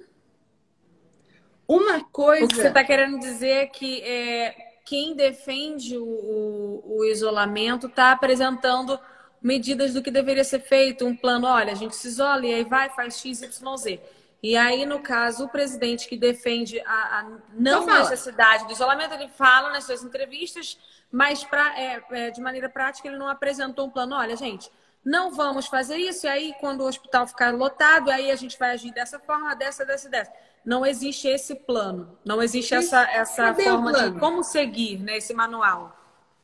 Uma 1.68 2.04
coisa. 2.04 2.46
O 2.46 2.48
que 2.48 2.56
você 2.56 2.68
está 2.68 2.84
querendo 2.84 3.20
dizer 3.20 3.50
é 3.50 3.66
que 3.68 4.02
é, 4.02 4.56
quem 4.86 5.16
defende 5.16 5.98
o, 5.98 6.04
o, 6.04 6.98
o 6.98 7.06
isolamento 7.06 7.88
está 7.88 8.12
apresentando 8.12 9.00
medidas 9.42 9.94
do 9.94 10.02
que 10.02 10.12
deveria 10.12 10.44
ser 10.44 10.60
feito, 10.60 11.06
um 11.06 11.16
plano, 11.16 11.48
olha, 11.48 11.72
a 11.72 11.76
gente 11.76 11.96
se 11.96 12.08
isola 12.08 12.46
e 12.46 12.54
aí 12.54 12.64
vai, 12.64 12.90
faz 12.90 13.20
X, 13.20 13.42
Y, 13.42 13.78
Z. 13.78 14.02
E 14.42 14.56
aí, 14.56 14.86
no 14.86 15.00
caso, 15.00 15.46
o 15.46 15.50
presidente 15.50 16.08
que 16.08 16.18
defende 16.18 16.80
a, 16.82 17.20
a 17.20 17.32
não 17.54 17.86
necessidade 17.86 18.66
do 18.66 18.74
isolamento, 18.74 19.14
ele 19.14 19.28
fala 19.28 19.70
nas 19.70 19.84
suas 19.84 20.04
entrevistas, 20.04 20.78
mas 21.12 21.44
pra, 21.44 21.78
é, 21.78 22.04
é, 22.12 22.32
de 22.32 22.42
maneira 22.42 22.70
prática 22.70 23.08
ele 23.08 23.18
não 23.18 23.28
apresentou 23.28 23.88
um 23.88 23.90
plano. 23.90 24.16
Olha, 24.16 24.36
gente, 24.36 24.72
não 25.04 25.32
vamos 25.32 25.68
fazer 25.68 25.98
isso, 25.98 26.26
e 26.26 26.30
aí 26.30 26.54
quando 26.60 26.82
o 26.82 26.88
hospital 26.88 27.26
ficar 27.28 27.54
lotado, 27.54 28.10
aí 28.12 28.32
a 28.32 28.36
gente 28.36 28.58
vai 28.58 28.72
agir 28.72 28.94
dessa 28.94 29.20
forma, 29.20 29.56
dessa, 29.56 29.86
dessa, 29.86 30.10
dessa. 30.10 30.32
Não 30.66 30.86
existe 30.86 31.28
esse 31.28 31.56
plano, 31.56 32.18
não 32.24 32.44
existe 32.44 32.76
essa, 32.76 33.02
essa 33.04 33.54
forma 33.54 33.94
de 33.94 34.20
como 34.20 34.44
seguir 34.44 35.00
nesse 35.00 35.34
né, 35.34 35.38
manual. 35.38 35.96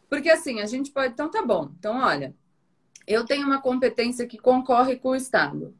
Porque 0.10 0.30
assim, 0.30 0.62
a 0.62 0.66
gente 0.66 0.92
pode. 0.92 1.14
Então 1.14 1.30
tá 1.30 1.42
bom. 1.42 1.70
Então, 1.78 2.00
olha, 2.00 2.34
eu 3.06 3.26
tenho 3.26 3.46
uma 3.46 3.62
competência 3.62 4.26
que 4.26 4.38
concorre 4.38 4.96
com 4.96 5.10
o 5.10 5.16
Estado. 5.16 5.76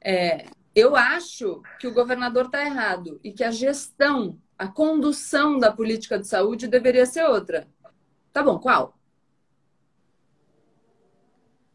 É, 0.00 0.46
eu 0.74 0.96
acho 0.96 1.62
que 1.78 1.86
o 1.86 1.94
governador 1.94 2.46
está 2.46 2.64
errado 2.64 3.20
e 3.22 3.32
que 3.32 3.44
a 3.44 3.50
gestão, 3.50 4.38
a 4.58 4.66
condução 4.66 5.58
da 5.58 5.70
política 5.70 6.18
de 6.18 6.26
saúde 6.26 6.66
deveria 6.66 7.06
ser 7.06 7.24
outra. 7.24 7.68
Tá 8.32 8.42
bom, 8.42 8.58
qual? 8.58 8.98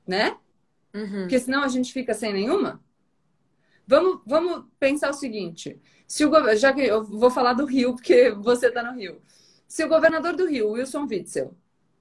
Né? 0.10 0.36
Uhum. 0.92 1.22
Porque 1.22 1.40
senão 1.40 1.64
a 1.64 1.68
gente 1.68 1.94
fica 1.94 2.16
sem 2.16 2.34
nenhuma. 2.34 2.84
Vamos, 3.86 4.22
vamos 4.26 4.66
pensar 4.80 5.12
o 5.12 5.14
seguinte: 5.14 5.80
se 6.08 6.26
o 6.26 6.56
já 6.56 6.74
que 6.74 6.82
eu 6.82 7.04
vou 7.04 7.30
falar 7.30 7.54
do 7.54 7.66
Rio, 7.66 7.94
porque 7.94 8.32
você 8.32 8.68
está 8.68 8.82
no 8.82 8.98
Rio. 8.98 9.22
Se 9.68 9.84
o 9.84 9.88
governador 9.88 10.36
do 10.36 10.48
Rio, 10.48 10.72
Wilson 10.72 11.06
Witzel, 11.06 11.56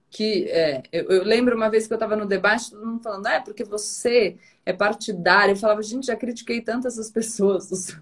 que 0.08 0.44
é, 0.50 0.82
eu, 0.90 1.04
eu, 1.10 1.24
lembro 1.24 1.54
uma 1.54 1.68
vez 1.68 1.86
que 1.86 1.92
eu 1.92 1.96
estava 1.96 2.16
no 2.16 2.24
debate, 2.24 2.70
todo 2.70 2.86
mundo 2.86 3.02
falando, 3.02 3.26
ah, 3.26 3.34
é 3.34 3.40
porque 3.40 3.62
você 3.62 4.38
é 4.64 4.72
partidário. 4.72 5.52
Eu 5.52 5.56
falava, 5.56 5.82
gente, 5.82 6.06
já 6.06 6.16
critiquei 6.16 6.62
tantas 6.62 6.94
essas 6.94 7.10
pessoas. 7.10 7.94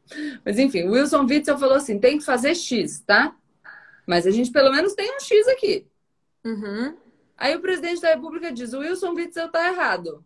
Mas 0.42 0.58
enfim, 0.58 0.84
o 0.84 0.92
Wilson 0.92 1.26
Witzel 1.26 1.58
falou 1.58 1.76
assim: 1.76 1.98
tem 1.98 2.16
que 2.16 2.24
fazer 2.24 2.54
X, 2.54 3.00
tá? 3.00 3.36
Mas 4.06 4.26
a 4.26 4.30
gente 4.30 4.50
pelo 4.50 4.72
menos 4.72 4.94
tem 4.94 5.14
um 5.14 5.20
X 5.20 5.48
aqui. 5.48 5.86
Uhum. 6.44 6.96
Aí 7.40 7.56
o 7.56 7.60
presidente 7.60 8.02
da 8.02 8.10
República 8.10 8.52
diz: 8.52 8.74
o 8.74 8.80
Wilson 8.80 9.14
Witzel 9.14 9.50
tá 9.50 9.66
errado. 9.66 10.22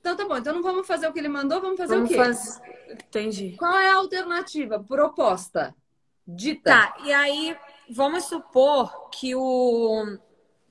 Então 0.00 0.16
tá 0.16 0.26
bom, 0.26 0.36
então 0.36 0.52
não 0.52 0.62
vamos 0.62 0.84
fazer 0.84 1.06
o 1.06 1.12
que 1.12 1.20
ele 1.20 1.28
mandou, 1.28 1.60
vamos 1.60 1.78
fazer 1.78 1.94
vamos 1.94 2.10
o 2.10 2.12
quê? 2.12 2.18
Faz... 2.18 2.60
Entendi. 2.90 3.54
Qual 3.56 3.78
é 3.78 3.88
a 3.88 3.94
alternativa 3.94 4.80
proposta? 4.82 5.72
Dita. 6.26 6.70
Tá, 6.70 6.96
e 7.04 7.12
aí 7.12 7.56
vamos 7.88 8.24
supor 8.24 9.10
que 9.10 9.36
o, 9.36 10.18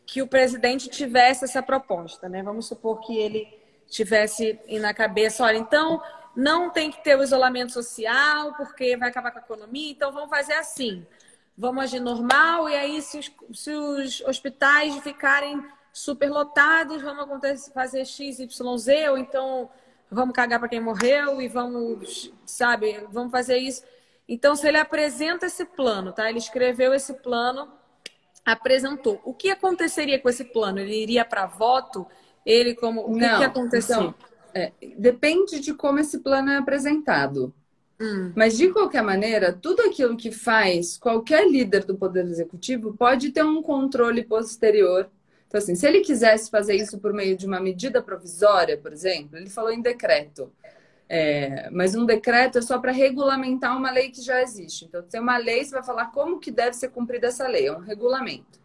que 0.05 0.21
o 0.21 0.27
presidente 0.27 0.89
tivesse 0.89 1.45
essa 1.45 1.63
proposta, 1.63 2.27
né? 2.27 2.43
Vamos 2.43 2.67
supor 2.67 2.99
que 2.99 3.17
ele 3.17 3.47
tivesse 3.87 4.59
na 4.81 4.93
cabeça, 4.93 5.45
olha, 5.45 5.57
então 5.57 6.01
não 6.35 6.69
tem 6.69 6.91
que 6.91 7.01
ter 7.01 7.17
o 7.17 7.23
isolamento 7.23 7.71
social, 7.71 8.53
porque 8.55 8.97
vai 8.97 9.09
acabar 9.09 9.31
com 9.31 9.39
a 9.39 9.41
economia, 9.41 9.91
então 9.91 10.11
vamos 10.11 10.29
fazer 10.29 10.53
assim. 10.53 11.05
Vamos 11.57 11.83
agir 11.83 11.99
normal, 11.99 12.69
e 12.69 12.75
aí, 12.75 13.01
se 13.01 13.19
os, 13.19 13.31
se 13.53 13.71
os 13.71 14.21
hospitais 14.21 14.95
ficarem 14.97 15.63
superlotados, 15.93 17.01
vamos 17.01 17.23
acontecer, 17.25 17.71
fazer 17.71 18.05
X, 18.05 18.39
Y, 18.39 18.77
Z, 18.77 19.09
ou 19.09 19.17
então 19.17 19.69
vamos 20.09 20.35
cagar 20.35 20.59
para 20.59 20.69
quem 20.69 20.79
morreu 20.79 21.41
e 21.41 21.47
vamos, 21.47 22.33
sabe, 22.45 23.05
vamos 23.11 23.31
fazer 23.31 23.57
isso. 23.57 23.83
Então, 24.27 24.55
se 24.55 24.67
ele 24.67 24.77
apresenta 24.77 25.45
esse 25.45 25.65
plano, 25.65 26.11
tá? 26.11 26.29
Ele 26.29 26.39
escreveu 26.39 26.93
esse 26.93 27.13
plano, 27.15 27.67
apresentou. 28.45 29.21
O 29.23 29.33
que 29.33 29.49
aconteceria 29.49 30.19
com 30.19 30.29
esse 30.29 30.45
plano? 30.45 30.79
Ele 30.79 30.95
iria 30.95 31.25
para 31.25 31.45
voto? 31.45 32.07
Ele 32.45 32.73
como 32.73 33.01
o 33.01 33.13
que, 33.13 33.19
Não, 33.19 33.39
que 33.39 33.43
acontecia? 33.43 33.95
Então, 33.95 34.15
é, 34.53 34.71
depende 34.97 35.59
de 35.59 35.73
como 35.73 35.99
esse 35.99 36.19
plano 36.19 36.51
é 36.51 36.57
apresentado. 36.57 37.53
Hum. 38.01 38.31
Mas 38.35 38.57
de 38.57 38.69
qualquer 38.69 39.03
maneira, 39.03 39.53
tudo 39.53 39.83
aquilo 39.83 40.17
que 40.17 40.31
faz 40.31 40.97
qualquer 40.97 41.47
líder 41.47 41.85
do 41.85 41.95
poder 41.95 42.25
executivo 42.25 42.95
pode 42.97 43.29
ter 43.29 43.43
um 43.43 43.61
controle 43.61 44.23
posterior. 44.23 45.07
Então, 45.47 45.59
assim, 45.59 45.75
se 45.75 45.85
ele 45.85 45.99
quisesse 45.99 46.49
fazer 46.49 46.75
isso 46.75 46.97
por 46.97 47.13
meio 47.13 47.37
de 47.37 47.45
uma 47.45 47.59
medida 47.59 48.01
provisória, 48.01 48.75
por 48.75 48.91
exemplo, 48.91 49.37
ele 49.37 49.49
falou 49.49 49.71
em 49.71 49.81
decreto. 49.81 50.51
É, 51.07 51.69
mas 51.71 51.93
um 51.93 52.05
decreto 52.05 52.57
é 52.57 52.61
só 52.61 52.79
para 52.79 52.91
regulamentar 52.91 53.77
uma 53.77 53.91
lei 53.91 54.09
que 54.09 54.21
já 54.21 54.41
existe. 54.41 54.85
Então, 54.85 55.03
tem 55.03 55.21
uma 55.21 55.37
lei, 55.37 55.63
você 55.63 55.71
vai 55.71 55.83
falar 55.83 56.05
como 56.07 56.39
que 56.39 56.49
deve 56.49 56.73
ser 56.73 56.89
cumprida 56.89 57.27
essa 57.27 57.47
lei, 57.47 57.67
é 57.67 57.71
um 57.71 57.81
regulamento. 57.81 58.59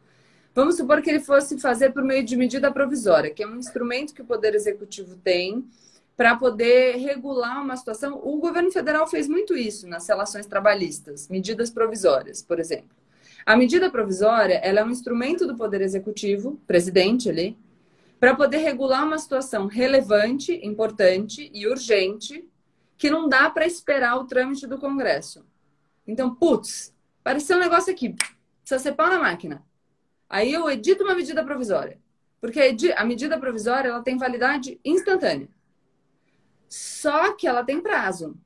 Vamos 0.55 0.77
supor 0.77 1.03
que 1.03 1.11
ele 1.11 1.21
fosse 1.21 1.59
fazer 1.59 1.93
por 1.93 2.03
meio 2.03 2.25
de 2.25 2.37
medida 2.37 2.73
provisória, 2.73 3.31
que 3.31 3.43
é 3.43 3.47
um 3.47 3.57
instrumento 3.57 4.15
que 4.15 4.23
o 4.23 4.25
Poder 4.25 4.55
Executivo 4.55 5.17
tem 5.17 5.67
para 6.17 6.35
poder 6.37 6.97
regular 6.97 7.63
uma 7.63 7.77
situação. 7.77 8.21
O 8.23 8.39
governo 8.39 8.71
federal 8.73 9.07
fez 9.07 9.29
muito 9.29 9.57
isso 9.57 9.87
nas 9.87 10.09
relações 10.09 10.47
trabalhistas, 10.47 11.29
medidas 11.29 11.71
provisórias, 11.71 12.43
por 12.43 12.59
exemplo. 12.59 12.97
A 13.45 13.57
medida 13.57 13.91
provisória 13.91 14.55
ela 14.55 14.81
é 14.81 14.85
um 14.85 14.91
instrumento 14.91 15.47
do 15.47 15.57
Poder 15.57 15.81
Executivo, 15.81 16.61
presidente 16.67 17.29
ali, 17.29 17.57
para 18.19 18.35
poder 18.35 18.59
regular 18.59 19.05
uma 19.05 19.19
situação 19.19 19.67
relevante, 19.67 20.59
importante 20.67 21.51
e 21.53 21.67
urgente 21.67 22.45
que 22.97 23.11
não 23.11 23.29
dá 23.29 23.51
para 23.51 23.67
esperar 23.67 24.17
o 24.17 24.25
trâmite 24.25 24.67
do 24.67 24.79
Congresso. 24.79 25.45
Então, 26.07 26.35
putz, 26.35 26.95
apareceu 27.21 27.59
um 27.59 27.61
negócio 27.61 27.93
aqui, 27.93 28.15
precisa 28.63 28.79
ser 28.79 28.93
pau 28.93 29.09
na 29.09 29.19
máquina. 29.19 29.63
Aí 30.29 30.53
eu 30.53 30.69
edito 30.71 31.05
uma 31.05 31.15
medida 31.15 31.45
provisória, 31.45 31.99
porque 32.41 32.75
a 32.97 33.05
medida 33.05 33.39
provisória 33.39 33.91
ela 33.91 34.03
tem 34.03 34.17
validade 34.17 34.81
instantânea. 34.83 35.49
Só 36.69 37.33
que 37.35 37.47
ela 37.47 37.65
tem 37.65 37.81
prazo. 37.81 38.37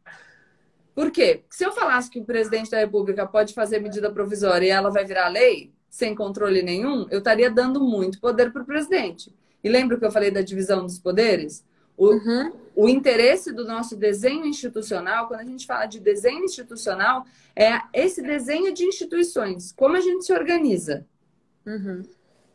Por 0.95 1.11
quê? 1.11 1.45
Se 1.49 1.65
eu 1.65 1.73
falasse 1.73 2.11
que 2.11 2.21
o 2.21 2.25
presidente 2.25 2.71
da 2.71 2.79
República 2.79 3.27
pode 3.27 3.55
fazer 3.55 3.81
medida 3.81 4.13
provisória 4.13 4.67
e 4.67 4.71
ela 4.71 4.91
vai 4.91 5.05
virar 5.05 5.29
lei, 5.29 5.73
sem 5.89 6.15
controle 6.15 6.63
nenhum, 6.63 7.07
eu 7.11 7.19
estaria 7.19 7.51
dando 7.51 7.81
muito 7.81 8.21
poder 8.21 8.53
para 8.53 8.63
o 8.63 8.67
presidente. 8.67 9.35
E 9.63 9.69
lembra 9.69 9.99
que 9.99 10.05
eu 10.05 10.13
falei 10.13 10.31
da 10.31 10.43
divisão 10.43 10.85
dos 10.85 10.99
poderes? 10.99 11.65
O, 11.97 12.15
uhum. 12.15 12.53
o 12.75 12.89
interesse 12.89 13.53
do 13.53 13.65
nosso 13.67 13.97
desenho 13.97 14.47
institucional, 14.47 15.29
quando 15.29 15.41
a 15.41 15.45
gente 15.45 15.67
fala 15.67 15.87
de 15.87 16.01
desenho 16.01 16.45
institucional, 16.45 17.27
é 17.55 17.79
esse 17.93 18.23
desenho 18.23 18.73
de 18.73 18.85
instituições, 18.85 19.73
como 19.73 19.97
a 19.97 20.01
gente 20.01 20.25
se 20.25 20.33
organiza. 20.33 21.07
Uhum. 21.67 22.03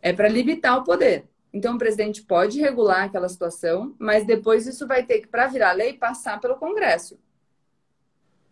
É 0.01 0.13
para 0.13 0.27
limitar 0.27 0.79
o 0.79 0.83
poder. 0.83 1.25
Então, 1.55 1.75
o 1.75 1.77
presidente 1.77 2.21
pode 2.21 2.59
regular 2.59 3.05
aquela 3.05 3.29
situação, 3.29 3.95
mas 3.97 4.25
depois 4.25 4.67
isso 4.67 4.85
vai 4.85 5.05
ter 5.05 5.21
que, 5.21 5.27
para 5.27 5.47
virar 5.47 5.71
lei, 5.71 5.93
passar 5.93 6.37
pelo 6.41 6.57
Congresso. 6.57 7.17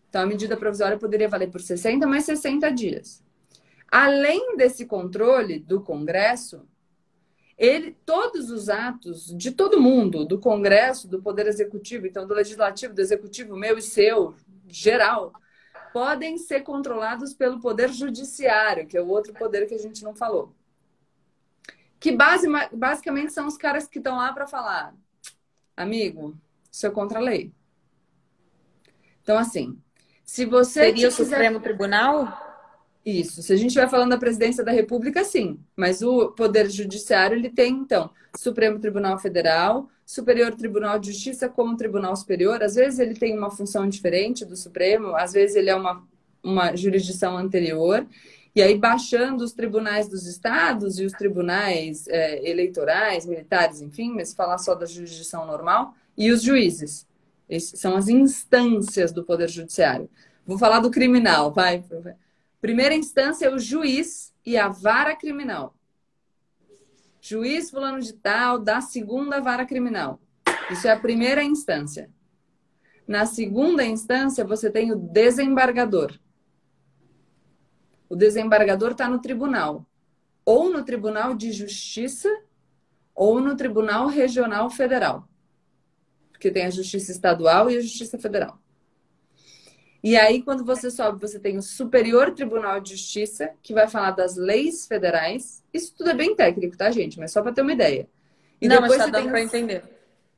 Então, 0.08 0.22
a 0.22 0.26
medida 0.26 0.56
provisória 0.56 0.96
poderia 0.96 1.28
valer 1.28 1.50
por 1.50 1.60
60, 1.60 2.06
mais 2.06 2.24
60 2.24 2.70
dias. 2.70 3.22
Além 3.92 4.56
desse 4.56 4.86
controle 4.86 5.58
do 5.58 5.82
Congresso, 5.82 6.66
ele, 7.58 7.94
todos 8.06 8.50
os 8.50 8.70
atos 8.70 9.26
de 9.36 9.52
todo 9.52 9.78
mundo, 9.78 10.24
do 10.24 10.38
Congresso, 10.38 11.06
do 11.06 11.20
Poder 11.20 11.46
Executivo, 11.46 12.06
então 12.06 12.26
do 12.26 12.32
Legislativo, 12.32 12.94
do 12.94 13.02
Executivo, 13.02 13.54
meu 13.54 13.76
e 13.76 13.82
seu, 13.82 14.34
geral, 14.66 15.34
podem 15.92 16.38
ser 16.38 16.62
controlados 16.62 17.34
pelo 17.34 17.60
Poder 17.60 17.92
Judiciário, 17.92 18.86
que 18.86 18.96
é 18.96 19.02
o 19.02 19.08
outro 19.08 19.34
poder 19.34 19.66
que 19.66 19.74
a 19.74 19.78
gente 19.78 20.02
não 20.02 20.14
falou. 20.14 20.54
Que 22.04 22.12
base, 22.12 22.46
basicamente 22.70 23.32
são 23.32 23.46
os 23.46 23.56
caras 23.56 23.88
que 23.88 23.96
estão 23.96 24.18
lá 24.18 24.30
para 24.30 24.46
falar, 24.46 24.94
amigo, 25.74 26.36
isso 26.70 26.86
é 26.86 26.90
contra 26.90 27.18
a 27.18 27.22
lei. 27.22 27.50
Então, 29.22 29.38
assim, 29.38 29.78
se 30.22 30.44
você. 30.44 30.80
Seria 30.80 31.08
o 31.08 31.10
quiser... 31.10 31.24
Supremo 31.24 31.60
Tribunal? 31.60 32.28
Isso. 33.06 33.42
Se 33.42 33.54
a 33.54 33.56
gente 33.56 33.68
estiver 33.68 33.88
falando 33.88 34.10
da 34.10 34.18
presidência 34.18 34.62
da 34.62 34.70
República, 34.70 35.24
sim. 35.24 35.58
Mas 35.74 36.02
o 36.02 36.32
Poder 36.32 36.68
Judiciário, 36.68 37.38
ele 37.38 37.48
tem, 37.48 37.72
então, 37.72 38.10
Supremo 38.36 38.78
Tribunal 38.78 39.18
Federal, 39.18 39.88
Superior 40.04 40.54
Tribunal 40.54 40.98
de 40.98 41.10
Justiça 41.10 41.48
como 41.48 41.74
Tribunal 41.74 42.14
Superior. 42.14 42.62
Às 42.62 42.74
vezes 42.74 42.98
ele 42.98 43.14
tem 43.14 43.34
uma 43.34 43.50
função 43.50 43.88
diferente 43.88 44.44
do 44.44 44.56
Supremo, 44.58 45.16
às 45.16 45.32
vezes 45.32 45.56
ele 45.56 45.70
é 45.70 45.74
uma, 45.74 46.06
uma 46.42 46.76
jurisdição 46.76 47.38
anterior. 47.38 48.06
E 48.54 48.62
aí, 48.62 48.78
baixando 48.78 49.42
os 49.42 49.52
tribunais 49.52 50.08
dos 50.08 50.26
estados 50.26 50.98
e 50.98 51.04
os 51.04 51.12
tribunais 51.12 52.06
é, 52.06 52.48
eleitorais, 52.48 53.26
militares, 53.26 53.80
enfim, 53.80 54.12
mas 54.14 54.32
falar 54.32 54.58
só 54.58 54.74
da 54.74 54.86
jurisdição 54.86 55.44
normal, 55.44 55.94
e 56.16 56.30
os 56.30 56.42
juízes. 56.42 57.06
Essas 57.48 57.80
são 57.80 57.96
as 57.96 58.08
instâncias 58.08 59.12
do 59.12 59.24
Poder 59.24 59.48
Judiciário. 59.50 60.08
Vou 60.46 60.56
falar 60.56 60.80
do 60.80 60.90
criminal, 60.90 61.52
vai. 61.52 61.84
Primeira 62.60 62.94
instância 62.94 63.46
é 63.46 63.50
o 63.50 63.58
juiz 63.58 64.32
e 64.46 64.56
a 64.56 64.68
vara 64.68 65.16
criminal. 65.16 65.74
Juiz 67.20 67.70
fulano 67.70 68.00
de 68.00 68.12
tal 68.12 68.58
da 68.58 68.80
segunda 68.80 69.40
vara 69.40 69.66
criminal. 69.66 70.20
Isso 70.70 70.86
é 70.86 70.92
a 70.92 70.98
primeira 70.98 71.42
instância. 71.42 72.10
Na 73.06 73.26
segunda 73.26 73.84
instância, 73.84 74.44
você 74.44 74.70
tem 74.70 74.92
o 74.92 74.96
desembargador. 74.96 76.18
O 78.14 78.16
desembargador 78.16 78.92
está 78.92 79.08
no 79.08 79.18
tribunal, 79.18 79.84
ou 80.44 80.70
no 80.70 80.84
Tribunal 80.84 81.34
de 81.34 81.50
Justiça, 81.50 82.32
ou 83.12 83.40
no 83.40 83.56
Tribunal 83.56 84.06
Regional 84.06 84.70
Federal. 84.70 85.28
Porque 86.30 86.48
tem 86.48 86.64
a 86.64 86.70
Justiça 86.70 87.10
Estadual 87.10 87.68
e 87.68 87.76
a 87.76 87.80
Justiça 87.80 88.16
Federal. 88.16 88.56
E 90.00 90.16
aí, 90.16 90.44
quando 90.44 90.64
você 90.64 90.92
sobe, 90.92 91.20
você 91.20 91.40
tem 91.40 91.58
o 91.58 91.62
Superior 91.62 92.30
Tribunal 92.30 92.80
de 92.80 92.90
Justiça, 92.90 93.50
que 93.60 93.74
vai 93.74 93.88
falar 93.88 94.12
das 94.12 94.36
leis 94.36 94.86
federais. 94.86 95.64
Isso 95.72 95.92
tudo 95.96 96.10
é 96.10 96.14
bem 96.14 96.36
técnico, 96.36 96.76
tá, 96.76 96.92
gente? 96.92 97.18
Mas 97.18 97.32
só 97.32 97.42
para 97.42 97.50
ter 97.50 97.62
uma 97.62 97.72
ideia. 97.72 98.08
E 98.60 98.68
Não, 98.68 98.76
depois 98.76 98.96
mas 98.96 99.10
tá 99.10 99.18
dando 99.18 99.30
para 99.30 99.42
entender. 99.42 99.82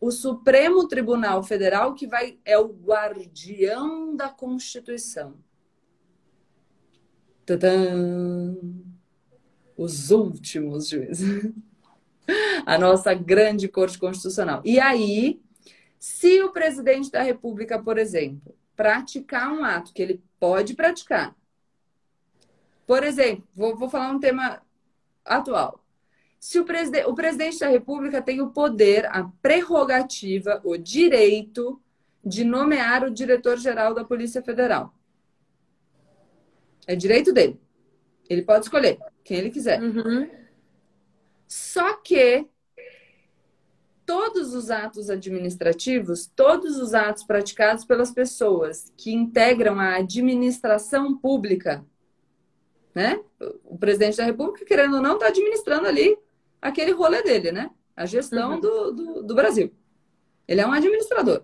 O 0.01 0.11
Supremo 0.11 0.89
Tribunal 0.89 1.43
Federal, 1.43 1.93
que 1.93 2.07
vai 2.07 2.39
é 2.43 2.57
o 2.57 2.69
guardião 2.69 4.17
da 4.17 4.31
Constituição. 4.31 5.45
Tadã! 7.47 8.55
Os 9.77 10.11
últimos 10.11 10.89
juízes. 10.89 11.53
A 12.67 12.77
nossa 12.77 13.15
grande 13.15 13.69
Corte 13.69 13.99
Constitucional. 13.99 14.61
E 14.65 14.81
aí, 14.81 15.41
se 15.99 16.43
o 16.43 16.51
presidente 16.51 17.11
da 17.11 17.23
República, 17.23 17.79
por 17.81 17.99
exemplo, 17.99 18.55
praticar 18.75 19.53
um 19.53 19.65
ato 19.65 19.93
que 19.93 20.03
ele 20.03 20.23
pode 20.39 20.75
praticar. 20.75 21.35
Por 22.87 23.03
exemplo, 23.03 23.45
vou, 23.55 23.77
vou 23.77 23.89
falar 23.89 24.11
um 24.11 24.21
tema 24.21 24.63
atual. 25.25 25.83
Se 26.39 26.61
o, 26.61 26.65
preside 26.65 27.05
o 27.07 27.15
presidente 27.15 27.59
da 27.59 27.69
República 27.69 28.23
tem 28.23 28.41
o 28.41 28.51
poder, 28.51 29.07
a 29.07 29.25
prerrogativa, 29.41 30.61
o 30.63 30.77
direito 30.77 31.81
de 32.25 32.45
nomear 32.45 33.05
o 33.05 33.11
diretor-geral 33.11 33.95
da 33.95 34.05
Polícia 34.05 34.43
Federal. 34.43 34.96
É 36.87 36.95
direito 36.95 37.33
dele. 37.33 37.61
Ele 38.29 38.43
pode 38.43 38.65
escolher 38.65 38.99
quem 39.25 39.39
ele 39.39 39.51
quiser. 39.51 39.81
Uhum. 39.83 40.29
Só 41.47 41.95
que 41.95 42.47
todos 44.05 44.55
os 44.55 44.71
atos 44.71 45.11
administrativos, 45.11 46.27
todos 46.35 46.77
os 46.77 46.95
atos 46.95 47.25
praticados 47.25 47.85
pelas 47.85 48.13
pessoas 48.13 48.93
que 48.97 49.13
integram 49.13 49.81
a 49.81 49.97
administração 49.97 51.17
pública, 51.19 51.85
né? 52.95 53.21
O 53.65 53.77
presidente 53.77 54.17
da 54.17 54.25
República, 54.25 54.65
querendo 54.65 54.97
ou 54.97 55.03
não, 55.03 55.15
está 55.15 55.27
administrando 55.27 55.87
ali 55.87 56.17
aquele 56.63 56.93
rolê 56.93 57.23
dele, 57.23 57.53
né? 57.53 57.71
A 57.97 58.07
gestão 58.07 58.55
uhum. 58.55 58.61
do, 58.61 58.93
do, 58.93 59.23
do 59.25 59.35
Brasil. 59.35 59.73
Ele 60.47 60.61
é 60.61 60.67
um 60.67 60.73
administrador. 60.73 61.43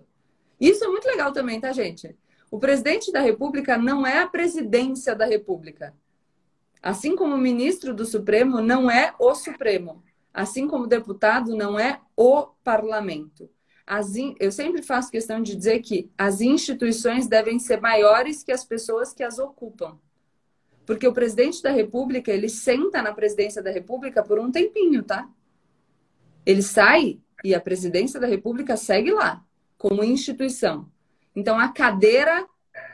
Isso 0.59 0.83
é 0.83 0.87
muito 0.87 1.05
legal 1.05 1.33
também, 1.33 1.59
tá, 1.59 1.71
gente? 1.73 2.15
O 2.53 2.59
presidente 2.59 3.11
da 3.11 3.19
República 3.19 3.77
não 3.77 4.05
é 4.05 4.19
a 4.19 4.27
presidência 4.27 5.15
da 5.15 5.25
República. 5.25 5.93
Assim 6.81 7.15
como 7.15 7.33
o 7.33 7.37
ministro 7.39 7.93
do 7.93 8.05
Supremo 8.05 8.61
não 8.61 8.91
é 8.91 9.15
o 9.17 9.33
Supremo 9.33 10.03
assim 10.33 10.67
como 10.67 10.87
deputado 10.87 11.55
não 11.55 11.79
é 11.79 12.01
o 12.17 12.47
parlamento. 12.63 13.49
In... 14.15 14.35
Eu 14.39 14.51
sempre 14.51 14.81
faço 14.81 15.11
questão 15.11 15.41
de 15.41 15.55
dizer 15.55 15.79
que 15.81 16.09
as 16.17 16.41
instituições 16.41 17.27
devem 17.27 17.59
ser 17.59 17.79
maiores 17.79 18.43
que 18.43 18.51
as 18.51 18.65
pessoas 18.65 19.13
que 19.13 19.21
as 19.21 19.37
ocupam. 19.37 19.99
Porque 20.85 21.07
o 21.07 21.13
presidente 21.13 21.61
da 21.61 21.69
República, 21.69 22.31
ele 22.31 22.49
senta 22.49 23.01
na 23.01 23.13
presidência 23.13 23.61
da 23.61 23.71
República 23.71 24.23
por 24.23 24.39
um 24.39 24.51
tempinho, 24.51 25.03
tá? 25.03 25.29
Ele 26.45 26.63
sai 26.63 27.19
e 27.43 27.53
a 27.53 27.61
presidência 27.61 28.19
da 28.19 28.27
República 28.27 28.75
segue 28.75 29.11
lá, 29.11 29.45
como 29.77 30.03
instituição. 30.03 30.89
Então 31.35 31.59
a 31.59 31.69
cadeira 31.69 32.47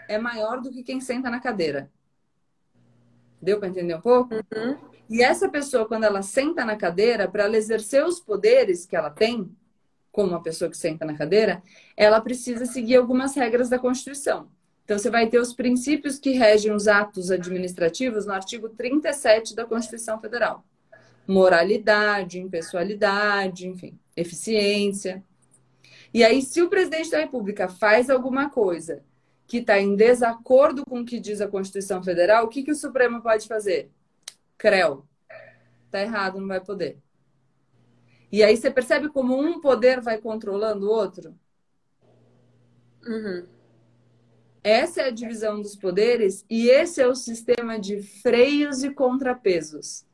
é 0.07 0.17
maior 0.17 0.61
do 0.61 0.71
que 0.71 0.83
quem 0.83 0.99
senta 0.99 1.29
na 1.29 1.39
cadeira. 1.39 1.89
Deu 3.41 3.59
para 3.59 3.69
entender 3.69 3.95
um 3.95 4.01
pouco? 4.01 4.33
Uhum. 4.33 4.77
E 5.09 5.23
essa 5.23 5.49
pessoa, 5.49 5.87
quando 5.87 6.03
ela 6.03 6.21
senta 6.21 6.63
na 6.63 6.75
cadeira, 6.75 7.27
para 7.27 7.45
ela 7.45 7.57
exercer 7.57 8.05
os 8.05 8.19
poderes 8.19 8.85
que 8.85 8.95
ela 8.95 9.09
tem, 9.09 9.49
como 10.11 10.29
uma 10.29 10.43
pessoa 10.43 10.69
que 10.69 10.77
senta 10.77 11.05
na 11.05 11.15
cadeira, 11.15 11.63
ela 11.95 12.21
precisa 12.21 12.65
seguir 12.65 12.97
algumas 12.97 13.35
regras 13.35 13.69
da 13.69 13.79
Constituição. 13.79 14.47
Então, 14.83 14.97
você 14.97 15.09
vai 15.09 15.27
ter 15.27 15.39
os 15.39 15.53
princípios 15.53 16.19
que 16.19 16.31
regem 16.31 16.71
os 16.73 16.87
atos 16.87 17.29
administrativos 17.31 18.25
no 18.25 18.33
artigo 18.33 18.69
37 18.69 19.55
da 19.55 19.65
Constituição 19.65 20.19
Federal: 20.19 20.63
moralidade, 21.27 22.39
impessoalidade, 22.39 23.67
enfim, 23.67 23.97
eficiência. 24.15 25.23
E 26.13 26.23
aí, 26.23 26.41
se 26.41 26.61
o 26.61 26.69
presidente 26.69 27.11
da 27.11 27.19
República 27.19 27.67
faz 27.67 28.09
alguma 28.09 28.49
coisa 28.49 29.03
que 29.45 29.57
está 29.57 29.79
em 29.79 29.95
desacordo 29.95 30.83
com 30.85 31.01
o 31.01 31.05
que 31.05 31.19
diz 31.19 31.41
a 31.41 31.47
Constituição 31.47 32.03
Federal, 32.03 32.45
o 32.45 32.49
que, 32.49 32.63
que 32.63 32.71
o 32.71 32.75
Supremo 32.75 33.21
pode 33.21 33.47
fazer? 33.47 33.91
CREL. 34.57 35.05
Tá 35.89 36.01
errado, 36.01 36.39
não 36.39 36.47
vai 36.47 36.61
poder. 36.61 36.99
E 38.31 38.43
aí 38.43 38.55
você 38.55 38.69
percebe 38.69 39.09
como 39.09 39.39
um 39.39 39.59
poder 39.59 40.01
vai 40.01 40.19
controlando 40.19 40.85
o 40.85 40.91
outro? 40.91 41.35
Uhum. 43.05 43.47
Essa 44.63 45.01
é 45.01 45.05
a 45.05 45.11
divisão 45.11 45.61
dos 45.61 45.75
poderes 45.75 46.45
e 46.49 46.69
esse 46.69 47.01
é 47.01 47.07
o 47.07 47.15
sistema 47.15 47.79
de 47.79 48.01
freios 48.01 48.83
e 48.83 48.91
contrapesos. 48.91 50.05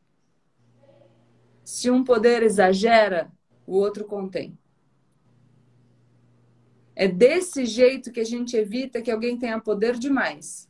Se 1.63 1.89
um 1.89 2.03
poder 2.03 2.43
exagera, 2.43 3.31
o 3.65 3.75
outro 3.75 4.05
contém. 4.05 4.57
É 6.95 7.07
desse 7.07 7.65
jeito 7.65 8.11
que 8.11 8.19
a 8.19 8.25
gente 8.25 8.55
evita 8.55 9.01
que 9.01 9.11
alguém 9.11 9.37
tenha 9.37 9.59
poder 9.59 9.97
demais. 9.97 10.69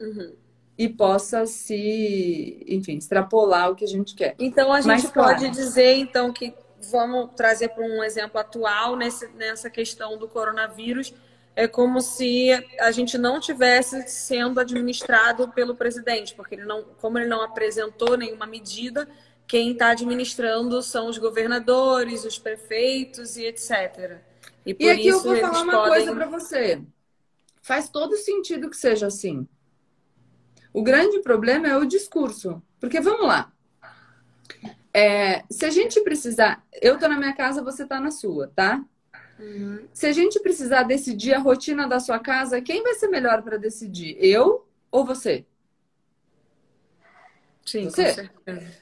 Uhum 0.00 0.34
e 0.80 0.88
possa 0.88 1.44
se, 1.44 2.64
enfim, 2.66 2.96
extrapolar 2.96 3.70
o 3.70 3.76
que 3.76 3.84
a 3.84 3.86
gente 3.86 4.14
quer. 4.14 4.34
Então 4.38 4.72
a 4.72 4.80
gente 4.80 4.86
Mas, 4.86 5.02
pode 5.02 5.40
claro. 5.40 5.50
dizer 5.50 5.96
então 5.96 6.32
que 6.32 6.54
vamos 6.90 7.34
trazer 7.36 7.68
para 7.68 7.84
um 7.84 8.02
exemplo 8.02 8.40
atual 8.40 8.96
nesse, 8.96 9.28
nessa 9.34 9.68
questão 9.68 10.16
do 10.16 10.26
coronavírus 10.26 11.12
é 11.54 11.68
como 11.68 12.00
se 12.00 12.48
a 12.80 12.90
gente 12.90 13.18
não 13.18 13.38
tivesse 13.38 14.08
sendo 14.08 14.58
administrado 14.58 15.48
pelo 15.48 15.74
presidente, 15.74 16.34
porque 16.34 16.54
ele 16.54 16.64
não, 16.64 16.82
como 16.98 17.18
ele 17.18 17.28
não 17.28 17.42
apresentou 17.42 18.16
nenhuma 18.16 18.46
medida, 18.46 19.06
quem 19.46 19.72
está 19.72 19.90
administrando 19.90 20.80
são 20.80 21.08
os 21.08 21.18
governadores, 21.18 22.24
os 22.24 22.38
prefeitos 22.38 23.36
e 23.36 23.44
etc. 23.44 24.18
E, 24.64 24.74
por 24.74 24.84
e 24.84 24.90
aqui 24.90 25.06
eu 25.08 25.20
vou 25.20 25.36
falar 25.36 25.62
uma 25.62 25.72
podem... 25.72 25.88
coisa 25.88 26.14
para 26.14 26.26
você. 26.26 26.82
Faz 27.62 27.88
todo 27.88 28.16
sentido 28.16 28.70
que 28.70 28.76
seja 28.76 29.06
assim. 29.06 29.46
O 30.72 30.82
grande 30.82 31.20
problema 31.20 31.68
é 31.68 31.76
o 31.76 31.84
discurso. 31.84 32.62
Porque 32.78 33.00
vamos 33.00 33.26
lá. 33.26 33.52
É, 34.92 35.44
se 35.50 35.64
a 35.64 35.70
gente 35.70 36.00
precisar. 36.02 36.64
Eu 36.80 36.98
tô 36.98 37.06
na 37.08 37.18
minha 37.18 37.34
casa, 37.34 37.62
você 37.62 37.86
tá 37.86 38.00
na 38.00 38.10
sua, 38.10 38.48
tá? 38.48 38.84
Uhum. 39.38 39.86
Se 39.92 40.06
a 40.06 40.12
gente 40.12 40.40
precisar 40.40 40.82
decidir 40.82 41.34
a 41.34 41.38
rotina 41.38 41.88
da 41.88 42.00
sua 42.00 42.18
casa, 42.18 42.60
quem 42.60 42.82
vai 42.82 42.94
ser 42.94 43.08
melhor 43.08 43.42
para 43.42 43.56
decidir? 43.56 44.16
Eu 44.18 44.66
ou 44.90 45.04
você? 45.04 45.46
Sim, 47.64 47.84
você. 47.84 48.30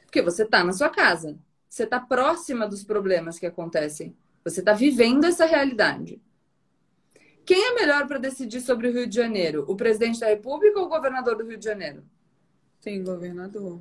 Porque 0.04 0.22
você 0.22 0.44
tá 0.44 0.64
na 0.64 0.72
sua 0.72 0.88
casa. 0.88 1.38
Você 1.68 1.86
tá 1.86 2.00
próxima 2.00 2.66
dos 2.66 2.82
problemas 2.82 3.38
que 3.38 3.46
acontecem. 3.46 4.16
Você 4.50 4.62
tá 4.62 4.72
vivendo 4.72 5.24
essa 5.24 5.44
realidade. 5.44 6.20
Quem 7.44 7.68
é 7.68 7.74
melhor 7.74 8.06
para 8.06 8.18
decidir 8.18 8.60
sobre 8.60 8.88
o 8.88 8.92
Rio 8.92 9.06
de 9.06 9.16
Janeiro? 9.16 9.64
O 9.66 9.74
presidente 9.74 10.20
da 10.20 10.26
República 10.26 10.78
ou 10.78 10.86
o 10.86 10.88
governador 10.88 11.36
do 11.36 11.46
Rio 11.46 11.56
de 11.56 11.64
Janeiro? 11.64 12.04
Sim, 12.78 13.02
governador. 13.02 13.80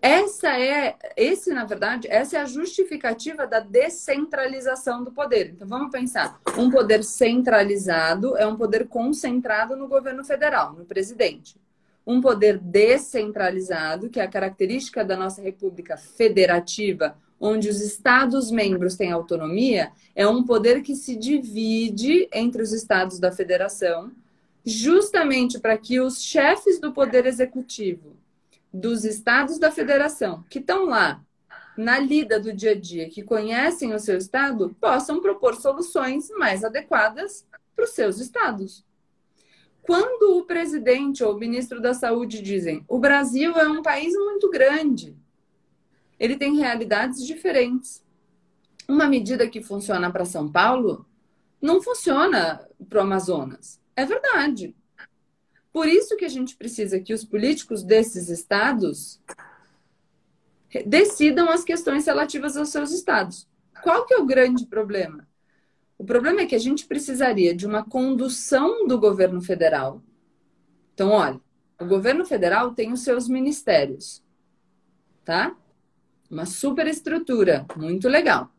Essa 0.00 0.60
é, 0.60 0.96
esse 1.16 1.50
na 1.50 1.64
verdade, 1.64 2.06
essa 2.10 2.36
é 2.36 2.40
a 2.40 2.44
justificativa 2.44 3.46
da 3.46 3.58
descentralização 3.58 5.02
do 5.02 5.10
poder. 5.10 5.50
Então 5.50 5.66
vamos 5.66 5.90
pensar, 5.90 6.40
um 6.58 6.70
poder 6.70 7.02
centralizado 7.02 8.36
é 8.36 8.46
um 8.46 8.54
poder 8.54 8.86
concentrado 8.86 9.74
no 9.74 9.88
governo 9.88 10.22
federal, 10.22 10.74
no 10.74 10.84
presidente. 10.84 11.58
Um 12.06 12.20
poder 12.20 12.58
descentralizado, 12.58 14.10
que 14.10 14.20
é 14.20 14.24
a 14.24 14.28
característica 14.28 15.02
da 15.02 15.16
nossa 15.16 15.40
república 15.40 15.96
federativa 15.96 17.16
onde 17.46 17.68
os 17.68 17.82
Estados-membros 17.82 18.96
têm 18.96 19.12
autonomia, 19.12 19.92
é 20.16 20.26
um 20.26 20.42
poder 20.42 20.80
que 20.80 20.96
se 20.96 21.14
divide 21.14 22.26
entre 22.32 22.62
os 22.62 22.72
Estados 22.72 23.18
da 23.18 23.30
Federação, 23.30 24.10
justamente 24.64 25.58
para 25.58 25.76
que 25.76 26.00
os 26.00 26.22
chefes 26.22 26.80
do 26.80 26.90
Poder 26.90 27.26
Executivo 27.26 28.16
dos 28.72 29.04
Estados 29.04 29.58
da 29.58 29.70
Federação, 29.70 30.42
que 30.48 30.58
estão 30.58 30.86
lá 30.86 31.22
na 31.76 31.98
lida 31.98 32.40
do 32.40 32.50
dia 32.50 32.70
a 32.70 32.80
dia, 32.80 33.10
que 33.10 33.22
conhecem 33.22 33.92
o 33.92 33.98
seu 33.98 34.16
Estado, 34.16 34.74
possam 34.80 35.20
propor 35.20 35.54
soluções 35.56 36.30
mais 36.30 36.64
adequadas 36.64 37.46
para 37.76 37.84
os 37.84 37.90
seus 37.90 38.20
Estados. 38.20 38.82
Quando 39.82 40.38
o 40.38 40.46
presidente 40.46 41.22
ou 41.22 41.34
o 41.34 41.38
ministro 41.38 41.78
da 41.78 41.92
Saúde 41.92 42.40
dizem 42.40 42.82
o 42.88 42.98
Brasil 42.98 43.52
é 43.52 43.68
um 43.68 43.82
país 43.82 44.14
muito 44.14 44.48
grande, 44.48 45.14
ele 46.24 46.36
tem 46.36 46.56
realidades 46.56 47.26
diferentes. 47.26 48.02
Uma 48.88 49.06
medida 49.06 49.48
que 49.48 49.62
funciona 49.62 50.10
para 50.10 50.24
São 50.24 50.50
Paulo 50.50 51.06
não 51.60 51.82
funciona 51.82 52.66
para 52.88 52.98
o 52.98 53.02
Amazonas. 53.02 53.80
É 53.94 54.04
verdade. 54.04 54.74
Por 55.72 55.86
isso 55.86 56.16
que 56.16 56.24
a 56.24 56.28
gente 56.28 56.56
precisa 56.56 57.00
que 57.00 57.12
os 57.12 57.24
políticos 57.24 57.82
desses 57.82 58.28
estados 58.28 59.20
decidam 60.86 61.50
as 61.50 61.62
questões 61.62 62.06
relativas 62.06 62.56
aos 62.56 62.70
seus 62.70 62.90
estados. 62.90 63.46
Qual 63.82 64.06
que 64.06 64.14
é 64.14 64.18
o 64.18 64.26
grande 64.26 64.66
problema? 64.66 65.28
O 65.98 66.04
problema 66.04 66.40
é 66.40 66.46
que 66.46 66.54
a 66.54 66.60
gente 66.60 66.86
precisaria 66.86 67.54
de 67.54 67.66
uma 67.66 67.84
condução 67.84 68.86
do 68.86 68.98
governo 68.98 69.40
federal. 69.40 70.02
Então, 70.92 71.10
olha, 71.10 71.40
o 71.80 71.84
governo 71.84 72.24
federal 72.24 72.72
tem 72.74 72.92
os 72.92 73.00
seus 73.00 73.28
ministérios, 73.28 74.22
tá? 75.24 75.56
Uma 76.30 76.46
superestrutura, 76.46 77.66
muito 77.76 78.08
legal. 78.08 78.50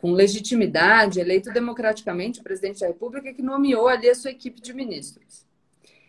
Com 0.00 0.12
legitimidade, 0.12 1.20
eleito 1.20 1.52
democraticamente 1.52 2.40
o 2.40 2.42
presidente 2.42 2.80
da 2.80 2.86
República 2.86 3.32
que 3.32 3.42
nomeou 3.42 3.86
ali 3.88 4.08
a 4.08 4.14
sua 4.14 4.30
equipe 4.30 4.60
de 4.60 4.72
ministros. 4.72 5.46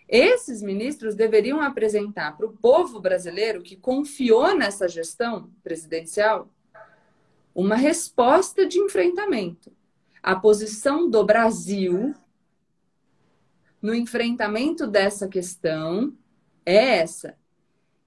Esses 0.07 0.61
ministros 0.61 1.15
deveriam 1.15 1.61
apresentar 1.61 2.35
para 2.35 2.45
o 2.45 2.51
povo 2.51 2.99
brasileiro 2.99 3.61
que 3.61 3.75
confiou 3.75 4.55
nessa 4.55 4.87
gestão 4.87 5.49
presidencial 5.63 6.49
uma 7.53 7.75
resposta 7.75 8.65
de 8.65 8.79
enfrentamento. 8.79 9.71
A 10.21 10.35
posição 10.35 11.09
do 11.09 11.23
Brasil 11.23 12.13
no 13.81 13.95
enfrentamento 13.95 14.85
dessa 14.85 15.27
questão 15.27 16.13
é 16.65 16.99
essa. 16.99 17.37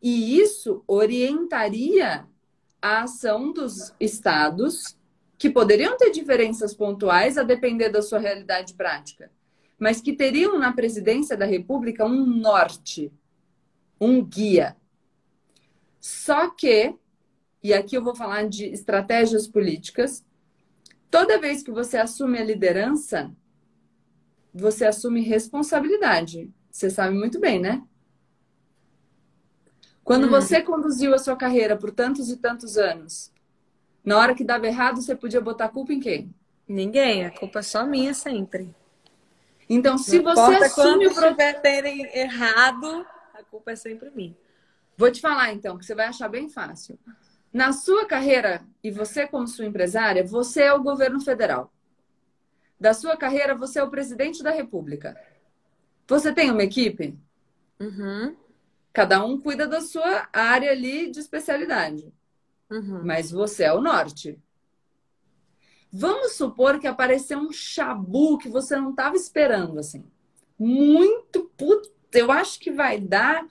E 0.03 0.39
isso 0.39 0.85
orientaria 0.87 2.27
a 2.85 3.03
ação 3.03 3.53
dos 3.53 3.95
estados, 3.99 4.97
que 5.39 5.51
poderiam 5.51 5.97
ter 5.97 6.11
diferenças 6.11 6.75
pontuais 6.75 7.39
a 7.39 7.43
depender 7.43 7.89
da 7.89 8.03
sua 8.03 8.19
realidade 8.19 8.75
prática 8.75 9.31
mas 9.79 10.01
que 10.01 10.13
teriam 10.13 10.59
na 10.59 10.73
presidência 10.73 11.37
da 11.37 11.45
República 11.45 12.05
um 12.05 12.25
norte, 12.25 13.13
um 14.01 14.25
guia. 14.25 14.77
Só 16.01 16.49
que, 16.51 16.95
e 17.63 17.73
aqui 17.73 17.97
eu 17.97 18.03
vou 18.03 18.15
falar 18.15 18.49
de 18.49 18.67
estratégias 18.67 19.47
políticas, 19.47 20.25
toda 21.11 21.41
vez 21.41 21.63
que 21.63 21.71
você 21.71 21.97
assume 21.97 22.39
a 22.39 22.45
liderança, 22.45 23.31
você 24.53 24.85
assume 24.85 25.21
responsabilidade. 25.23 26.51
Você 26.71 26.91
sabe 26.91 27.17
muito 27.17 27.41
bem, 27.41 27.61
né? 27.61 27.83
Quando 30.05 30.27
hum. 30.27 30.31
você 30.31 30.61
conduziu 30.61 31.15
a 31.15 31.19
sua 31.19 31.35
carreira 31.35 31.77
por 31.77 31.91
tantos 31.91 32.31
e 32.31 32.37
tantos 32.37 32.77
anos, 32.77 33.33
na 34.05 34.19
hora 34.19 34.35
que 34.35 34.45
dava 34.45 34.67
errado, 34.67 35.01
você 35.01 35.17
podia 35.17 35.41
botar 35.41 35.65
a 35.65 35.69
culpa 35.71 35.93
em 35.93 35.99
quem? 35.99 36.35
Ninguém, 36.69 37.25
a 37.25 37.31
culpa 37.31 37.61
é 37.61 37.63
só 37.63 37.87
minha 37.87 38.13
sempre. 38.13 38.75
Então, 39.69 39.97
se 39.97 40.21
Não 40.21 40.35
você 40.35 40.57
assume 40.57 41.07
o 41.07 41.15
problema 41.15 41.55
terem 41.55 42.05
errado, 42.15 43.07
a 43.33 43.43
culpa 43.43 43.73
é 43.73 43.77
sempre 43.77 44.11
minha. 44.11 44.37
Vou 44.97 45.11
te 45.11 45.21
falar 45.21 45.53
então, 45.53 45.79
que 45.79 45.85
você 45.85 45.95
vai 45.95 46.07
achar 46.07 46.29
bem 46.29 46.49
fácil. 46.49 46.99
Na 47.53 47.73
sua 47.73 48.05
carreira 48.05 48.63
e 48.83 48.91
você 48.91 49.27
como 49.27 49.49
sua 49.49 49.65
empresária, 49.65 50.25
você 50.25 50.63
é 50.63 50.73
o 50.73 50.83
governo 50.83 51.21
federal. 51.21 51.73
Da 52.79 52.93
sua 52.93 53.17
carreira, 53.17 53.55
você 53.55 53.79
é 53.79 53.83
o 53.83 53.91
presidente 53.91 54.43
da 54.43 54.51
República. 54.51 55.17
Você 56.07 56.33
tem 56.33 56.51
uma 56.51 56.63
equipe? 56.63 57.17
Uhum. 57.81 58.37
Cada 58.95 59.25
um 59.25 59.41
cuida 59.41 59.67
da 59.67 59.81
sua 59.81 60.29
área 60.33 60.71
ali 60.71 61.11
de 61.11 61.19
especialidade. 61.19 62.13
Uhum. 62.71 63.05
Mas 63.05 63.29
você 63.29 63.65
é 63.65 63.73
o 63.73 63.81
norte. 63.81 64.39
Vamos 65.93 66.37
supor 66.37 66.79
que 66.79 66.87
apareceu 66.87 67.41
um 67.41 67.53
chabu 67.53 68.39
que 68.39 68.49
você 68.49 68.77
não 68.77 68.91
estava 68.91 69.17
esperando, 69.17 69.81
assim. 69.81 70.05
Muito 70.57 71.51
puto. 71.57 71.93
Eu 72.13 72.31
acho 72.31 72.61
que 72.61 72.71
vai 72.71 73.01
dar 73.01 73.45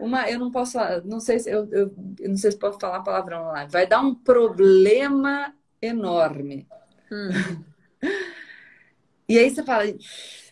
uma. 0.00 0.28
Eu 0.30 0.38
não 0.38 0.50
posso 0.50 0.78
não 1.04 1.20
sei 1.20 1.38
se 1.38 1.50
eu, 1.50 1.68
eu, 1.70 1.94
eu 2.18 2.28
não 2.30 2.36
sei 2.38 2.50
se 2.50 2.58
posso 2.58 2.78
falar 2.80 3.02
palavrão 3.02 3.48
lá. 3.48 3.66
Vai 3.66 3.86
dar 3.86 4.00
um 4.00 4.14
problema 4.14 5.54
enorme. 5.82 6.66
Hum. 7.12 7.62
e 9.28 9.38
aí 9.38 9.50
você 9.50 9.62
fala, 9.62 9.84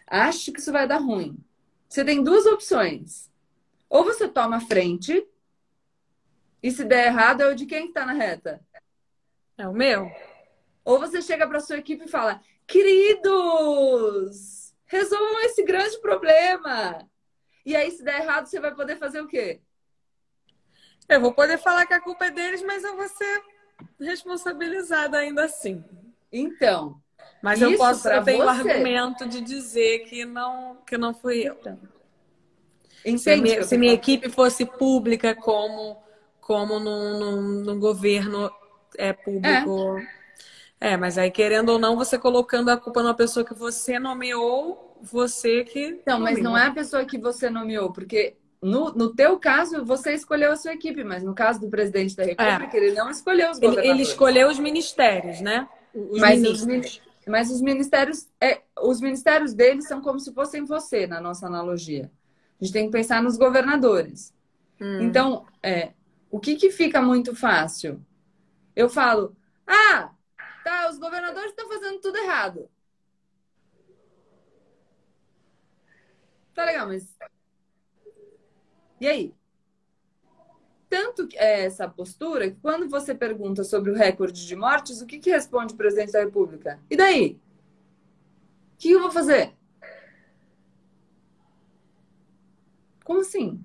acho 0.06 0.52
que 0.52 0.60
isso 0.60 0.72
vai 0.72 0.86
dar 0.86 0.98
ruim. 0.98 1.38
Você 1.88 2.04
tem 2.04 2.22
duas 2.22 2.44
opções. 2.44 3.30
Ou 3.88 4.04
você 4.04 4.28
toma 4.28 4.56
a 4.56 4.60
frente, 4.60 5.26
e 6.62 6.70
se 6.70 6.84
der 6.84 7.06
errado, 7.06 7.42
é 7.42 7.48
o 7.48 7.54
de 7.54 7.66
quem 7.66 7.88
está 7.88 8.04
na 8.04 8.12
reta? 8.12 8.60
É 9.56 9.68
o 9.68 9.72
meu. 9.72 10.10
Ou 10.84 10.98
você 10.98 11.22
chega 11.22 11.46
para 11.46 11.60
sua 11.60 11.78
equipe 11.78 12.04
e 12.04 12.08
fala: 12.08 12.40
queridos, 12.66 13.94
resolvam 14.84 15.40
esse 15.44 15.62
grande 15.64 15.98
problema. 16.00 17.08
E 17.64 17.74
aí, 17.74 17.90
se 17.90 18.02
der 18.02 18.22
errado, 18.22 18.46
você 18.46 18.60
vai 18.60 18.74
poder 18.74 18.96
fazer 18.96 19.20
o 19.20 19.26
quê? 19.26 19.60
Eu 21.08 21.20
vou 21.20 21.32
poder 21.32 21.58
falar 21.58 21.86
que 21.86 21.94
a 21.94 22.00
culpa 22.00 22.26
é 22.26 22.30
deles, 22.30 22.62
mas 22.62 22.82
eu 22.84 22.96
vou 22.96 23.08
ser 23.08 23.42
responsabilizada 24.00 25.18
ainda 25.18 25.44
assim. 25.44 25.84
Então. 26.32 27.00
Mas 27.42 27.62
eu 27.62 27.76
posso, 27.76 28.08
eu 28.08 28.24
tenho 28.24 28.44
o 28.44 28.48
argumento 28.48 29.28
de 29.28 29.40
dizer 29.40 30.00
que 30.00 30.24
não, 30.24 30.76
que 30.86 30.96
não 30.96 31.14
fui 31.14 31.48
eu. 31.48 31.54
Então, 31.60 31.78
se, 33.18 33.36
minha, 33.36 33.62
se 33.62 33.78
minha 33.78 33.92
equipe 33.92 34.28
fosse 34.28 34.64
pública, 34.64 35.34
como, 35.34 35.96
como 36.40 36.80
num, 36.80 37.18
num, 37.18 37.42
num 37.64 37.78
governo 37.78 38.50
é, 38.98 39.12
público. 39.12 39.98
É 39.98 40.16
é, 40.80 40.96
mas 40.96 41.16
aí, 41.16 41.30
querendo 41.30 41.70
ou 41.70 41.78
não, 41.78 41.96
você 41.96 42.18
colocando 42.18 42.68
a 42.68 42.76
culpa 42.76 43.02
numa 43.02 43.14
pessoa 43.14 43.44
que 43.44 43.54
você 43.54 43.98
nomeou, 43.98 44.98
você 45.02 45.64
que. 45.64 46.00
Não, 46.06 46.20
mas 46.20 46.40
não 46.40 46.56
é 46.56 46.66
a 46.66 46.70
pessoa 46.70 47.04
que 47.04 47.18
você 47.18 47.48
nomeou, 47.48 47.92
porque 47.92 48.36
no, 48.62 48.92
no 48.92 49.14
teu 49.14 49.38
caso, 49.38 49.84
você 49.84 50.12
escolheu 50.12 50.52
a 50.52 50.56
sua 50.56 50.74
equipe, 50.74 51.02
mas 51.02 51.22
no 51.22 51.34
caso 51.34 51.60
do 51.60 51.68
presidente 51.68 52.14
da 52.14 52.24
República, 52.24 52.76
é. 52.76 52.80
ele 52.80 52.92
não 52.92 53.10
escolheu 53.10 53.50
os 53.50 53.58
governadores. 53.58 53.90
Ele, 53.90 54.00
ele 54.00 54.02
escolheu 54.02 54.48
os 54.48 54.58
ministérios, 54.58 55.40
né? 55.40 55.66
Os 55.94 56.20
mas, 56.20 56.40
ministros. 56.40 56.84
Os, 56.84 57.00
mas 57.26 57.50
os 57.50 57.60
ministérios, 57.60 58.28
é, 58.40 58.60
os 58.82 59.00
ministérios 59.00 59.54
deles 59.54 59.88
são 59.88 60.02
como 60.02 60.20
se 60.20 60.32
fossem 60.32 60.64
você, 60.64 61.06
na 61.06 61.20
nossa 61.20 61.46
analogia. 61.46 62.10
A 62.60 62.64
gente 62.64 62.72
tem 62.72 62.86
que 62.86 62.92
pensar 62.92 63.22
nos 63.22 63.36
governadores. 63.36 64.34
Hum. 64.80 65.02
Então, 65.02 65.46
é, 65.62 65.92
o 66.30 66.40
que, 66.40 66.56
que 66.56 66.70
fica 66.70 67.00
muito 67.02 67.34
fácil? 67.34 68.00
Eu 68.74 68.88
falo, 68.88 69.36
ah, 69.66 70.10
Tá, 70.66 70.90
os 70.90 70.98
governadores 70.98 71.50
estão 71.50 71.68
fazendo 71.68 72.00
tudo 72.00 72.18
errado. 72.18 72.68
Tá 76.52 76.64
legal, 76.64 76.88
mas. 76.88 77.16
E 79.00 79.06
aí? 79.06 79.32
Tanto 80.90 81.28
é 81.34 81.66
essa 81.66 81.88
postura 81.88 82.50
que 82.50 82.56
quando 82.60 82.88
você 82.88 83.14
pergunta 83.14 83.62
sobre 83.62 83.92
o 83.92 83.94
recorde 83.94 84.44
de 84.44 84.56
mortes, 84.56 85.00
o 85.00 85.06
que, 85.06 85.20
que 85.20 85.30
responde 85.30 85.72
o 85.72 85.76
presidente 85.76 86.10
da 86.10 86.24
República? 86.24 86.80
E 86.90 86.96
daí? 86.96 87.40
O 88.74 88.76
que 88.78 88.90
eu 88.90 89.00
vou 89.00 89.12
fazer? 89.12 89.55
Como 93.06 93.20
assim? 93.20 93.64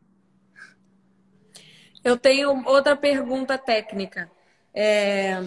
Eu 2.03 2.15
tenho 2.15 2.63
outra 2.67 2.95
pergunta 2.95 3.57
técnica. 3.57 4.31
É, 4.71 5.39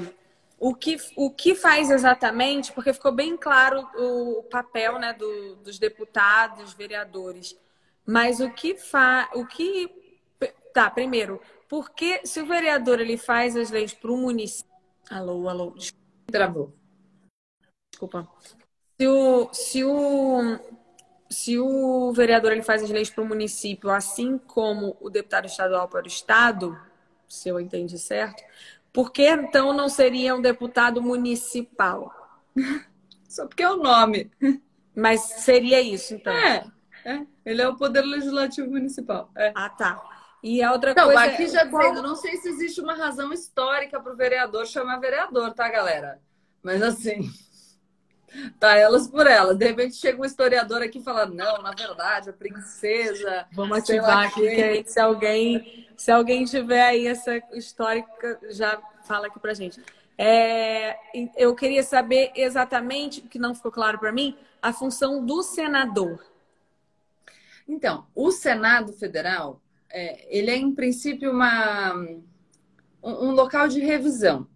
o 0.58 0.74
que, 0.74 0.96
o 1.14 1.30
que 1.30 1.54
faz 1.54 1.92
exatamente, 1.92 2.72
porque 2.72 2.92
ficou 2.92 3.12
bem 3.12 3.36
claro 3.36 3.88
o 3.96 4.42
papel 4.50 4.98
né, 4.98 5.12
do, 5.12 5.54
dos 5.56 5.78
deputados, 5.78 6.74
vereadores, 6.74 7.56
mas 8.04 8.40
o 8.40 8.50
que 8.50 8.74
faz. 8.74 9.28
O 9.32 9.46
que. 9.46 9.88
Tá, 10.72 10.90
primeiro, 10.90 11.40
porque 11.68 12.20
se 12.26 12.40
o 12.40 12.46
vereador 12.46 13.00
ele 13.00 13.16
faz 13.16 13.56
as 13.56 13.70
leis 13.70 13.94
para 13.94 14.10
o 14.10 14.16
município. 14.16 14.74
Alô, 15.08 15.48
alô, 15.48 15.72
Travou. 16.26 16.74
Desculpa. 17.92 18.28
Se 18.98 19.06
o, 19.06 19.52
se 19.52 19.84
o, 19.84 20.58
se 21.44 21.58
o 21.58 22.10
vereador 22.10 22.52
ele 22.52 22.62
faz 22.62 22.82
as 22.82 22.88
leis 22.88 23.10
para 23.10 23.22
o 23.22 23.26
município, 23.26 23.90
assim 23.90 24.38
como 24.38 24.96
o 24.98 25.10
deputado 25.10 25.44
estadual 25.44 25.86
para 25.86 26.04
o 26.04 26.08
estado, 26.08 26.74
se 27.28 27.50
eu 27.50 27.60
entendi 27.60 27.98
certo, 27.98 28.42
por 28.90 29.12
que 29.12 29.28
então 29.28 29.74
não 29.74 29.86
seria 29.86 30.34
um 30.34 30.40
deputado 30.40 31.02
municipal? 31.02 32.10
Só 33.28 33.46
porque 33.46 33.62
é 33.62 33.70
o 33.70 33.76
nome. 33.76 34.30
Mas 34.96 35.20
seria 35.20 35.82
isso, 35.82 36.14
então? 36.14 36.32
É, 36.32 36.64
é. 37.04 37.26
ele 37.44 37.60
é 37.60 37.68
o 37.68 37.76
Poder 37.76 38.00
Legislativo 38.02 38.70
Municipal. 38.70 39.30
É. 39.36 39.52
Ah, 39.54 39.68
tá. 39.68 40.02
E 40.42 40.62
a 40.62 40.72
outra 40.72 40.92
então, 40.92 41.06
coisa. 41.06 41.24
Aqui 41.24 41.42
é 41.42 41.48
já 41.48 41.68
qual... 41.68 41.92
não 41.94 42.16
sei 42.16 42.38
se 42.38 42.48
existe 42.48 42.80
uma 42.80 42.94
razão 42.94 43.30
histórica 43.34 44.00
para 44.00 44.12
o 44.12 44.16
vereador 44.16 44.64
chamar 44.66 44.96
vereador, 44.96 45.52
tá, 45.52 45.68
galera? 45.68 46.22
Mas 46.62 46.80
assim. 46.80 47.30
Tá, 48.58 48.76
elas 48.76 49.06
por 49.06 49.26
elas. 49.26 49.56
De 49.56 49.64
repente 49.64 49.96
chega 49.96 50.20
um 50.20 50.24
historiador 50.24 50.82
aqui 50.82 50.98
e 50.98 51.02
fala: 51.02 51.26
não, 51.26 51.62
na 51.62 51.70
verdade, 51.70 52.30
a 52.30 52.32
princesa. 52.32 53.46
Vamos 53.52 53.78
ativar 53.78 54.26
aqui, 54.26 54.82
que 54.82 54.90
se 54.90 55.00
alguém, 55.00 55.88
se 55.96 56.10
alguém 56.10 56.44
tiver 56.44 56.82
aí 56.82 57.06
essa 57.06 57.36
histórica, 57.52 58.38
já 58.50 58.80
fala 59.04 59.26
aqui 59.26 59.38
pra 59.38 59.54
gente. 59.54 59.80
É, 60.16 60.96
eu 61.36 61.54
queria 61.54 61.82
saber 61.82 62.30
exatamente, 62.34 63.20
que 63.20 63.38
não 63.38 63.54
ficou 63.54 63.72
claro 63.72 63.98
para 63.98 64.12
mim, 64.12 64.36
a 64.62 64.72
função 64.72 65.24
do 65.24 65.42
senador. 65.42 66.24
Então, 67.66 68.06
o 68.14 68.30
Senado 68.30 68.92
Federal, 68.92 69.60
é, 69.90 70.26
ele 70.28 70.50
é 70.50 70.56
em 70.56 70.74
princípio 70.74 71.30
uma, 71.30 71.94
um, 71.94 72.22
um 73.02 73.30
local 73.32 73.68
de 73.68 73.80
revisão. 73.80 74.46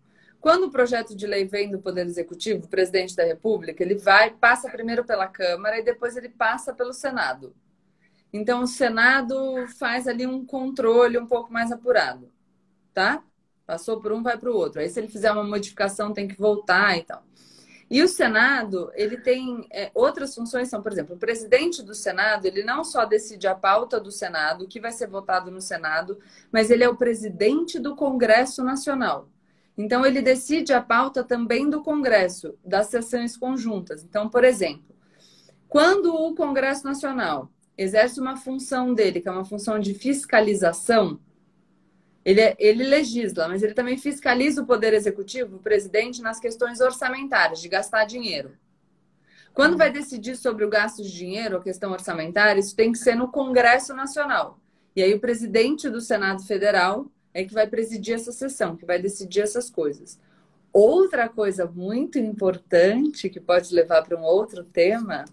Quando 0.41 0.64
o 0.64 0.70
projeto 0.70 1.16
de 1.16 1.26
lei 1.26 1.45
vem 1.45 1.70
do 1.70 1.80
Poder 1.80 2.07
Executivo, 2.07 2.64
o 2.64 2.68
presidente 2.68 3.16
da 3.16 3.24
República, 3.24 3.82
ele 3.82 3.97
vai, 3.97 4.30
passa 4.30 4.70
primeiro 4.70 5.05
pela 5.05 5.26
Câmara 5.26 5.78
e 5.78 5.84
depois 5.84 6.16
ele 6.16 6.28
passa 6.28 6.72
pelo 6.72 6.93
Senado. 6.93 7.55
Então, 8.32 8.62
o 8.62 8.66
Senado 8.66 9.66
faz 9.78 10.07
ali 10.07 10.26
um 10.26 10.45
controle 10.45 11.18
um 11.18 11.26
pouco 11.26 11.53
mais 11.53 11.72
apurado, 11.72 12.30
tá? 12.95 13.22
Passou 13.66 14.01
por 14.01 14.12
um, 14.12 14.22
vai 14.22 14.39
para 14.39 14.51
o 14.51 14.55
outro. 14.55 14.80
Aí, 14.80 14.89
se 14.89 15.01
ele 15.01 15.09
fizer 15.09 15.32
uma 15.32 15.45
modificação, 15.45 16.12
tem 16.12 16.28
que 16.28 16.39
voltar 16.39 16.97
e 16.97 17.03
tal. 17.03 17.22
E 17.91 18.03
o 18.03 18.09
Senado, 18.09 18.93
ele 18.95 19.16
tem 19.16 19.66
é, 19.72 19.91
outras 19.95 20.34
funções, 20.34 20.68
são, 20.68 20.82
por 20.82 20.93
exemplo, 20.93 21.16
o 21.16 21.18
presidente 21.18 21.82
do 21.82 21.95
Senado, 21.95 22.45
ele 22.45 22.62
não 22.62 22.84
só 22.84 23.07
decide 23.07 23.47
a 23.47 23.55
pauta 23.55 23.99
do 23.99 24.12
Senado, 24.12 24.64
o 24.64 24.68
que 24.68 24.78
vai 24.78 24.93
ser 24.93 25.07
votado 25.07 25.51
no 25.51 25.61
Senado, 25.61 26.18
mas 26.53 26.70
ele 26.70 26.84
é 26.84 26.89
o 26.89 26.97
presidente 26.97 27.78
do 27.78 27.97
Congresso 27.97 28.62
Nacional. 28.62 29.26
Então, 29.79 30.05
ele 30.05 30.20
decide 30.20 30.72
a 30.72 30.83
pauta 30.83 31.22
também 31.22 31.70
do 31.70 31.85
Congresso, 31.85 32.59
das 32.64 32.89
sessões 32.89 33.37
conjuntas. 33.37 34.03
Então, 34.03 34.29
por 34.29 34.43
exemplo, 34.43 34.97
quando 35.68 36.12
o 36.12 36.35
Congresso 36.35 36.85
Nacional 36.85 37.49
exerce 37.76 38.18
uma 38.18 38.37
função 38.37 38.93
dele, 38.93 39.20
que 39.20 39.29
é 39.29 39.31
uma 39.31 39.45
função 39.45 39.79
de 39.79 39.95
fiscalização, 39.95 41.20
ele, 42.24 42.41
ele 42.59 42.83
legisla, 42.83 43.49
mas 43.49 43.62
ele 43.62 43.72
também 43.72 43.97
fiscaliza 43.97 44.62
o 44.62 44.66
Poder 44.66 44.93
Executivo, 44.93 45.57
o 45.57 45.61
presidente, 45.61 46.20
nas 46.20 46.41
questões 46.41 46.81
orçamentárias, 46.81 47.61
de 47.61 47.68
gastar 47.68 48.05
dinheiro. 48.05 48.59
Quando 49.55 49.79
vai 49.79 49.93
decidir 49.93 50.37
sobre 50.37 50.64
o 50.64 50.68
gasto 50.68 51.03
de 51.05 51.12
dinheiro, 51.12 51.57
a 51.57 51.62
questão 51.62 51.93
orçamentária, 51.93 52.59
isso 52.59 52.74
tem 52.74 52.91
que 52.91 52.99
ser 52.99 53.14
no 53.14 53.29
Congresso 53.29 53.95
Nacional. 53.95 54.59
E 54.97 55.03
aí 55.03 55.14
o 55.14 55.20
presidente 55.20 55.89
do 55.89 56.01
Senado 56.01 56.43
Federal 56.43 57.11
é 57.39 57.45
que 57.45 57.55
vai 57.55 57.68
presidir 57.68 58.16
essa 58.16 58.32
sessão, 58.32 58.76
que 58.76 58.84
vai 58.84 59.01
decidir 59.01 59.43
essas 59.43 59.70
coisas. 59.70 60.18
Outra 60.72 61.28
coisa 61.28 61.66
muito 61.66 62.18
importante 62.18 63.30
que 63.30 63.39
pode 63.39 63.72
levar 63.72 64.03
para 64.03 64.18
um 64.18 64.24
outro 64.24 64.64
tema 64.64 65.24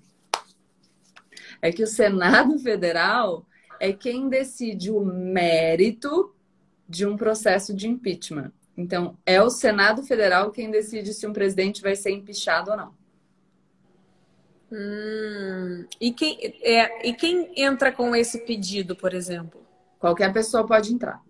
é 1.60 1.72
que 1.72 1.82
o 1.82 1.88
Senado 1.88 2.60
Federal 2.60 3.44
é 3.80 3.92
quem 3.92 4.30
decide 4.30 4.92
o 4.92 5.04
mérito 5.04 6.32
de 6.88 7.08
um 7.08 7.18
processo 7.18 7.74
de 7.74 7.88
impeachment. 7.88 8.52
Então, 8.78 9.18
é 9.26 9.42
o 9.42 9.50
Senado 9.50 10.04
Federal 10.04 10.52
quem 10.52 10.70
decide 10.70 11.12
se 11.12 11.26
um 11.26 11.34
presidente 11.34 11.82
vai 11.82 11.96
ser 11.96 12.12
empichado 12.12 12.70
ou 12.70 12.78
não. 12.78 12.94
Hum, 14.72 15.86
e, 16.00 16.12
quem, 16.12 16.38
é, 16.62 17.08
e 17.08 17.14
quem 17.16 17.52
entra 17.56 17.92
com 17.92 18.16
esse 18.16 18.46
pedido, 18.46 18.96
por 18.96 19.12
exemplo? 19.12 19.66
Qualquer 19.98 20.32
pessoa 20.32 20.68
pode 20.68 20.94
entrar. 20.94 21.26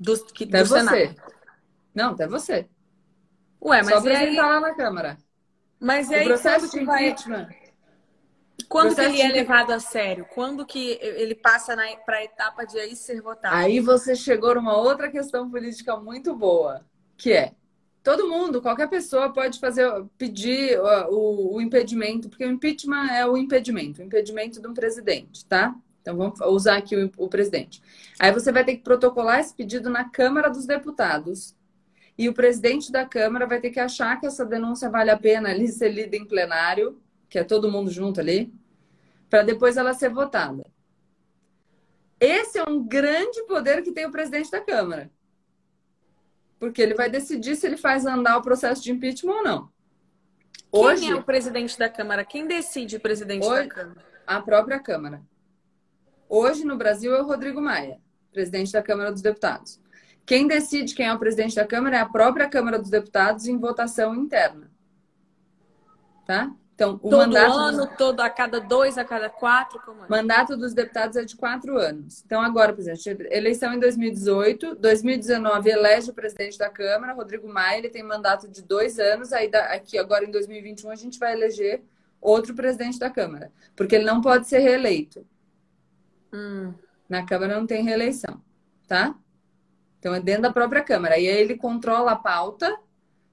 Do, 0.00 0.18
que, 0.24 0.44
até 0.44 0.62
do 0.62 0.68
você. 0.68 0.78
Senado. 0.78 1.16
Não, 1.94 2.12
até 2.12 2.26
você. 2.26 2.66
Ué, 3.62 3.82
mas 3.82 3.88
Só 3.88 3.98
apresentar 3.98 4.26
aí... 4.26 4.36
lá 4.36 4.60
na 4.60 4.74
Câmara. 4.74 5.18
Mas 5.78 6.08
o 6.08 6.14
aí 6.14 6.24
processo 6.24 6.70
de 6.70 6.82
impeachment. 6.82 7.46
Vai... 7.46 7.60
Quando 8.68 8.94
que 8.94 9.00
ele 9.00 9.20
é 9.20 9.28
levado 9.28 9.72
a 9.72 9.80
sério? 9.80 10.26
Quando 10.32 10.64
que 10.64 10.98
ele 11.02 11.34
passa 11.34 11.76
para 12.06 12.18
a 12.18 12.24
etapa 12.24 12.64
de 12.64 12.78
aí 12.78 12.94
ser 12.94 13.20
votado? 13.20 13.54
Aí 13.54 13.80
você 13.80 14.14
chegou 14.14 14.54
numa 14.54 14.76
outra 14.76 15.10
questão 15.10 15.50
política 15.50 15.96
muito 15.96 16.34
boa, 16.34 16.84
que 17.16 17.32
é 17.32 17.52
todo 18.02 18.28
mundo, 18.28 18.62
qualquer 18.62 18.88
pessoa 18.88 19.32
pode 19.32 19.58
fazer, 19.58 19.90
pedir 20.16 20.78
o, 20.78 21.10
o, 21.10 21.56
o 21.56 21.60
impedimento, 21.60 22.28
porque 22.28 22.44
o 22.44 22.50
impeachment 22.50 23.08
é 23.10 23.26
o 23.26 23.36
impedimento, 23.36 24.00
o 24.00 24.04
impedimento 24.04 24.60
de 24.60 24.68
um 24.68 24.74
presidente, 24.74 25.44
tá? 25.46 25.74
Então 26.00 26.16
vamos 26.16 26.40
usar 26.40 26.76
aqui 26.78 26.96
o, 26.96 27.10
o 27.16 27.28
presidente. 27.28 27.82
Aí 28.18 28.32
você 28.32 28.50
vai 28.50 28.64
ter 28.64 28.76
que 28.76 28.82
protocolar 28.82 29.40
esse 29.40 29.54
pedido 29.54 29.90
na 29.90 30.08
Câmara 30.08 30.48
dos 30.48 30.66
Deputados. 30.66 31.54
E 32.16 32.28
o 32.28 32.34
presidente 32.34 32.90
da 32.90 33.06
Câmara 33.06 33.46
vai 33.46 33.60
ter 33.60 33.70
que 33.70 33.80
achar 33.80 34.18
que 34.18 34.26
essa 34.26 34.44
denúncia 34.44 34.90
vale 34.90 35.10
a 35.10 35.16
pena 35.16 35.50
ali 35.50 35.68
ser 35.72 35.90
lida 35.90 36.16
em 36.16 36.24
plenário, 36.24 37.00
que 37.28 37.38
é 37.38 37.44
todo 37.44 37.70
mundo 37.70 37.90
junto 37.90 38.20
ali, 38.20 38.52
para 39.28 39.42
depois 39.42 39.76
ela 39.76 39.94
ser 39.94 40.10
votada. 40.10 40.64
Esse 42.18 42.58
é 42.58 42.64
um 42.68 42.86
grande 42.86 43.42
poder 43.44 43.82
que 43.82 43.92
tem 43.92 44.04
o 44.04 44.10
presidente 44.10 44.50
da 44.50 44.60
Câmara. 44.60 45.10
Porque 46.58 46.82
ele 46.82 46.92
vai 46.92 47.08
decidir 47.08 47.56
se 47.56 47.66
ele 47.66 47.78
faz 47.78 48.04
andar 48.04 48.36
o 48.36 48.42
processo 48.42 48.82
de 48.82 48.92
impeachment 48.92 49.32
ou 49.32 49.42
não. 49.42 49.72
Hoje, 50.70 51.02
Quem 51.02 51.10
é 51.12 51.14
o 51.14 51.22
presidente 51.22 51.78
da 51.78 51.88
Câmara? 51.88 52.24
Quem 52.24 52.46
decide 52.46 52.96
o 52.96 53.00
presidente 53.00 53.46
hoje, 53.46 53.68
da 53.68 53.74
Câmara? 53.74 54.04
A 54.26 54.40
própria 54.42 54.78
Câmara. 54.78 55.22
Hoje, 56.32 56.64
no 56.64 56.76
Brasil, 56.76 57.12
é 57.12 57.20
o 57.20 57.26
Rodrigo 57.26 57.60
Maia, 57.60 57.98
presidente 58.32 58.72
da 58.72 58.80
Câmara 58.80 59.10
dos 59.10 59.20
Deputados. 59.20 59.80
Quem 60.24 60.46
decide 60.46 60.94
quem 60.94 61.06
é 61.06 61.12
o 61.12 61.18
presidente 61.18 61.56
da 61.56 61.66
Câmara 61.66 61.96
é 61.96 61.98
a 61.98 62.08
própria 62.08 62.48
Câmara 62.48 62.78
dos 62.78 62.88
Deputados 62.88 63.48
em 63.48 63.58
votação 63.58 64.14
interna. 64.14 64.70
Tá? 66.24 66.54
Então, 66.72 66.94
o 67.02 67.10
todo 67.10 67.18
mandato 67.18 67.58
ano, 67.58 67.86
dos... 67.86 67.96
todo 67.96 68.20
a 68.20 68.30
cada 68.30 68.60
dois, 68.60 68.96
a 68.96 69.04
cada 69.04 69.28
quatro, 69.28 69.80
como 69.84 70.04
é? 70.04 70.08
Mandato 70.08 70.56
dos 70.56 70.72
deputados 70.72 71.16
é 71.16 71.24
de 71.24 71.34
quatro 71.34 71.76
anos. 71.76 72.22
Então, 72.24 72.40
agora, 72.40 72.72
presidente, 72.72 73.08
eleição 73.28 73.74
em 73.74 73.80
2018, 73.80 74.76
2019 74.76 75.68
elege 75.68 76.10
o 76.10 76.14
presidente 76.14 76.56
da 76.56 76.70
Câmara, 76.70 77.12
Rodrigo 77.12 77.48
Maia, 77.48 77.78
ele 77.78 77.88
tem 77.88 78.04
mandato 78.04 78.46
de 78.46 78.62
dois 78.62 79.00
anos. 79.00 79.32
Aí, 79.32 79.50
aqui 79.52 79.98
agora 79.98 80.24
em 80.24 80.30
2021, 80.30 80.90
a 80.90 80.94
gente 80.94 81.18
vai 81.18 81.32
eleger 81.32 81.82
outro 82.20 82.54
presidente 82.54 83.00
da 83.00 83.10
Câmara, 83.10 83.50
porque 83.74 83.96
ele 83.96 84.04
não 84.04 84.20
pode 84.20 84.46
ser 84.46 84.60
reeleito. 84.60 85.26
Hum. 86.32 86.74
Na 87.08 87.24
Câmara 87.26 87.58
não 87.58 87.66
tem 87.66 87.82
reeleição, 87.82 88.40
tá? 88.86 89.14
Então, 89.98 90.14
é 90.14 90.20
dentro 90.20 90.42
da 90.42 90.52
própria 90.52 90.82
Câmara. 90.82 91.18
E 91.18 91.28
aí 91.28 91.36
ele 91.36 91.56
controla 91.56 92.12
a 92.12 92.16
pauta, 92.16 92.78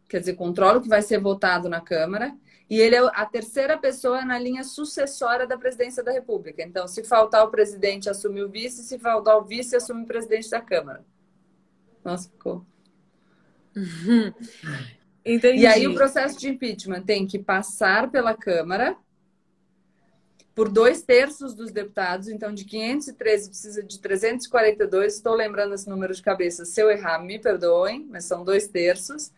quer 0.10 0.20
dizer, 0.20 0.34
controla 0.34 0.80
o 0.80 0.82
que 0.82 0.90
vai 0.90 1.02
ser 1.02 1.20
votado 1.20 1.70
na 1.70 1.80
Câmara 1.80 2.36
e 2.70 2.80
ele 2.82 2.96
é 2.96 3.00
a 3.00 3.26
terceira 3.26 3.78
pessoa 3.78 4.26
na 4.26 4.38
linha 4.38 4.64
sucessória 4.64 5.48
da 5.48 5.58
presidência 5.58 6.04
da 6.04 6.12
República. 6.12 6.62
Então, 6.62 6.88
se 6.88 7.04
faltar 7.04 7.46
o 7.46 7.50
presidente, 7.50 8.10
assume 8.10 8.44
o 8.44 8.50
vice, 8.50 8.84
se 8.84 9.00
faltar 9.00 9.38
o 9.38 9.46
vice, 9.46 9.76
assume 9.76 10.04
o 10.04 10.08
presidente 10.08 10.50
da 10.50 10.60
Câmara. 10.60 11.06
Nossa, 12.04 12.30
ficou. 12.30 12.66
Entendi. 13.76 14.34
E 15.60 15.66
aí 15.68 15.86
o 15.86 15.94
processo 15.94 16.40
de 16.40 16.48
impeachment 16.48 17.04
tem 17.04 17.28
que 17.28 17.38
passar 17.38 18.10
pela 18.10 18.34
Câmara 18.34 18.98
por 20.58 20.70
dois 20.70 21.04
terços 21.04 21.54
dos 21.54 21.72
deputados, 21.72 22.28
então 22.28 22.52
de 22.52 22.66
513 22.66 23.48
precisa 23.48 23.84
de 23.84 24.00
342. 24.00 25.14
Estou 25.14 25.36
lembrando 25.36 25.76
esse 25.76 25.88
número 25.88 26.12
de 26.12 26.20
cabeça. 26.24 26.66
Se 26.66 26.82
eu 26.82 26.90
errar, 26.90 27.20
me 27.20 27.38
perdoem, 27.38 28.08
mas 28.10 28.26
são 28.26 28.44
dois 28.44 28.68
terços. 28.68 29.32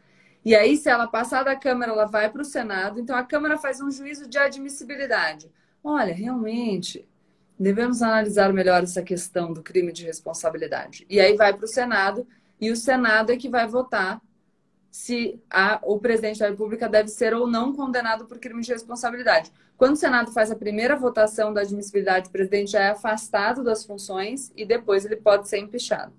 E 0.46 0.56
aí, 0.56 0.78
se 0.78 0.90
ela 0.90 1.08
passar 1.08 1.44
da 1.44 1.58
Câmara, 1.58 1.92
ela 1.92 2.06
vai 2.06 2.30
para 2.30 2.42
o 2.42 2.46
Senado. 2.46 3.02
Então, 3.02 3.18
a 3.18 3.24
Câmara 3.26 3.58
faz 3.58 3.82
um 3.82 3.92
juízo 3.92 4.30
de 4.30 4.38
admissibilidade. 4.38 5.52
Olha, 5.84 6.14
realmente, 6.14 7.06
devemos 7.60 8.02
analisar 8.02 8.54
melhor 8.54 8.84
essa 8.84 9.04
questão 9.04 9.52
do 9.52 9.62
crime 9.62 9.92
de 9.92 10.06
responsabilidade. 10.06 11.06
E 11.10 11.20
aí 11.20 11.36
vai 11.36 11.54
para 11.54 11.66
o 11.66 11.68
Senado, 11.68 12.26
e 12.62 12.72
o 12.72 12.78
Senado 12.78 13.34
é 13.34 13.36
que 13.36 13.50
vai 13.50 13.68
votar 13.68 14.22
se 14.92 15.40
a, 15.50 15.80
o 15.84 16.00
presidente 16.00 16.40
da 16.40 16.50
República 16.50 16.90
deve 16.90 17.10
ser 17.10 17.34
ou 17.34 17.48
não 17.48 17.76
condenado 17.76 18.26
por 18.26 18.40
crime 18.40 18.62
de 18.62 18.72
responsabilidade. 18.72 19.52
Quando 19.78 19.94
o 19.94 19.98
Senado 19.98 20.32
faz 20.32 20.52
a 20.52 20.56
primeira 20.56 20.96
votação 20.96 21.54
da 21.54 21.62
admissibilidade, 21.62 22.30
o 22.30 22.32
presidente 22.32 22.72
já 22.72 22.82
é 22.82 22.90
afastado 22.90 23.64
das 23.64 23.86
funções 23.86 24.52
e 24.56 24.66
depois 24.66 25.06
ele 25.06 25.16
pode 25.16 25.48
ser 25.48 25.60
empichado. 25.60 26.14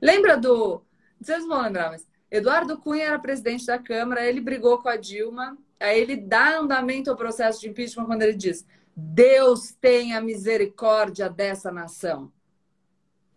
Lembra 0.00 0.36
do. 0.36 0.82
Vocês 1.20 1.46
vão 1.46 1.62
lembrar, 1.62 1.90
mas 1.90 2.06
Eduardo 2.30 2.76
Cunha 2.76 3.06
era 3.06 3.18
presidente 3.18 3.64
da 3.64 3.78
Câmara, 3.78 4.26
ele 4.26 4.40
brigou 4.40 4.78
com 4.78 4.88
a 4.88 4.96
Dilma, 4.96 5.56
aí 5.78 6.00
ele 6.00 6.16
dá 6.16 6.58
andamento 6.58 7.10
ao 7.10 7.16
processo 7.16 7.60
de 7.60 7.68
impeachment 7.68 8.06
quando 8.06 8.22
ele 8.22 8.34
diz: 8.34 8.66
Deus 8.96 9.72
tenha 9.80 10.20
misericórdia 10.20 11.30
dessa 11.30 11.70
nação. 11.70 12.32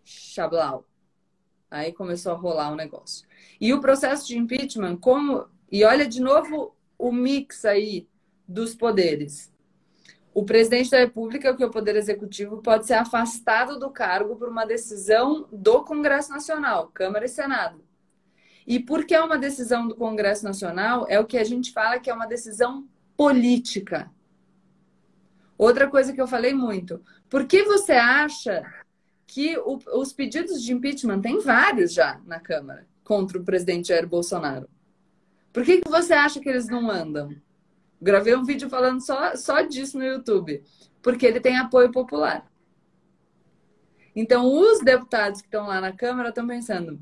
Chablau. 0.04 0.86
Aí 1.70 1.92
começou 1.92 2.32
a 2.32 2.36
rolar 2.36 2.72
o 2.72 2.76
negócio. 2.76 3.27
E 3.60 3.74
o 3.74 3.82
processo 3.82 4.28
de 4.28 4.38
impeachment, 4.38 4.98
como. 4.98 5.48
E 5.72 5.84
olha 5.84 6.08
de 6.08 6.22
novo 6.22 6.76
o 6.98 7.12
mix 7.12 7.66
aí 7.66 8.08
dos 8.48 8.74
poderes. 8.74 9.52
O 10.34 10.46
presidente 10.46 10.92
da 10.92 11.00
República, 11.00 11.56
que 11.56 11.64
é 11.64 11.66
o 11.66 11.72
poder 11.72 11.96
executivo, 11.96 12.62
pode 12.62 12.86
ser 12.86 12.94
afastado 12.94 13.80
do 13.80 13.90
cargo 13.90 14.36
por 14.36 14.50
uma 14.50 14.66
decisão 14.66 15.48
do 15.52 15.84
Congresso 15.84 16.32
Nacional, 16.32 16.92
Câmara 16.94 17.26
e 17.26 17.30
Senado. 17.30 17.84
E 18.66 18.80
porque 18.80 19.16
é 19.16 19.22
uma 19.22 19.38
decisão 19.38 19.88
do 19.88 19.96
Congresso 19.96 20.44
Nacional, 20.44 21.06
é 21.10 21.20
o 21.20 21.26
que 21.26 21.38
a 21.38 21.44
gente 21.44 21.72
fala 21.72 22.00
que 22.00 22.10
é 22.10 22.14
uma 22.14 22.28
decisão 22.28 22.88
política. 23.16 24.12
Outra 25.58 25.90
coisa 25.90 26.14
que 26.14 26.22
eu 26.22 26.28
falei 26.28 26.54
muito. 26.54 27.02
Por 27.30 27.48
que 27.48 27.64
você 27.64 27.94
acha 27.94 28.64
que 29.26 29.58
o, 29.58 29.80
os 30.00 30.14
pedidos 30.14 30.62
de 30.62 30.72
impeachment, 30.72 31.20
tem 31.20 31.40
vários 31.40 31.94
já 31.94 32.22
na 32.26 32.40
Câmara, 32.40 32.88
contra 33.08 33.40
o 33.40 33.44
presidente 33.44 33.88
Jair 33.88 34.06
Bolsonaro? 34.06 34.68
Por 35.54 35.64
que, 35.64 35.80
que 35.80 35.90
você 35.90 36.14
acha 36.14 36.42
que 36.42 36.50
eles 36.50 36.68
não 36.68 36.92
andam? 36.92 37.34
Gravei 38.02 38.36
um 38.36 38.44
vídeo 38.44 38.70
falando 38.70 39.00
só, 39.00 39.34
só 39.38 39.62
disso 39.62 39.98
no 39.98 40.04
YouTube. 40.04 40.62
Porque 41.02 41.26
ele 41.26 41.40
tem 41.40 41.58
apoio 41.58 41.90
popular. 41.90 42.46
Então, 44.14 44.46
os 44.46 44.82
deputados 44.82 45.40
que 45.40 45.48
estão 45.48 45.68
lá 45.68 45.80
na 45.80 45.94
Câmara 45.94 46.30
estão 46.30 46.46
pensando: 46.46 47.00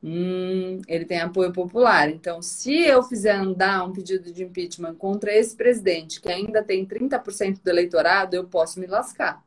hum, 0.00 0.80
ele 0.86 1.04
tem 1.04 1.18
apoio 1.20 1.52
popular. 1.52 2.08
Então, 2.08 2.40
se 2.40 2.72
eu 2.72 3.02
fizer 3.02 3.34
andar 3.34 3.84
um 3.84 3.92
pedido 3.92 4.32
de 4.32 4.44
impeachment 4.44 4.94
contra 4.94 5.34
esse 5.34 5.56
presidente, 5.56 6.20
que 6.20 6.30
ainda 6.30 6.62
tem 6.62 6.86
30% 6.86 7.62
do 7.64 7.68
eleitorado, 7.68 8.36
eu 8.36 8.44
posso 8.44 8.78
me 8.78 8.86
lascar. 8.86 9.44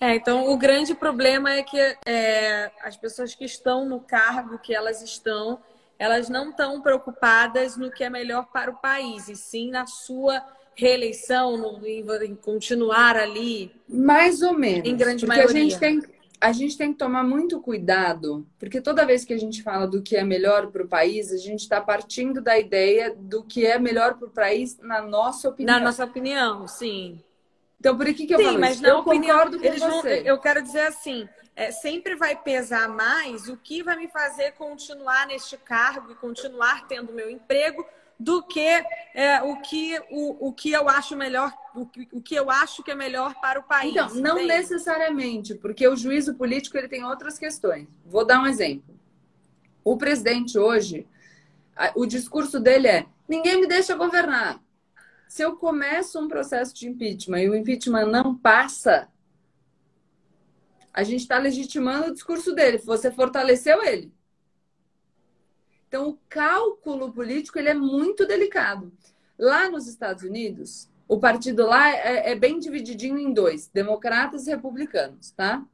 É, 0.00 0.14
então 0.14 0.50
o 0.50 0.56
grande 0.56 0.94
problema 0.94 1.52
é 1.52 1.62
que 1.62 1.78
é, 2.06 2.70
as 2.82 2.96
pessoas 2.96 3.34
que 3.34 3.44
estão 3.44 3.86
no 3.86 4.00
cargo 4.00 4.58
que 4.58 4.74
elas 4.74 5.02
estão, 5.02 5.60
elas 5.98 6.30
não 6.30 6.48
estão 6.48 6.80
preocupadas 6.80 7.76
no 7.76 7.90
que 7.90 8.02
é 8.02 8.08
melhor 8.08 8.46
para 8.46 8.70
o 8.70 8.76
país, 8.78 9.28
e 9.28 9.36
sim 9.36 9.70
na 9.70 9.86
sua 9.86 10.42
reeleição, 10.74 11.58
no, 11.58 11.86
em, 11.86 12.02
em 12.24 12.34
continuar 12.34 13.14
ali. 13.14 13.70
Mais 13.86 14.40
ou 14.40 14.54
menos. 14.54 14.88
Em 14.88 14.96
grande 14.96 15.26
porque 15.26 15.38
maioria. 15.38 15.60
A 15.60 15.68
gente, 15.68 15.78
tem, 15.78 16.02
a 16.40 16.52
gente 16.52 16.78
tem 16.78 16.92
que 16.92 16.98
tomar 16.98 17.22
muito 17.22 17.60
cuidado, 17.60 18.46
porque 18.58 18.80
toda 18.80 19.04
vez 19.04 19.26
que 19.26 19.34
a 19.34 19.38
gente 19.38 19.62
fala 19.62 19.86
do 19.86 20.00
que 20.00 20.16
é 20.16 20.24
melhor 20.24 20.68
para 20.68 20.82
o 20.82 20.88
país, 20.88 21.30
a 21.30 21.36
gente 21.36 21.60
está 21.60 21.78
partindo 21.78 22.40
da 22.40 22.58
ideia 22.58 23.14
do 23.14 23.44
que 23.44 23.66
é 23.66 23.78
melhor 23.78 24.14
para 24.14 24.28
o 24.28 24.30
país 24.30 24.78
na 24.78 25.02
nossa 25.02 25.50
opinião. 25.50 25.78
Na 25.78 25.84
nossa 25.84 26.06
opinião, 26.06 26.66
sim. 26.66 27.22
Então, 27.80 27.96
por 27.96 28.04
que, 28.06 28.26
que 28.26 28.34
eu 28.34 28.38
sim, 28.38 28.44
falo 28.44 28.60
mas 28.60 28.74
isso? 28.74 28.82
Na 28.82 28.90
eu 28.90 28.98
opinião, 28.98 29.38
concordo 29.38 29.58
com 29.58 29.64
eles 29.64 29.80
você. 29.80 30.16
Vão, 30.16 30.26
eu 30.26 30.38
quero 30.38 30.62
dizer 30.62 30.82
assim, 30.82 31.26
é, 31.56 31.72
sempre 31.72 32.14
vai 32.14 32.36
pesar 32.36 32.88
mais 32.88 33.48
o 33.48 33.56
que 33.56 33.82
vai 33.82 33.96
me 33.96 34.06
fazer 34.06 34.52
continuar 34.52 35.26
neste 35.26 35.56
cargo 35.56 36.12
e 36.12 36.14
continuar 36.14 36.86
tendo 36.86 37.12
meu 37.14 37.30
emprego 37.30 37.84
do 38.18 38.42
que 38.42 38.84
é, 39.14 39.42
o 39.42 39.56
que 39.62 39.98
o, 40.10 40.48
o 40.48 40.52
que 40.52 40.70
eu 40.72 40.90
acho 40.90 41.16
melhor 41.16 41.50
o 41.74 41.86
que, 41.86 42.06
o 42.12 42.20
que 42.20 42.34
eu 42.34 42.50
acho 42.50 42.82
que 42.82 42.90
é 42.90 42.94
melhor 42.94 43.34
para 43.40 43.58
o 43.58 43.62
país. 43.62 43.92
Então, 43.92 44.14
não 44.16 44.38
entende? 44.38 44.48
necessariamente, 44.48 45.54
porque 45.54 45.88
o 45.88 45.96
juízo 45.96 46.34
político 46.34 46.76
ele 46.76 46.88
tem 46.88 47.02
outras 47.02 47.38
questões. 47.38 47.88
Vou 48.04 48.26
dar 48.26 48.42
um 48.42 48.46
exemplo. 48.46 48.94
O 49.82 49.96
presidente 49.96 50.58
hoje, 50.58 51.06
o 51.94 52.04
discurso 52.04 52.60
dele 52.60 52.88
é: 52.88 53.06
ninguém 53.26 53.58
me 53.58 53.66
deixa 53.66 53.94
governar. 53.94 54.60
Se 55.30 55.42
eu 55.42 55.54
começo 55.54 56.18
um 56.18 56.26
processo 56.26 56.74
de 56.74 56.88
impeachment 56.88 57.38
e 57.38 57.48
o 57.48 57.54
impeachment 57.54 58.06
não 58.06 58.34
passa, 58.34 59.08
a 60.92 61.04
gente 61.04 61.20
está 61.20 61.38
legitimando 61.38 62.08
o 62.08 62.12
discurso 62.12 62.52
dele. 62.52 62.78
Você 62.78 63.12
fortaleceu 63.12 63.80
ele. 63.80 64.12
Então, 65.86 66.08
o 66.08 66.18
cálculo 66.28 67.12
político 67.12 67.60
ele 67.60 67.68
é 67.68 67.74
muito 67.74 68.26
delicado. 68.26 68.92
Lá 69.38 69.70
nos 69.70 69.86
Estados 69.86 70.24
Unidos, 70.24 70.90
o 71.06 71.20
partido 71.20 71.64
lá 71.64 71.88
é, 71.88 72.32
é 72.32 72.34
bem 72.34 72.58
divididinho 72.58 73.16
em 73.16 73.32
dois: 73.32 73.68
democratas 73.68 74.48
e 74.48 74.50
republicanos, 74.50 75.30
tá? 75.30 75.64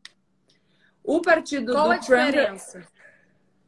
O 1.02 1.22
partido 1.22 1.72
Qual 1.72 1.86
do 1.86 1.92
a 1.92 1.98
Trump. 1.98 2.26
diferença? 2.26 2.86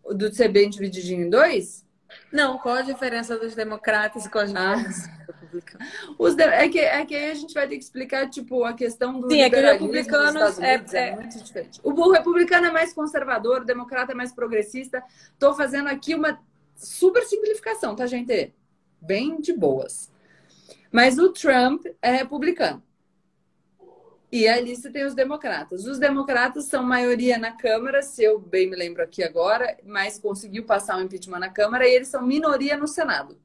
Do 0.05 0.31
ser 0.35 0.49
bem 0.49 0.69
divididinho 0.69 1.25
em 1.25 1.31
dois? 1.31 1.83
Não, 2.31 2.59
qual 2.59 2.77
a 2.77 2.83
diferença 2.83 3.39
dos 3.39 3.55
democratas 3.55 4.27
e 4.27 4.31
qual 4.31 4.45
a 4.45 4.47
diferença 4.47 5.11
ah. 5.15 5.18
De... 5.53 6.43
é, 6.43 6.69
que, 6.69 6.79
é 6.79 7.07
que 7.07 7.15
aí 7.15 7.31
a 7.31 7.35
gente 7.35 7.55
vai 7.55 7.67
ter 7.67 7.77
que 7.77 7.85
explicar, 7.85 8.29
tipo, 8.29 8.65
a 8.65 8.73
questão 8.73 9.21
do 9.21 9.31
Sim, 9.31 9.43
é 9.43 9.51
que 9.51 9.57
o 9.57 9.61
republicano 9.61 10.39
é, 10.61 10.75
é, 10.75 11.09
é, 11.09 11.15
muito 11.15 11.43
diferente. 11.43 11.81
O 11.83 12.11
republicano 12.11 12.67
é 12.67 12.71
mais 12.71 12.93
conservador, 12.93 13.63
o 13.63 13.65
democrata 13.65 14.13
é 14.13 14.15
mais 14.15 14.33
progressista. 14.33 15.03
Tô 15.39 15.55
fazendo 15.55 15.89
aqui 15.89 16.15
uma 16.15 16.41
super 16.75 17.23
simplificação, 17.25 17.95
tá, 17.97 18.07
gente? 18.07 18.55
Bem 19.01 19.41
de 19.41 19.53
boas. 19.53 20.11
Mas 20.91 21.19
o 21.19 21.31
Trump 21.33 21.87
é 22.01 22.13
republicano. 22.13 22.83
E 24.31 24.47
a 24.47 24.61
lista 24.61 24.91
tem 24.91 25.07
os 25.07 25.15
democratas. 25.15 25.87
Os 25.87 25.99
democratas 25.99 26.67
são 26.67 26.83
maioria 26.83 27.39
na 27.39 27.53
Câmara, 27.53 28.03
se 28.03 28.23
eu 28.23 28.39
bem 28.39 28.69
me 28.69 28.77
lembro 28.77 29.03
aqui 29.03 29.23
agora, 29.23 29.79
mas 29.85 30.19
conseguiu 30.19 30.65
passar 30.65 30.99
o 30.99 31.03
impeachment 31.03 31.39
na 31.39 31.49
Câmara, 31.49 31.89
e 31.89 31.95
eles 31.95 32.09
são 32.09 32.27
minoria 32.27 32.77
no 32.77 32.87
Senado. 32.87 33.39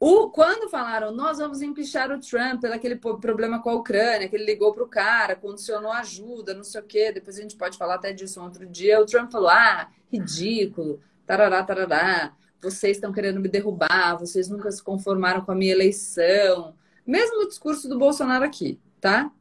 O, 0.00 0.30
quando 0.30 0.70
falaram, 0.70 1.10
nós 1.10 1.38
vamos 1.38 1.60
empichar 1.60 2.12
o 2.12 2.20
Trump 2.20 2.60
pelo 2.60 2.74
aquele 2.74 2.94
problema 2.94 3.60
com 3.60 3.70
a 3.70 3.74
Ucrânia, 3.74 4.28
que 4.28 4.36
ele 4.36 4.44
ligou 4.44 4.72
para 4.72 4.84
o 4.84 4.88
cara, 4.88 5.34
condicionou 5.34 5.90
ajuda, 5.90 6.54
não 6.54 6.62
sei 6.62 6.80
o 6.80 6.84
quê, 6.84 7.10
depois 7.10 7.36
a 7.36 7.42
gente 7.42 7.56
pode 7.56 7.76
falar 7.76 7.96
até 7.96 8.12
disso 8.12 8.40
um 8.40 8.44
outro 8.44 8.64
dia. 8.64 9.00
O 9.00 9.06
Trump 9.06 9.32
falou: 9.32 9.48
ah, 9.48 9.90
ridículo, 10.12 11.00
tarará, 11.26 11.64
tarará, 11.64 12.32
vocês 12.62 12.96
estão 12.96 13.12
querendo 13.12 13.40
me 13.40 13.48
derrubar, 13.48 14.16
vocês 14.16 14.48
nunca 14.48 14.70
se 14.70 14.82
conformaram 14.82 15.40
com 15.44 15.50
a 15.50 15.54
minha 15.54 15.72
eleição. 15.72 16.76
Mesmo 17.04 17.42
o 17.42 17.48
discurso 17.48 17.88
do 17.88 17.98
Bolsonaro 17.98 18.44
aqui, 18.44 18.78
tá? 19.00 19.32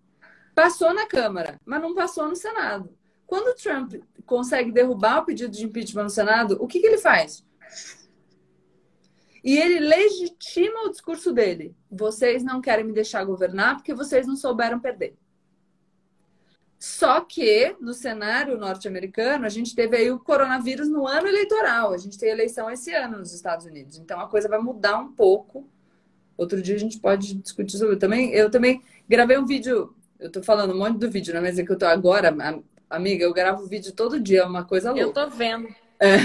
Passou 0.56 0.92
na 0.92 1.06
Câmara, 1.06 1.60
mas 1.64 1.82
não 1.82 1.94
passou 1.94 2.28
no 2.28 2.36
Senado. 2.36 2.90
Quando 3.28 3.50
o 3.50 3.56
Trump 3.56 3.94
consegue 4.26 4.72
derrubar 4.72 5.20
o 5.20 5.26
pedido 5.26 5.52
de 5.52 5.66
impeachment 5.66 6.04
no 6.04 6.10
Senado, 6.10 6.58
o 6.60 6.66
que, 6.66 6.80
que 6.80 6.88
ele 6.88 6.98
faz? 6.98 7.46
E 9.44 9.58
ele 9.58 9.80
legitima 9.80 10.84
o 10.86 10.90
discurso 10.90 11.32
dele. 11.32 11.76
Vocês 11.90 12.44
não 12.44 12.62
querem 12.62 12.86
me 12.86 12.94
deixar 12.94 13.24
governar 13.24 13.76
porque 13.76 13.94
vocês 13.94 14.28
não 14.28 14.36
souberam 14.36 14.80
perder. 14.80 15.16
Só 16.80 17.22
que 17.22 17.76
no 17.80 17.94
cenário 17.94 18.58
norte-americano, 18.58 19.46
a 19.46 19.50
gente 19.50 19.74
teve 19.74 19.98
aí 19.98 20.12
o 20.12 20.20
coronavírus 20.20 20.88
no 20.88 21.08
ano 21.08 21.28
eleitoral. 21.28 21.92
A 21.92 21.98
gente 21.98 22.20
tem 22.20 22.30
eleição 22.30 22.70
esse 22.70 22.94
ano 22.94 23.18
nos 23.18 23.34
Estados 23.34 23.66
Unidos. 23.66 23.98
Então 23.98 24.20
a 24.20 24.28
coisa 24.28 24.48
vai 24.48 24.60
mudar 24.60 25.00
um 25.00 25.12
pouco. 25.12 25.68
Outro 26.38 26.62
dia 26.62 26.76
a 26.76 26.80
gente 26.80 27.00
pode 27.00 27.34
discutir 27.36 27.78
sobre. 27.78 27.96
Eu 27.96 28.00
também, 28.00 28.32
eu 28.32 28.52
também 28.52 28.84
gravei 29.10 29.38
um 29.40 29.46
vídeo. 29.46 29.96
Eu 30.20 30.32
tô 30.32 30.44
falando 30.44 30.74
um 30.74 30.78
monte 30.78 31.00
do 31.00 31.10
vídeo, 31.10 31.34
né? 31.34 31.42
Mas 31.42 31.58
é 31.58 31.64
que 31.64 31.72
eu 31.72 31.78
tô 31.78 31.86
agora, 31.86 32.36
amiga, 32.90 33.24
eu 33.24 33.34
gravo 33.34 33.66
vídeo 33.66 33.92
todo 33.92 34.20
dia, 34.20 34.42
é 34.42 34.46
uma 34.46 34.64
coisa 34.64 34.92
louca. 34.92 35.02
Eu 35.02 35.14
tô 35.14 35.30
vendo. 35.30 35.68
É 36.00 36.18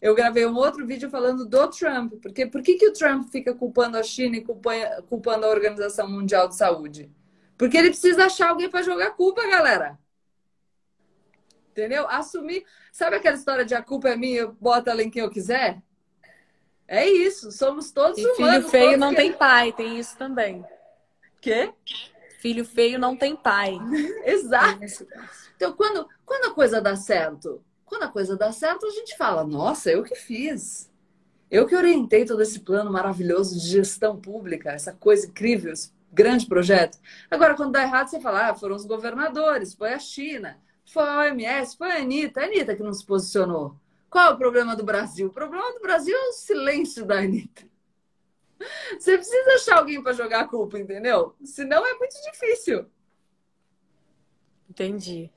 eu 0.00 0.14
gravei 0.14 0.46
um 0.46 0.56
outro 0.56 0.86
vídeo 0.86 1.08
falando 1.08 1.46
do 1.46 1.68
Trump. 1.68 2.14
Porque 2.20 2.46
por 2.46 2.62
que, 2.62 2.74
que 2.74 2.88
o 2.88 2.92
Trump 2.92 3.28
fica 3.30 3.54
culpando 3.54 3.96
a 3.96 4.02
China 4.02 4.36
e 4.36 4.40
culpando, 4.42 5.02
culpando 5.08 5.46
a 5.46 5.50
Organização 5.50 6.08
Mundial 6.08 6.48
de 6.48 6.56
Saúde? 6.56 7.10
Porque 7.56 7.76
ele 7.76 7.88
precisa 7.88 8.26
achar 8.26 8.50
alguém 8.50 8.68
para 8.68 8.82
jogar 8.82 9.12
culpa, 9.12 9.46
galera. 9.48 9.98
Entendeu? 11.70 12.06
Assumir. 12.08 12.64
Sabe 12.92 13.16
aquela 13.16 13.36
história 13.36 13.64
de 13.64 13.74
a 13.74 13.82
culpa 13.82 14.08
é 14.10 14.16
minha, 14.16 14.40
eu 14.40 14.52
boto 14.52 14.90
ela 14.90 15.02
em 15.02 15.10
quem 15.10 15.22
eu 15.22 15.30
quiser? 15.30 15.82
É 16.88 17.06
isso, 17.08 17.50
somos 17.50 17.90
todos 17.90 18.16
e 18.18 18.24
humanos. 18.24 18.56
Filho 18.56 18.68
feio 18.68 18.98
não 18.98 19.10
que... 19.10 19.16
tem 19.16 19.32
pai, 19.32 19.72
tem 19.72 19.98
isso 19.98 20.16
também. 20.16 20.64
Quê? 21.40 21.72
Filho 22.38 22.64
feio 22.64 22.98
não 22.98 23.16
tem 23.16 23.34
pai. 23.34 23.76
Exato. 24.24 24.80
Então, 25.56 25.72
quando, 25.72 26.08
quando 26.24 26.50
a 26.50 26.54
coisa 26.54 26.80
dá 26.80 26.94
certo, 26.94 27.62
quando 27.86 28.02
a 28.02 28.08
coisa 28.08 28.36
dá 28.36 28.52
certo, 28.52 28.86
a 28.86 28.90
gente 28.90 29.16
fala: 29.16 29.44
nossa, 29.44 29.90
eu 29.90 30.02
que 30.02 30.14
fiz. 30.14 30.90
Eu 31.50 31.66
que 31.66 31.76
orientei 31.76 32.24
todo 32.24 32.42
esse 32.42 32.60
plano 32.60 32.92
maravilhoso 32.92 33.58
de 33.58 33.66
gestão 33.68 34.20
pública, 34.20 34.72
essa 34.72 34.92
coisa 34.92 35.28
incrível, 35.28 35.72
esse 35.72 35.92
grande 36.12 36.46
projeto. 36.46 36.98
Agora, 37.30 37.54
quando 37.54 37.72
dá 37.72 37.82
errado, 37.82 38.08
você 38.08 38.20
fala: 38.20 38.50
ah, 38.50 38.54
foram 38.54 38.76
os 38.76 38.84
governadores, 38.84 39.72
foi 39.72 39.94
a 39.94 39.98
China, 39.98 40.58
foi 40.84 41.04
a 41.04 41.20
OMS, 41.20 41.76
foi 41.76 41.92
a 41.92 41.98
Anitta, 41.98 42.40
a 42.40 42.44
Anitta 42.44 42.76
que 42.76 42.82
não 42.82 42.92
se 42.92 43.06
posicionou. 43.06 43.76
Qual 44.10 44.30
é 44.30 44.34
o 44.34 44.38
problema 44.38 44.74
do 44.74 44.84
Brasil? 44.84 45.28
O 45.28 45.32
problema 45.32 45.72
do 45.72 45.80
Brasil 45.80 46.16
é 46.16 46.28
o 46.28 46.32
silêncio 46.32 47.06
da 47.06 47.18
Anitta. 47.18 47.64
Você 48.98 49.16
precisa 49.16 49.54
achar 49.54 49.78
alguém 49.78 50.02
para 50.02 50.14
jogar 50.14 50.40
a 50.40 50.48
culpa, 50.48 50.78
entendeu? 50.78 51.36
Senão 51.44 51.86
é 51.86 51.94
muito 51.94 52.14
difícil. 52.30 52.86
Entendi. 54.68 55.30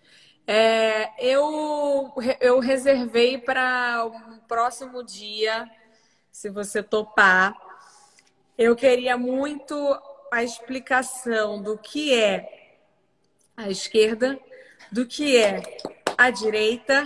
É, 0.51 1.11
eu, 1.19 2.11
eu 2.41 2.59
reservei 2.59 3.37
para 3.37 4.03
o 4.03 4.39
próximo 4.47 5.03
dia, 5.03 5.69
se 6.31 6.49
você 6.49 6.81
topar. 6.81 7.55
Eu 8.57 8.75
queria 8.75 9.15
muito 9.15 9.75
a 10.31 10.43
explicação 10.43 11.61
do 11.61 11.77
que 11.77 12.19
é 12.19 12.79
a 13.55 13.69
esquerda, 13.69 14.39
do 14.91 15.05
que 15.05 15.37
é 15.37 15.61
a 16.17 16.31
direita, 16.31 17.03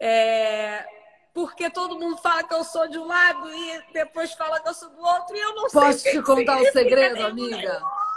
é, 0.00 0.84
porque 1.32 1.70
todo 1.70 1.96
mundo 1.96 2.16
fala 2.16 2.42
que 2.42 2.54
eu 2.54 2.64
sou 2.64 2.88
de 2.88 2.98
um 2.98 3.06
lado 3.06 3.54
e 3.54 3.82
depois 3.92 4.32
fala 4.32 4.60
que 4.60 4.68
eu 4.68 4.74
sou 4.74 4.90
do 4.90 5.00
outro 5.00 5.36
e 5.36 5.38
eu 5.38 5.54
não 5.54 5.68
Posso 5.68 5.78
sei. 5.78 5.80
Posso 5.80 6.10
te 6.10 6.22
contar 6.22 6.60
o 6.60 6.72
segredo, 6.72 7.24
amiga? 7.24 7.80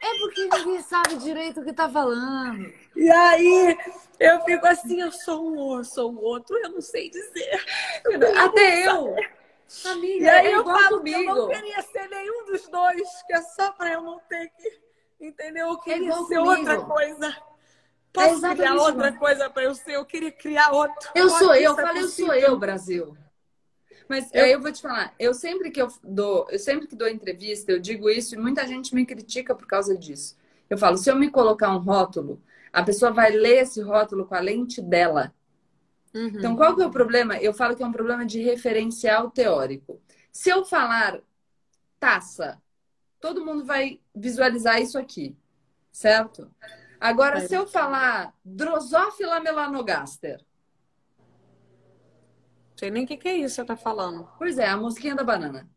É 0.00 0.18
porque 0.18 0.48
ninguém 0.48 0.82
sabe 0.82 1.16
direito 1.16 1.60
o 1.60 1.64
que 1.64 1.72
tá 1.72 1.88
falando. 1.88 2.72
E 2.96 3.10
aí 3.10 3.78
eu 4.18 4.40
fico 4.42 4.66
assim, 4.66 5.00
eu 5.00 5.12
sou 5.12 5.50
um, 5.50 5.78
eu 5.78 5.84
sou 5.84 6.12
o 6.12 6.22
outro, 6.22 6.56
eu 6.56 6.70
não 6.70 6.80
sei 6.80 7.10
dizer. 7.10 7.64
Eu 8.04 8.38
Até 8.38 8.86
eu. 8.86 9.14
Amiga, 9.84 10.24
e 10.24 10.28
aí 10.28 10.46
é 10.48 10.56
eu 10.56 10.64
falo 10.64 10.98
comigo. 10.98 11.18
que 11.18 11.28
eu 11.28 11.34
não 11.36 11.48
queria 11.48 11.82
ser 11.82 12.08
nenhum 12.08 12.44
dos 12.46 12.68
dois, 12.68 13.22
que 13.26 13.34
é 13.34 13.42
só 13.42 13.72
pra 13.72 13.92
eu 13.92 14.02
não 14.02 14.18
ter 14.28 14.50
que. 14.56 14.80
Entendeu? 15.20 15.68
Eu 15.68 15.78
queria 15.78 16.08
igual 16.08 16.26
ser 16.26 16.38
comigo. 16.38 16.58
outra 16.58 16.80
coisa. 16.80 17.36
Posso 18.12 18.28
exatamente 18.34 18.58
criar 18.58 18.74
outra 18.74 19.12
coisa 19.12 19.50
pra 19.50 19.62
eu 19.62 19.74
ser? 19.74 19.92
Eu 19.92 20.04
queria 20.04 20.32
criar 20.32 20.72
outro. 20.72 21.10
Eu 21.14 21.28
sou 21.28 21.54
eu, 21.54 21.72
é 21.72 21.76
falei, 21.76 22.02
eu 22.02 22.08
sou 22.08 22.34
eu, 22.34 22.58
Brasil. 22.58 23.16
Mas 24.10 24.28
Eu- 24.34 24.44
aí 24.44 24.52
eu 24.52 24.60
vou 24.60 24.72
te 24.72 24.82
falar, 24.82 25.14
eu 25.20 25.32
sempre 25.32 25.70
que 25.70 25.80
eu 25.80 25.86
dou, 26.02 26.46
eu 26.50 26.58
sempre 26.58 26.88
que 26.88 26.96
dou 26.96 27.08
entrevista, 27.08 27.70
eu 27.70 27.78
digo 27.78 28.10
isso 28.10 28.34
e 28.34 28.38
muita 28.38 28.66
gente 28.66 28.92
me 28.92 29.06
critica 29.06 29.54
por 29.54 29.68
causa 29.68 29.96
disso. 29.96 30.36
Eu 30.68 30.76
falo, 30.76 30.98
se 30.98 31.08
eu 31.08 31.14
me 31.16 31.30
colocar 31.30 31.70
um 31.70 31.78
rótulo, 31.78 32.42
a 32.72 32.82
pessoa 32.82 33.12
vai 33.12 33.30
ler 33.30 33.62
esse 33.62 33.80
rótulo 33.80 34.26
com 34.26 34.34
a 34.34 34.40
lente 34.40 34.82
dela. 34.82 35.32
Uhum. 36.14 36.30
Então, 36.38 36.56
qual 36.56 36.74
que 36.74 36.82
é 36.82 36.86
o 36.86 36.90
problema? 36.90 37.36
Eu 37.38 37.54
falo 37.54 37.76
que 37.76 37.82
é 37.84 37.86
um 37.86 37.92
problema 37.92 38.26
de 38.26 38.40
referencial 38.42 39.30
teórico. 39.30 40.00
Se 40.32 40.50
eu 40.50 40.64
falar 40.64 41.20
taça, 42.00 42.60
todo 43.20 43.44
mundo 43.44 43.64
vai 43.64 44.00
visualizar 44.14 44.80
isso 44.80 44.98
aqui, 44.98 45.36
certo? 45.92 46.50
Agora, 47.00 47.38
Vai. 47.38 47.48
se 47.48 47.54
eu 47.54 47.66
falar 47.66 48.34
Drosophila 48.44 49.40
melanogaster, 49.40 50.40
sei 52.80 52.90
nem 52.90 53.04
o 53.04 53.06
que, 53.06 53.18
que 53.18 53.28
é 53.28 53.34
isso 53.36 53.56
que 53.56 53.60
você 53.60 53.64
tá 53.66 53.76
falando. 53.76 54.26
pois 54.38 54.58
é, 54.58 54.66
a 54.66 54.76
mosquinha 54.76 55.14
da 55.14 55.22
banana. 55.22 55.68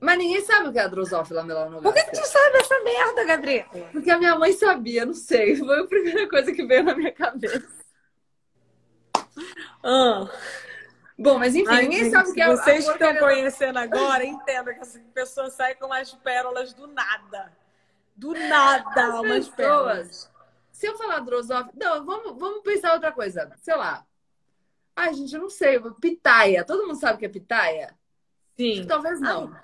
Mas 0.00 0.18
ninguém 0.18 0.40
sabe 0.40 0.68
o 0.68 0.72
que 0.72 0.78
é 0.78 0.82
a 0.82 0.88
Drosophila 0.88 1.42
Por 1.42 1.46
melanogaster. 1.46 2.04
que, 2.04 2.10
que 2.10 2.20
tu 2.20 2.26
sabe 2.26 2.56
essa 2.56 2.80
merda, 2.82 3.24
Gabriela? 3.24 3.68
Porque 3.92 4.10
a 4.10 4.18
minha 4.18 4.34
mãe 4.34 4.52
sabia, 4.52 5.06
não 5.06 5.14
sei. 5.14 5.54
Foi 5.54 5.80
a 5.80 5.86
primeira 5.86 6.28
coisa 6.28 6.52
que 6.52 6.64
veio 6.66 6.82
na 6.82 6.96
minha 6.96 7.12
cabeça. 7.12 7.68
Ah. 9.84 10.28
Bom, 11.16 11.38
mas 11.38 11.54
enfim, 11.54 11.68
Ai, 11.70 11.82
ninguém 11.82 12.04
gente, 12.04 12.12
sabe 12.12 12.30
o 12.30 12.34
que 12.34 12.40
é 12.40 12.44
a 12.44 12.56
Vocês 12.56 12.84
que 12.86 12.92
estão 12.92 13.16
conhecendo 13.16 13.78
agora, 13.78 14.24
entendam 14.24 14.74
que 14.74 14.80
essa 14.80 14.98
pessoa 15.14 15.50
sai 15.50 15.74
com 15.76 15.86
umas 15.86 16.12
pérolas 16.14 16.72
do 16.72 16.88
nada. 16.88 17.52
Do 18.16 18.32
nada, 18.32 19.06
As 19.06 19.20
umas 19.20 19.48
pérolas. 19.48 20.08
pessoas. 20.08 20.30
Se 20.72 20.86
eu 20.86 20.96
falar 20.96 21.20
Drosophila. 21.20 21.70
Não, 21.74 22.04
vamos, 22.04 22.38
vamos 22.38 22.62
pensar 22.62 22.94
outra 22.94 23.12
coisa. 23.12 23.52
Sei 23.58 23.76
lá. 23.76 24.04
Ai, 24.94 25.14
gente, 25.14 25.34
eu 25.34 25.40
não 25.42 25.50
sei. 25.50 25.80
Pitaia. 26.00 26.64
Todo 26.64 26.86
mundo 26.86 26.98
sabe 26.98 27.16
o 27.16 27.18
que 27.18 27.26
é 27.26 27.28
pitaia? 27.28 27.94
Sim. 28.56 28.84
Talvez 28.86 29.20
não. 29.20 29.54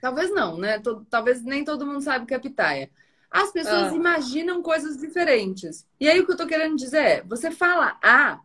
Talvez 0.00 0.30
não, 0.30 0.58
né? 0.58 0.82
Talvez 1.08 1.42
nem 1.44 1.64
todo 1.64 1.86
mundo 1.86 2.00
sabe 2.00 2.24
o 2.24 2.26
que 2.28 2.34
é 2.34 2.38
pitaia. 2.38 2.90
As 3.30 3.52
pessoas 3.52 3.92
Ah. 3.92 3.94
imaginam 3.94 4.60
coisas 4.60 4.96
diferentes. 4.96 5.86
E 5.98 6.08
aí 6.08 6.20
o 6.20 6.26
que 6.26 6.32
eu 6.32 6.36
tô 6.36 6.46
querendo 6.46 6.76
dizer 6.76 6.98
é, 6.98 7.22
você 7.22 7.50
fala 7.50 7.96
A 8.02 8.40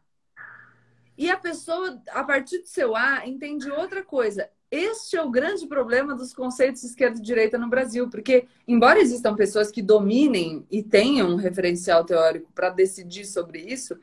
e 1.18 1.30
a 1.32 1.36
pessoa, 1.36 2.00
a 2.12 2.24
partir 2.24 2.60
do 2.60 2.68
seu 2.68 2.96
A, 2.96 3.28
entende 3.28 3.70
outra 3.72 4.04
coisa. 4.04 4.50
Este 4.70 5.18
é 5.18 5.22
o 5.22 5.32
grande 5.32 5.66
problema 5.66 6.14
dos 6.14 6.34
conceitos 6.34 6.84
esquerda 6.84 7.18
e 7.18 7.22
direita 7.22 7.58
no 7.58 7.70
Brasil, 7.70 8.10
porque 8.10 8.48
embora 8.68 9.00
existam 9.00 9.36
pessoas 9.36 9.72
que 9.72 9.82
dominem 9.82 10.66
e 10.70 10.84
tenham 10.84 11.30
um 11.32 11.36
referencial 11.38 12.04
teórico 12.06 12.52
para 12.54 12.70
decidir 12.70 13.26
sobre 13.26 13.60
isso, 13.60 13.98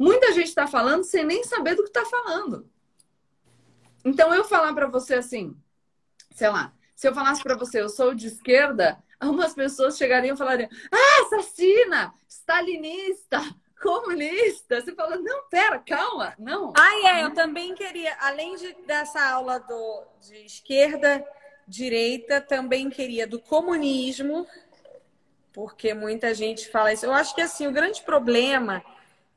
muita 0.00 0.32
gente 0.32 0.46
está 0.46 0.66
falando 0.66 1.04
sem 1.04 1.22
nem 1.24 1.44
saber 1.44 1.74
do 1.74 1.82
que 1.82 1.90
está 1.90 2.06
falando. 2.06 2.66
Então 4.02 4.34
eu 4.34 4.44
falar 4.44 4.72
para 4.72 4.86
você 4.86 5.16
assim, 5.16 5.54
sei 6.34 6.48
lá, 6.48 6.72
se 6.96 7.06
eu 7.06 7.14
falasse 7.14 7.42
para 7.42 7.54
você, 7.54 7.82
eu 7.82 7.88
sou 7.90 8.14
de 8.14 8.28
esquerda, 8.28 8.98
algumas 9.20 9.52
pessoas 9.52 9.98
chegariam 9.98 10.34
e 10.34 10.38
falariam: 10.38 10.70
"Ah, 10.90 11.22
assassina, 11.26 12.14
stalinista, 12.26 13.42
comunista". 13.82 14.80
Você 14.80 14.94
fala: 14.94 15.16
"Não, 15.18 15.46
pera, 15.50 15.78
calma, 15.78 16.34
não". 16.38 16.72
Ah, 16.74 17.18
é, 17.18 17.24
eu 17.24 17.34
também 17.34 17.74
queria, 17.74 18.16
além 18.20 18.56
de, 18.56 18.72
dessa 18.86 19.22
aula 19.22 19.60
do, 19.60 20.02
de 20.22 20.46
esquerda, 20.46 21.22
direita, 21.68 22.40
também 22.40 22.88
queria 22.88 23.26
do 23.26 23.38
comunismo, 23.38 24.46
porque 25.52 25.92
muita 25.92 26.32
gente 26.32 26.70
fala 26.70 26.90
isso. 26.90 27.04
Eu 27.04 27.12
acho 27.12 27.34
que 27.34 27.42
assim, 27.42 27.66
o 27.66 27.72
grande 27.72 28.00
problema 28.02 28.82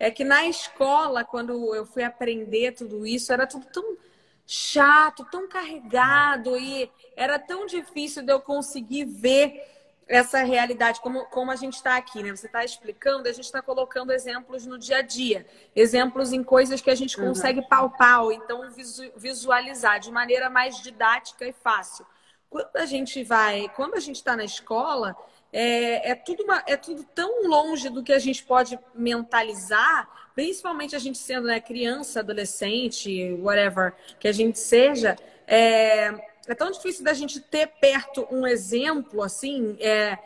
é 0.05 0.11
que 0.11 0.23
na 0.23 0.45
escola, 0.47 1.23
quando 1.23 1.73
eu 1.73 1.85
fui 1.85 2.03
aprender 2.03 2.73
tudo 2.73 3.05
isso, 3.07 3.31
era 3.31 3.47
tudo 3.47 3.65
tão 3.67 3.97
chato, 4.45 5.25
tão 5.31 5.47
carregado 5.47 6.57
e 6.57 6.91
era 7.15 7.39
tão 7.39 7.65
difícil 7.65 8.21
de 8.23 8.31
eu 8.33 8.39
conseguir 8.41 9.05
ver 9.05 9.63
essa 10.05 10.43
realidade, 10.43 10.99
como, 10.99 11.25
como 11.27 11.49
a 11.49 11.55
gente 11.55 11.75
está 11.75 11.95
aqui, 11.95 12.21
né? 12.21 12.35
Você 12.35 12.47
está 12.47 12.63
explicando, 12.65 13.29
a 13.29 13.31
gente 13.31 13.45
está 13.45 13.61
colocando 13.61 14.11
exemplos 14.11 14.65
no 14.65 14.77
dia 14.77 14.97
a 14.97 15.01
dia, 15.01 15.47
exemplos 15.73 16.33
em 16.33 16.43
coisas 16.43 16.81
que 16.81 16.89
a 16.91 16.95
gente 16.95 17.17
Uhum. 17.17 17.29
consegue 17.29 17.61
palpar, 17.61 18.23
ou 18.23 18.31
então 18.33 18.69
visu- 18.69 19.11
visualizar 19.15 19.99
de 20.01 20.11
maneira 20.11 20.49
mais 20.49 20.81
didática 20.81 21.47
e 21.47 21.53
fácil. 21.53 22.05
Quando 22.49 22.75
a 22.75 22.85
gente 22.85 23.23
vai, 23.23 23.69
quando 23.75 23.95
a 23.95 23.99
gente 24.01 24.17
está 24.17 24.35
na 24.35 24.43
escola, 24.43 25.15
é, 25.53 26.09
é, 26.11 26.15
tudo 26.15 26.43
uma- 26.43 26.63
é 26.65 26.75
tudo 26.75 27.03
tão 27.03 27.47
longe 27.47 27.87
do 27.87 28.01
que 28.01 28.11
a 28.11 28.17
gente 28.17 28.43
pode 28.43 28.77
mentalizar, 28.95 30.09
principalmente 30.33 30.95
a 30.95 30.99
gente 30.99 31.19
sendo 31.19 31.45
né, 31.45 31.59
criança, 31.59 32.21
adolescente, 32.21 33.33
whatever 33.33 33.93
que 34.19 34.27
a 34.27 34.31
gente 34.31 34.57
seja, 34.57 35.15
é, 35.45 36.07
é 36.47 36.55
tão 36.55 36.71
difícil 36.71 37.03
da 37.03 37.13
gente 37.13 37.39
ter 37.39 37.67
perto 37.67 38.27
um 38.31 38.47
exemplo 38.47 39.21
assim, 39.21 39.77
é, 39.79 40.17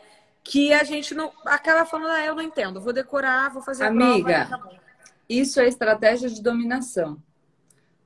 que 0.42 0.72
a 0.72 0.82
gente 0.82 1.14
não 1.14 1.30
acaba 1.44 1.84
falando, 1.84 2.10
ah, 2.10 2.24
eu 2.24 2.34
não 2.34 2.42
entendo, 2.42 2.80
vou 2.80 2.94
decorar, 2.94 3.52
vou 3.52 3.60
fazer 3.60 3.84
Amiga, 3.84 4.24
prova, 4.24 4.42
acabou. 4.54 4.78
Isso 5.28 5.60
é 5.60 5.68
estratégia 5.68 6.30
de 6.30 6.42
dominação. 6.42 7.22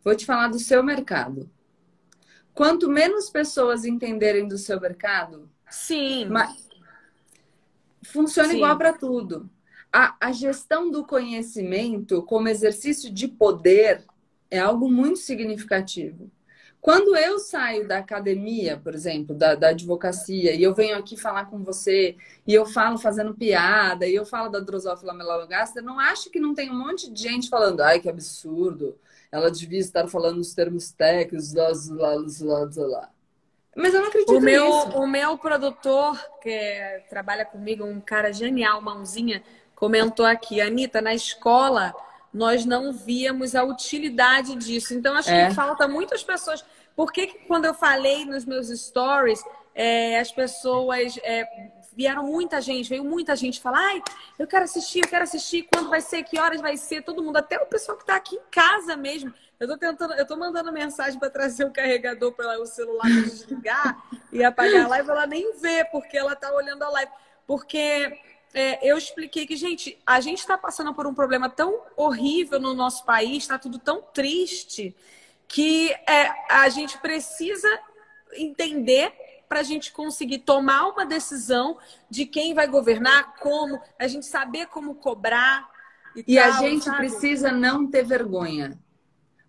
Vou 0.02 0.16
te 0.16 0.26
falar 0.26 0.48
do 0.48 0.58
seu 0.58 0.82
mercado. 0.82 1.48
Quanto 2.52 2.90
menos 2.90 3.30
pessoas 3.30 3.84
entenderem 3.84 4.48
do 4.48 4.58
seu 4.58 4.80
mercado, 4.80 5.48
Sim, 5.70 6.26
funciona 8.02 8.50
Sim. 8.50 8.56
igual 8.56 8.76
para 8.76 8.92
tudo. 8.92 9.48
A, 9.92 10.16
a 10.20 10.32
gestão 10.32 10.90
do 10.90 11.04
conhecimento 11.04 12.22
como 12.22 12.48
exercício 12.48 13.12
de 13.12 13.28
poder 13.28 14.04
é 14.50 14.58
algo 14.58 14.90
muito 14.90 15.18
significativo. 15.18 16.30
Quando 16.82 17.16
eu 17.16 17.38
saio 17.38 17.86
da 17.86 17.98
academia, 17.98 18.76
por 18.76 18.92
exemplo, 18.92 19.36
da, 19.36 19.54
da 19.54 19.68
advocacia, 19.68 20.52
e 20.52 20.64
eu 20.64 20.74
venho 20.74 20.98
aqui 20.98 21.16
falar 21.16 21.44
com 21.44 21.62
você, 21.62 22.16
e 22.44 22.52
eu 22.52 22.66
falo 22.66 22.98
fazendo 22.98 23.32
piada, 23.34 24.04
e 24.04 24.12
eu 24.12 24.26
falo 24.26 24.48
da 24.48 24.58
Drosophila 24.58 25.14
melanogaster, 25.14 25.80
não 25.80 26.00
acho 26.00 26.28
que 26.28 26.40
não 26.40 26.54
tem 26.54 26.72
um 26.72 26.78
monte 26.78 27.08
de 27.08 27.22
gente 27.22 27.48
falando, 27.48 27.82
ai, 27.82 28.00
que 28.00 28.08
absurdo, 28.08 28.98
ela 29.30 29.48
devia 29.48 29.78
estar 29.78 30.08
falando 30.08 30.38
os 30.38 30.54
termos 30.54 30.90
técnicos, 30.90 31.54
lá, 31.54 31.68
lá, 31.90 32.14
lá, 32.16 32.70
lá, 32.76 32.86
lá. 32.86 33.10
Mas 33.74 33.94
eu 33.94 34.00
não 34.00 34.08
acredito 34.08 34.36
O 34.36 34.40
meu, 34.40 34.64
nisso. 34.66 34.98
o 34.98 35.06
meu 35.06 35.38
produtor, 35.38 36.18
que 36.42 37.02
trabalha 37.08 37.44
comigo, 37.44 37.84
um 37.84 38.00
cara 38.00 38.32
genial, 38.32 38.82
mãozinha, 38.82 39.42
comentou 39.74 40.26
aqui, 40.26 40.60
Anitta, 40.60 41.00
na 41.00 41.14
escola 41.14 41.94
nós 42.32 42.64
não 42.64 42.92
víamos 42.92 43.54
a 43.54 43.62
utilidade 43.62 44.56
disso. 44.56 44.94
Então, 44.94 45.14
acho 45.14 45.30
É. 45.30 45.48
que 45.48 45.54
falta 45.54 45.86
muitas 45.86 46.24
pessoas. 46.24 46.64
Por 46.96 47.12
que, 47.12 47.26
que 47.26 47.38
quando 47.46 47.66
eu 47.66 47.74
falei 47.74 48.24
nos 48.24 48.44
meus 48.46 48.68
stories, 48.68 49.42
é, 49.74 50.18
as 50.18 50.32
pessoas 50.32 51.18
é, 51.22 51.46
vieram 51.94 52.24
muita 52.24 52.58
gente, 52.60 52.88
veio 52.88 53.04
muita 53.04 53.36
gente 53.36 53.60
falar, 53.60 53.80
ai, 53.80 54.02
eu 54.38 54.46
quero 54.46 54.64
assistir, 54.64 55.00
eu 55.00 55.08
quero 55.08 55.24
assistir, 55.24 55.68
quando 55.72 55.90
vai 55.90 56.00
ser, 56.00 56.22
que 56.22 56.38
horas 56.38 56.60
vai 56.60 56.76
ser, 56.78 57.02
todo 57.02 57.22
mundo, 57.22 57.36
até 57.36 57.58
o 57.58 57.66
pessoal 57.66 57.96
que 57.98 58.02
está 58.04 58.16
aqui 58.16 58.36
em 58.36 58.50
casa 58.50 58.96
mesmo. 58.96 59.32
Eu 59.62 59.68
tô 59.68 59.78
tentando, 59.78 60.12
eu 60.14 60.26
tô 60.26 60.36
mandando 60.36 60.72
mensagem 60.72 61.20
para 61.20 61.30
trazer 61.30 61.64
o 61.64 61.70
carregador 61.70 62.32
para 62.32 62.60
o 62.60 62.66
celular 62.66 63.06
desligar 63.06 63.96
e 64.32 64.42
apagar 64.42 64.86
a 64.86 64.88
live, 64.88 65.08
ela 65.10 65.24
nem 65.24 65.56
vê, 65.56 65.84
porque 65.84 66.18
ela 66.18 66.34
tá 66.34 66.52
olhando 66.52 66.82
a 66.82 66.88
live. 66.88 67.12
Porque 67.46 68.18
é, 68.52 68.84
eu 68.84 68.98
expliquei 68.98 69.46
que, 69.46 69.54
gente, 69.54 69.96
a 70.04 70.18
gente 70.20 70.40
está 70.40 70.58
passando 70.58 70.92
por 70.92 71.06
um 71.06 71.14
problema 71.14 71.48
tão 71.48 71.80
horrível 71.96 72.58
no 72.58 72.74
nosso 72.74 73.04
país, 73.04 73.44
está 73.44 73.56
tudo 73.56 73.78
tão 73.78 74.02
triste, 74.02 74.96
que 75.46 75.92
é, 76.08 76.28
a 76.50 76.68
gente 76.68 76.98
precisa 76.98 77.68
entender 78.32 79.14
para 79.48 79.60
a 79.60 79.62
gente 79.62 79.92
conseguir 79.92 80.38
tomar 80.40 80.88
uma 80.88 81.06
decisão 81.06 81.78
de 82.10 82.26
quem 82.26 82.52
vai 82.52 82.66
governar, 82.66 83.36
como, 83.36 83.80
a 83.96 84.08
gente 84.08 84.26
saber 84.26 84.66
como 84.66 84.96
cobrar. 84.96 85.70
E, 86.16 86.24
E 86.26 86.36
a 86.36 86.50
tal, 86.50 86.58
gente 86.64 86.84
sabe? 86.86 86.96
precisa 86.96 87.52
não 87.52 87.86
ter 87.86 88.02
vergonha. 88.02 88.76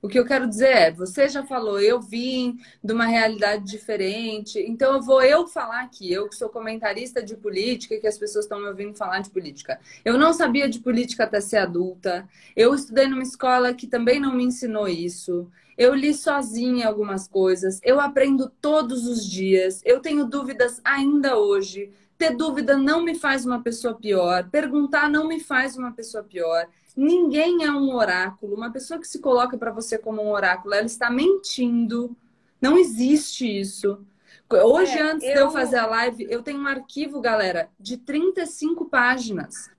O 0.04 0.10
que 0.10 0.20
eu 0.20 0.26
quero 0.26 0.50
dizer 0.50 0.68
é, 0.68 0.92
você 0.92 1.30
já 1.30 1.46
falou, 1.46 1.80
eu 1.80 2.02
vim 2.02 2.60
de 2.84 2.92
uma 2.92 3.06
realidade 3.06 3.64
diferente, 3.64 4.60
então 4.60 4.96
eu 4.96 5.02
vou 5.02 5.24
eu 5.24 5.48
falar 5.48 5.80
aqui, 5.80 6.12
eu 6.12 6.28
que 6.28 6.36
sou 6.36 6.50
comentarista 6.50 7.24
de 7.24 7.38
política, 7.38 7.98
que 7.98 8.06
as 8.06 8.18
pessoas 8.18 8.44
estão 8.44 8.60
me 8.60 8.68
ouvindo 8.68 8.98
falar 8.98 9.22
de 9.22 9.30
política. 9.30 9.80
Eu 10.04 10.18
não 10.18 10.34
sabia 10.34 10.68
de 10.68 10.80
política 10.80 11.24
até 11.24 11.40
ser 11.40 11.56
adulta. 11.56 12.28
Eu 12.54 12.76
estudei 12.76 13.08
numa 13.08 13.24
escola 13.24 13.74
que 13.74 13.88
também 13.88 14.20
não 14.20 14.36
me 14.36 14.44
ensinou 14.44 14.90
isso. 14.90 15.50
Eu 15.78 15.96
li 15.96 16.14
sozinha 16.14 16.86
algumas 16.86 17.26
coisas. 17.26 17.80
Eu 17.82 17.98
aprendo 18.02 18.52
todos 18.60 19.08
os 19.08 19.26
dias. 19.26 19.82
Eu 19.86 20.02
tenho 20.02 20.26
dúvidas 20.26 20.82
ainda 20.84 21.38
hoje. 21.38 21.90
Ter 22.18 22.36
dúvida 22.36 22.78
não 22.78 23.06
me 23.06 23.16
faz 23.16 23.46
uma 23.46 23.64
pessoa 23.64 23.94
pior. 23.94 24.50
Perguntar 24.50 25.10
não 25.10 25.30
me 25.30 25.40
faz 25.40 25.78
uma 25.78 25.94
pessoa 25.94 26.26
pior. 26.26 26.68
Ninguém 26.96 27.64
é 27.64 27.72
um 27.72 27.94
oráculo. 27.94 28.56
Uma 28.56 28.72
pessoa 28.72 29.00
que 29.00 29.08
se 29.08 29.20
coloca 29.20 29.58
para 29.58 29.72
você 29.72 29.98
como 29.98 30.22
um 30.22 30.32
oráculo, 30.32 30.74
ela 30.74 30.86
está 30.86 31.10
mentindo. 31.10 32.16
Não 32.62 32.78
existe 32.78 33.46
isso. 33.46 34.06
Hoje, 34.50 34.98
é, 34.98 35.02
antes 35.02 35.28
eu... 35.28 35.34
de 35.34 35.40
eu 35.40 35.52
fazer 35.52 35.78
a 35.78 35.86
live, 35.88 36.28
eu 36.30 36.44
tenho 36.44 36.60
um 36.60 36.68
arquivo, 36.68 37.20
galera, 37.20 37.70
de 37.80 37.98
35 37.98 38.86
páginas. 38.86 39.72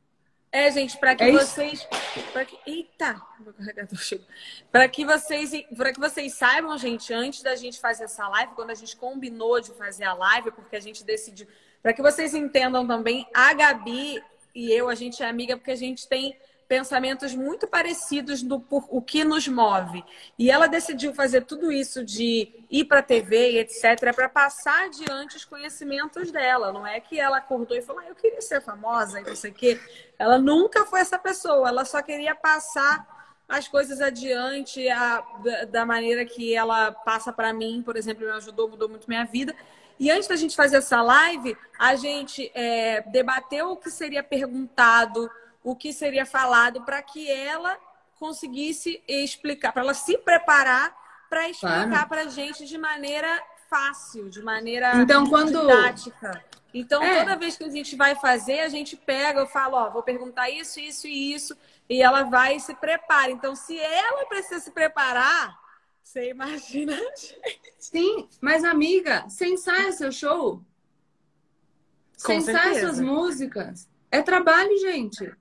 É, 0.50 0.70
gente, 0.70 0.96
para 0.98 1.14
que 1.16 1.24
é 1.24 1.32
vocês. 1.32 1.86
Pra 2.32 2.44
que... 2.44 2.56
Eita! 2.64 3.20
Para 4.70 4.88
que 4.88 5.04
vocês. 5.04 5.66
Para 5.76 5.92
que 5.92 5.98
vocês 5.98 6.34
saibam, 6.34 6.76
gente, 6.78 7.12
antes 7.12 7.42
da 7.42 7.56
gente 7.56 7.80
fazer 7.80 8.04
essa 8.04 8.28
live, 8.28 8.52
quando 8.54 8.70
a 8.70 8.74
gente 8.74 8.96
combinou 8.96 9.60
de 9.60 9.72
fazer 9.72 10.04
a 10.04 10.14
live, 10.14 10.52
porque 10.52 10.76
a 10.76 10.80
gente 10.80 11.04
decidiu. 11.04 11.46
Para 11.82 11.92
que 11.92 12.00
vocês 12.00 12.34
entendam 12.34 12.86
também, 12.86 13.26
a 13.34 13.52
Gabi 13.52 14.22
e 14.54 14.70
eu, 14.70 14.88
a 14.88 14.94
gente 14.94 15.22
é 15.22 15.28
amiga 15.28 15.56
porque 15.56 15.72
a 15.72 15.76
gente 15.76 16.06
tem 16.06 16.36
pensamentos 16.68 17.34
muito 17.34 17.66
parecidos 17.66 18.42
do 18.42 18.58
por, 18.60 18.86
o 18.88 19.00
que 19.00 19.24
nos 19.24 19.46
move. 19.48 20.04
E 20.38 20.50
ela 20.50 20.66
decidiu 20.66 21.14
fazer 21.14 21.42
tudo 21.42 21.70
isso 21.70 22.04
de 22.04 22.64
ir 22.70 22.84
para 22.84 23.00
a 23.00 23.02
TV 23.02 23.60
etc, 23.60 24.14
para 24.14 24.28
passar 24.28 24.86
adiante 24.86 25.36
os 25.36 25.44
conhecimentos 25.44 26.30
dela. 26.30 26.72
Não 26.72 26.86
é 26.86 27.00
que 27.00 27.18
ela 27.18 27.38
acordou 27.38 27.76
e 27.76 27.82
falou, 27.82 28.02
ah, 28.02 28.08
eu 28.08 28.14
queria 28.14 28.40
ser 28.40 28.60
famosa 28.60 29.20
e 29.20 29.24
não 29.24 29.36
sei 29.36 29.50
o 29.50 29.54
quê. 29.54 29.80
Ela 30.18 30.38
nunca 30.38 30.84
foi 30.86 31.00
essa 31.00 31.18
pessoa, 31.18 31.68
ela 31.68 31.84
só 31.84 32.00
queria 32.02 32.34
passar 32.34 33.14
as 33.48 33.68
coisas 33.68 34.00
adiante 34.00 34.88
a, 34.88 35.20
da, 35.42 35.64
da 35.64 35.86
maneira 35.86 36.24
que 36.24 36.54
ela 36.54 36.90
passa 36.90 37.32
para 37.32 37.52
mim, 37.52 37.82
por 37.84 37.96
exemplo, 37.96 38.24
me 38.24 38.32
ajudou, 38.32 38.68
mudou 38.68 38.88
muito 38.88 39.06
minha 39.06 39.24
vida. 39.24 39.54
E 39.98 40.10
antes 40.10 40.26
da 40.26 40.36
gente 40.36 40.56
fazer 40.56 40.76
essa 40.76 41.00
live, 41.02 41.56
a 41.78 41.94
gente 41.94 42.50
é, 42.54 43.02
debateu 43.02 43.70
o 43.70 43.76
que 43.76 43.90
seria 43.90 44.22
perguntado, 44.22 45.30
o 45.64 45.74
que 45.74 45.92
seria 45.92 46.24
falado 46.24 46.82
para 46.82 47.02
que 47.02 47.28
ela 47.28 47.76
conseguisse 48.16 49.02
explicar, 49.08 49.72
para 49.72 49.82
ela 49.82 49.94
se 49.94 50.16
preparar 50.18 51.02
para 51.34 51.48
explicar 51.48 52.08
para 52.08 52.20
a 52.22 52.28
gente 52.28 52.64
de 52.64 52.78
maneira 52.78 53.42
fácil, 53.68 54.30
de 54.30 54.40
maneira 54.40 54.94
então, 55.02 55.26
quando... 55.26 55.60
didática. 55.60 56.44
Então, 56.72 57.02
é. 57.02 57.20
toda 57.20 57.36
vez 57.36 57.56
que 57.56 57.64
a 57.64 57.70
gente 57.70 57.96
vai 57.96 58.14
fazer, 58.14 58.60
a 58.60 58.68
gente 58.68 58.96
pega, 58.96 59.40
eu 59.40 59.46
falo, 59.46 59.76
ó, 59.76 59.90
vou 59.90 60.02
perguntar 60.02 60.48
isso, 60.50 60.78
isso 60.78 61.08
e 61.08 61.34
isso, 61.34 61.56
e 61.88 62.00
ela 62.00 62.22
vai 62.22 62.56
e 62.56 62.60
se 62.60 62.74
prepara. 62.74 63.32
Então, 63.32 63.56
se 63.56 63.76
ela 63.78 64.26
precisa 64.26 64.60
se 64.60 64.70
preparar, 64.70 65.58
você 66.02 66.30
imagina, 66.30 66.94
gente. 66.96 67.36
Sim, 67.78 68.28
mas 68.40 68.62
amiga, 68.62 69.24
você 69.28 69.46
ensaia 69.46 69.90
seu 69.90 70.12
show? 70.12 70.62
Você 72.16 72.34
ensaia 72.34 72.80
suas 72.80 73.00
músicas? 73.00 73.88
É 74.10 74.22
trabalho, 74.22 74.76
gente. 74.78 75.32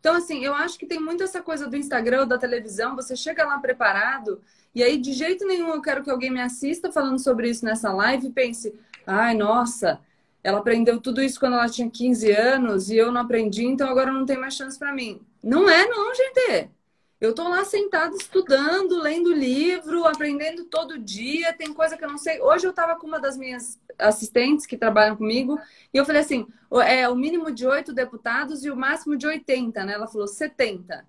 Então, 0.00 0.14
assim, 0.14 0.44
eu 0.44 0.54
acho 0.54 0.78
que 0.78 0.86
tem 0.86 1.00
muito 1.00 1.22
essa 1.22 1.42
coisa 1.42 1.66
do 1.66 1.76
Instagram 1.76 2.20
ou 2.20 2.26
da 2.26 2.38
televisão, 2.38 2.94
você 2.94 3.16
chega 3.16 3.44
lá 3.44 3.58
preparado, 3.58 4.40
e 4.74 4.82
aí 4.82 4.98
de 4.98 5.12
jeito 5.12 5.46
nenhum 5.46 5.70
eu 5.70 5.82
quero 5.82 6.04
que 6.04 6.10
alguém 6.10 6.30
me 6.30 6.40
assista 6.40 6.92
falando 6.92 7.18
sobre 7.18 7.48
isso 7.48 7.64
nessa 7.64 7.92
live 7.92 8.28
e 8.28 8.32
pense, 8.32 8.74
ai, 9.06 9.34
nossa, 9.34 10.00
ela 10.44 10.58
aprendeu 10.58 11.00
tudo 11.00 11.22
isso 11.22 11.40
quando 11.40 11.54
ela 11.54 11.68
tinha 11.68 11.90
15 11.90 12.30
anos 12.30 12.90
e 12.90 12.96
eu 12.96 13.10
não 13.10 13.22
aprendi, 13.22 13.64
então 13.64 13.88
agora 13.88 14.12
não 14.12 14.24
tem 14.24 14.38
mais 14.38 14.54
chance 14.54 14.78
para 14.78 14.92
mim. 14.92 15.20
Não 15.42 15.68
é, 15.68 15.86
não, 15.88 16.14
gente. 16.14 16.70
Eu 17.18 17.34
tô 17.34 17.48
lá 17.48 17.64
sentada 17.64 18.14
estudando, 18.14 19.00
lendo 19.00 19.32
livro, 19.32 20.04
aprendendo 20.04 20.64
todo 20.64 20.98
dia. 20.98 21.52
Tem 21.54 21.72
coisa 21.72 21.96
que 21.96 22.04
eu 22.04 22.08
não 22.08 22.18
sei. 22.18 22.40
Hoje 22.42 22.66
eu 22.66 22.72
tava 22.74 22.96
com 22.96 23.06
uma 23.06 23.18
das 23.18 23.38
minhas 23.38 23.80
assistentes 23.98 24.66
que 24.66 24.76
trabalham 24.76 25.16
comigo 25.16 25.58
e 25.92 25.96
eu 25.96 26.04
falei 26.04 26.20
assim: 26.20 26.46
é 26.84 27.08
o 27.08 27.14
mínimo 27.14 27.50
de 27.50 27.66
oito 27.66 27.94
deputados 27.94 28.64
e 28.64 28.70
o 28.70 28.76
máximo 28.76 29.16
de 29.16 29.26
80, 29.26 29.84
né? 29.84 29.94
Ela 29.94 30.06
falou 30.06 30.28
70. 30.28 31.06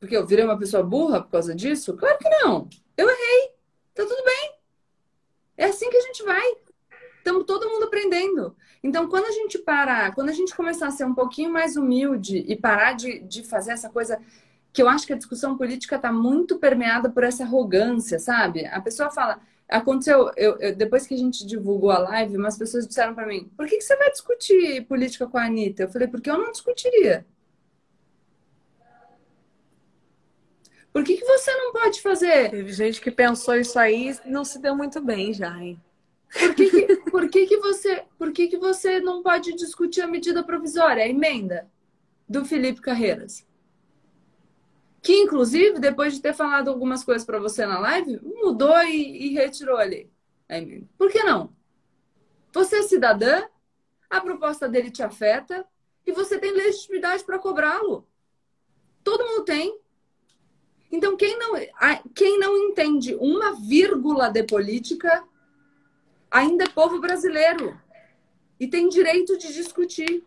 Porque 0.00 0.16
eu 0.16 0.26
virei 0.26 0.44
uma 0.44 0.58
pessoa 0.58 0.82
burra 0.82 1.22
por 1.22 1.30
causa 1.30 1.54
disso? 1.54 1.96
Claro 1.96 2.18
que 2.18 2.28
não. 2.28 2.68
Eu 2.96 3.08
errei. 3.08 3.52
Tá 3.94 4.04
tudo 4.04 4.24
bem. 4.24 4.56
É 5.56 5.66
assim 5.66 5.88
que 5.88 5.96
a 5.96 6.02
gente 6.02 6.24
vai. 6.24 6.56
Estamos 7.18 7.44
todo 7.44 7.68
mundo 7.68 7.84
aprendendo. 7.84 8.54
Então, 8.82 9.08
quando 9.08 9.24
a 9.24 9.32
gente 9.32 9.58
parar, 9.58 10.14
quando 10.14 10.28
a 10.28 10.32
gente 10.32 10.54
começar 10.54 10.88
a 10.88 10.90
ser 10.90 11.04
um 11.04 11.14
pouquinho 11.14 11.50
mais 11.50 11.76
humilde 11.76 12.44
e 12.46 12.54
parar 12.54 12.92
de, 12.92 13.20
de 13.20 13.42
fazer 13.42 13.72
essa 13.72 13.88
coisa 13.88 14.20
que 14.76 14.82
eu 14.82 14.90
acho 14.90 15.06
que 15.06 15.14
a 15.14 15.16
discussão 15.16 15.56
política 15.56 15.96
está 15.96 16.12
muito 16.12 16.58
permeada 16.58 17.08
por 17.08 17.24
essa 17.24 17.44
arrogância, 17.44 18.18
sabe? 18.18 18.66
A 18.66 18.78
pessoa 18.78 19.10
fala, 19.10 19.40
aconteceu, 19.66 20.30
eu, 20.36 20.58
eu, 20.58 20.76
depois 20.76 21.06
que 21.06 21.14
a 21.14 21.16
gente 21.16 21.46
divulgou 21.46 21.90
a 21.90 21.98
live, 21.98 22.36
umas 22.36 22.58
pessoas 22.58 22.86
disseram 22.86 23.14
para 23.14 23.26
mim, 23.26 23.50
por 23.56 23.66
que, 23.66 23.78
que 23.78 23.82
você 23.82 23.96
vai 23.96 24.10
discutir 24.10 24.84
política 24.84 25.26
com 25.26 25.38
a 25.38 25.46
Anitta? 25.46 25.84
Eu 25.84 25.88
falei, 25.88 26.06
porque 26.06 26.28
eu 26.28 26.36
não 26.36 26.52
discutiria. 26.52 27.26
Por 30.92 31.02
que, 31.02 31.16
que 31.16 31.24
você 31.24 31.50
não 31.54 31.72
pode 31.72 32.02
fazer? 32.02 32.50
Teve 32.50 32.70
gente 32.70 33.00
que 33.00 33.10
pensou 33.10 33.54
isso 33.56 33.78
aí 33.78 34.14
e 34.26 34.30
não 34.30 34.44
se 34.44 34.58
deu 34.58 34.76
muito 34.76 35.00
bem 35.00 35.32
já, 35.32 35.58
hein? 35.58 35.80
Por 36.38 36.54
que, 36.54 36.68
que, 36.68 36.96
por 37.10 37.30
que, 37.30 37.46
que, 37.46 37.56
você, 37.56 38.04
por 38.18 38.30
que, 38.30 38.48
que 38.48 38.58
você 38.58 39.00
não 39.00 39.22
pode 39.22 39.54
discutir 39.54 40.02
a 40.02 40.06
medida 40.06 40.44
provisória, 40.44 41.02
a 41.02 41.08
emenda 41.08 41.66
do 42.28 42.44
Felipe 42.44 42.82
Carreiras? 42.82 43.46
Que 45.06 45.14
inclusive, 45.14 45.78
depois 45.78 46.14
de 46.14 46.20
ter 46.20 46.34
falado 46.34 46.68
algumas 46.68 47.04
coisas 47.04 47.24
para 47.24 47.38
você 47.38 47.64
na 47.64 47.78
live, 47.78 48.18
mudou 48.24 48.76
e, 48.82 49.28
e 49.28 49.34
retirou 49.34 49.76
ali. 49.76 50.10
Por 50.98 51.12
que 51.12 51.22
não? 51.22 51.54
Você 52.52 52.78
é 52.78 52.82
cidadã, 52.82 53.44
a 54.10 54.20
proposta 54.20 54.68
dele 54.68 54.90
te 54.90 55.04
afeta 55.04 55.64
e 56.04 56.10
você 56.10 56.40
tem 56.40 56.50
legitimidade 56.50 57.22
para 57.22 57.38
cobrá-lo. 57.38 58.04
Todo 59.04 59.24
mundo 59.24 59.44
tem. 59.44 59.78
Então, 60.90 61.16
quem 61.16 61.38
não, 61.38 61.52
quem 62.12 62.40
não 62.40 62.58
entende 62.58 63.14
uma 63.14 63.52
vírgula 63.52 64.28
de 64.28 64.42
política 64.42 65.22
ainda 66.28 66.64
é 66.64 66.68
povo 66.68 67.00
brasileiro 67.00 67.80
e 68.58 68.66
tem 68.66 68.88
direito 68.88 69.38
de 69.38 69.54
discutir 69.54 70.24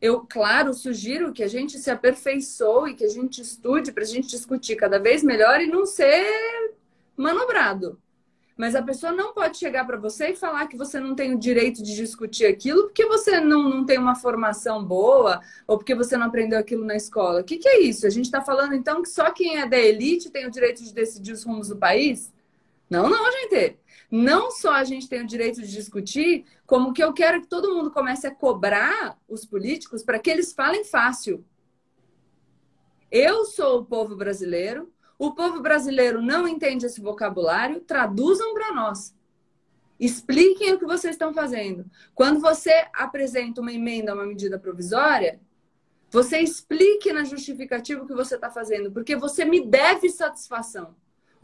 eu, 0.00 0.20
claro, 0.20 0.74
sugiro 0.74 1.32
que 1.32 1.42
a 1.42 1.48
gente 1.48 1.78
se 1.78 1.90
aperfeiçoe, 1.90 2.94
que 2.94 3.04
a 3.04 3.08
gente 3.08 3.40
estude 3.40 3.92
para 3.92 4.02
a 4.02 4.06
gente 4.06 4.28
discutir 4.28 4.76
cada 4.76 4.98
vez 4.98 5.22
melhor 5.22 5.60
e 5.60 5.66
não 5.66 5.86
ser 5.86 6.74
manobrado. 7.16 7.98
Mas 8.56 8.74
a 8.74 8.82
pessoa 8.82 9.12
não 9.12 9.34
pode 9.34 9.58
chegar 9.58 9.86
para 9.86 9.98
você 9.98 10.28
e 10.28 10.36
falar 10.36 10.66
que 10.66 10.78
você 10.78 10.98
não 10.98 11.14
tem 11.14 11.34
o 11.34 11.38
direito 11.38 11.82
de 11.82 11.94
discutir 11.94 12.46
aquilo 12.46 12.84
porque 12.84 13.04
você 13.04 13.38
não, 13.38 13.68
não 13.68 13.84
tem 13.84 13.98
uma 13.98 14.14
formação 14.14 14.82
boa 14.82 15.42
ou 15.66 15.76
porque 15.76 15.94
você 15.94 16.16
não 16.16 16.26
aprendeu 16.26 16.58
aquilo 16.58 16.84
na 16.84 16.96
escola. 16.96 17.40
O 17.40 17.44
que, 17.44 17.58
que 17.58 17.68
é 17.68 17.80
isso? 17.80 18.06
A 18.06 18.10
gente 18.10 18.24
está 18.26 18.40
falando 18.40 18.74
então 18.74 19.02
que 19.02 19.10
só 19.10 19.30
quem 19.30 19.58
é 19.58 19.66
da 19.66 19.76
elite 19.76 20.30
tem 20.30 20.46
o 20.46 20.50
direito 20.50 20.82
de 20.82 20.92
decidir 20.92 21.32
os 21.32 21.44
rumos 21.44 21.68
do 21.68 21.76
país? 21.76 22.32
Não, 22.88 23.10
não, 23.10 23.30
gente. 23.30 23.76
Não 24.10 24.50
só 24.50 24.72
a 24.72 24.84
gente 24.84 25.08
tem 25.08 25.22
o 25.22 25.26
direito 25.26 25.60
de 25.60 25.70
discutir, 25.70 26.44
como 26.66 26.92
que 26.92 27.02
eu 27.02 27.12
quero 27.12 27.40
que 27.40 27.48
todo 27.48 27.74
mundo 27.74 27.90
comece 27.90 28.26
a 28.26 28.34
cobrar 28.34 29.18
os 29.28 29.44
políticos 29.44 30.02
para 30.02 30.18
que 30.18 30.30
eles 30.30 30.52
falem 30.52 30.84
fácil. 30.84 31.44
Eu 33.10 33.44
sou 33.44 33.80
o 33.80 33.84
povo 33.84 34.16
brasileiro, 34.16 34.92
o 35.18 35.32
povo 35.32 35.60
brasileiro 35.60 36.20
não 36.20 36.46
entende 36.46 36.86
esse 36.86 37.00
vocabulário, 37.00 37.80
traduzam 37.80 38.52
para 38.54 38.72
nós. 38.72 39.14
Expliquem 39.98 40.74
o 40.74 40.78
que 40.78 40.84
vocês 40.84 41.14
estão 41.14 41.32
fazendo. 41.32 41.86
Quando 42.14 42.40
você 42.40 42.86
apresenta 42.92 43.60
uma 43.60 43.72
emenda 43.72 44.12
a 44.12 44.14
uma 44.14 44.26
medida 44.26 44.58
provisória, 44.58 45.40
você 46.10 46.38
explique 46.38 47.12
na 47.12 47.24
justificativa 47.24 48.02
o 48.02 48.06
que 48.06 48.14
você 48.14 48.34
está 48.34 48.50
fazendo, 48.50 48.92
porque 48.92 49.16
você 49.16 49.44
me 49.44 49.66
deve 49.66 50.10
satisfação. 50.10 50.94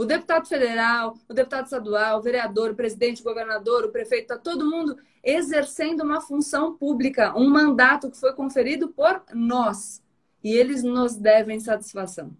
O 0.02 0.04
deputado 0.04 0.48
federal, 0.48 1.16
o 1.28 1.32
deputado 1.32 1.66
estadual, 1.66 2.18
o 2.18 2.22
vereador, 2.22 2.72
o 2.72 2.74
presidente, 2.74 3.20
o 3.20 3.24
governador, 3.24 3.84
o 3.84 3.92
prefeito, 3.92 4.22
está 4.22 4.36
todo 4.36 4.68
mundo 4.68 4.98
exercendo 5.22 6.02
uma 6.02 6.20
função 6.20 6.74
pública, 6.76 7.32
um 7.38 7.48
mandato 7.48 8.10
que 8.10 8.18
foi 8.18 8.32
conferido 8.32 8.88
por 8.88 9.22
nós. 9.32 10.02
E 10.42 10.56
eles 10.56 10.82
nos 10.82 11.14
devem 11.14 11.60
satisfação. 11.60 12.36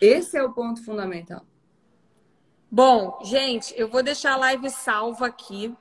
Esse 0.00 0.38
é 0.38 0.42
o 0.42 0.54
ponto 0.54 0.82
fundamental. 0.82 1.44
Bom, 2.70 3.18
gente, 3.22 3.74
eu 3.76 3.86
vou 3.86 4.02
deixar 4.02 4.32
a 4.32 4.38
live 4.38 4.70
salva 4.70 5.26
aqui. 5.26 5.76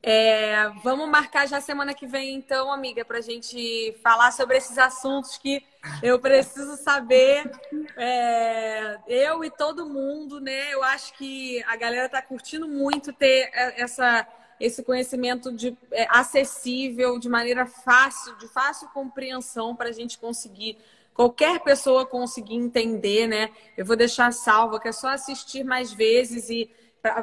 É, 0.00 0.68
vamos 0.84 1.08
marcar 1.08 1.46
já 1.48 1.60
semana 1.60 1.92
que 1.92 2.06
vem, 2.06 2.36
então, 2.36 2.72
amiga, 2.72 3.04
para 3.04 3.18
a 3.18 3.22
gente 3.22 3.96
falar 4.02 4.30
sobre 4.30 4.56
esses 4.56 4.78
assuntos 4.78 5.36
que 5.36 5.62
eu 6.02 6.20
preciso 6.20 6.76
saber. 6.76 7.50
É, 7.96 8.98
eu 9.08 9.44
e 9.44 9.50
todo 9.50 9.88
mundo, 9.88 10.40
né? 10.40 10.72
Eu 10.72 10.84
acho 10.84 11.14
que 11.14 11.62
a 11.64 11.76
galera 11.76 12.06
está 12.06 12.22
curtindo 12.22 12.68
muito 12.68 13.12
ter 13.12 13.50
essa, 13.52 14.26
esse 14.60 14.84
conhecimento 14.84 15.52
de, 15.52 15.76
é, 15.90 16.06
acessível, 16.10 17.18
de 17.18 17.28
maneira 17.28 17.66
fácil, 17.66 18.36
de 18.38 18.46
fácil 18.48 18.88
compreensão 18.94 19.74
para 19.74 19.88
a 19.88 19.92
gente 19.92 20.16
conseguir 20.16 20.78
qualquer 21.12 21.58
pessoa 21.58 22.06
conseguir 22.06 22.54
entender, 22.54 23.26
né? 23.26 23.50
Eu 23.76 23.84
vou 23.84 23.96
deixar 23.96 24.32
salva, 24.32 24.78
que 24.78 24.86
é 24.86 24.92
só 24.92 25.08
assistir 25.08 25.64
mais 25.64 25.92
vezes 25.92 26.48
e 26.48 26.70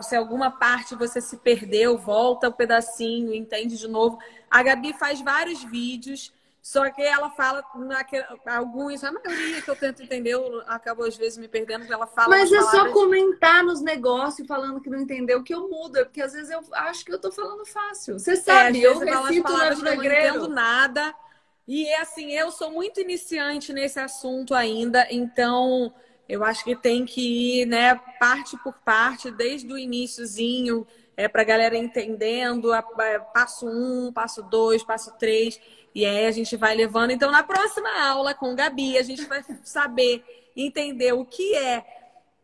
se 0.02 0.16
alguma 0.16 0.52
parte 0.52 0.96
você 0.96 1.20
se 1.22 1.38
perdeu, 1.38 1.98
volta 1.98 2.48
o 2.48 2.52
um 2.52 2.54
pedacinho, 2.54 3.34
entende 3.34 3.78
de 3.78 3.88
novo. 3.88 4.18
A 4.50 4.64
Gabi 4.64 4.94
faz 4.94 5.22
vários 5.22 5.64
vídeos 5.64 6.34
Só 6.66 6.90
que 6.90 7.00
ela 7.00 7.30
fala 7.30 7.64
naquele, 7.76 8.26
alguns, 8.48 9.04
a 9.04 9.12
maioria 9.12 9.62
que 9.62 9.70
eu 9.70 9.76
tento 9.76 10.02
entender, 10.02 10.32
eu 10.32 10.64
acabo 10.66 11.04
às 11.04 11.16
vezes 11.16 11.38
me 11.38 11.48
perdendo, 11.48 11.82
porque 11.82 11.94
ela 11.94 12.08
fala. 12.08 12.30
Mas 12.30 12.52
é 12.52 12.58
palavras... 12.58 12.82
só 12.82 12.92
comentar 12.92 13.64
nos 13.64 13.82
negócios 13.82 14.48
falando 14.48 14.82
que 14.82 14.90
não 14.90 15.00
entendeu 15.00 15.44
que 15.44 15.54
eu 15.54 15.70
mudo, 15.70 16.00
é 16.00 16.04
porque 16.04 16.24
às 16.24 16.34
vezes 16.34 16.50
eu 16.50 16.64
acho 16.72 17.06
que 17.06 17.14
eu 17.14 17.20
tô 17.20 17.32
falando 17.32 17.64
fácil. 17.68 18.18
Você 18.18 18.36
sabe, 18.36 18.84
é, 18.84 18.88
eu 18.88 18.98
recito 18.98 19.54
na 19.54 19.68
Eu 19.68 19.78
não 19.78 19.94
entendo 19.94 20.48
nada. 20.48 21.14
E 21.68 21.88
é 21.88 22.02
assim, 22.02 22.32
eu 22.32 22.50
sou 22.50 22.72
muito 22.72 23.00
iniciante 23.00 23.72
nesse 23.72 24.00
assunto 24.00 24.56
ainda, 24.56 25.06
então 25.12 25.94
eu 26.28 26.44
acho 26.44 26.64
que 26.64 26.76
tem 26.76 27.06
que 27.06 27.62
ir, 27.62 27.66
né, 27.66 27.96
parte 28.20 28.58
por 28.64 28.74
parte, 28.74 29.30
desde 29.32 29.72
o 29.72 29.78
iníciozinho, 29.78 30.86
é, 31.16 31.28
para 31.28 31.42
a 31.42 31.46
galera 31.46 31.78
entendendo, 31.78 32.74
a, 32.74 32.80
a, 32.80 33.20
passo 33.20 33.68
um, 33.68 34.12
passo 34.12 34.42
dois, 34.44 34.84
passo 34.84 35.16
três. 35.18 35.60
E 35.94 36.06
aí 36.06 36.26
a 36.26 36.32
gente 36.32 36.58
vai 36.58 36.76
levando. 36.76 37.12
Então, 37.12 37.32
na 37.32 37.44
próxima 37.44 37.90
aula 38.02 38.34
com 38.34 38.56
Gabi, 38.56 38.98
a 38.98 39.04
gente 39.04 39.24
vai 39.26 39.44
saber 39.64 40.24
entender 40.56 41.14
o 41.14 41.24
que 41.24 41.56
é 41.56 41.86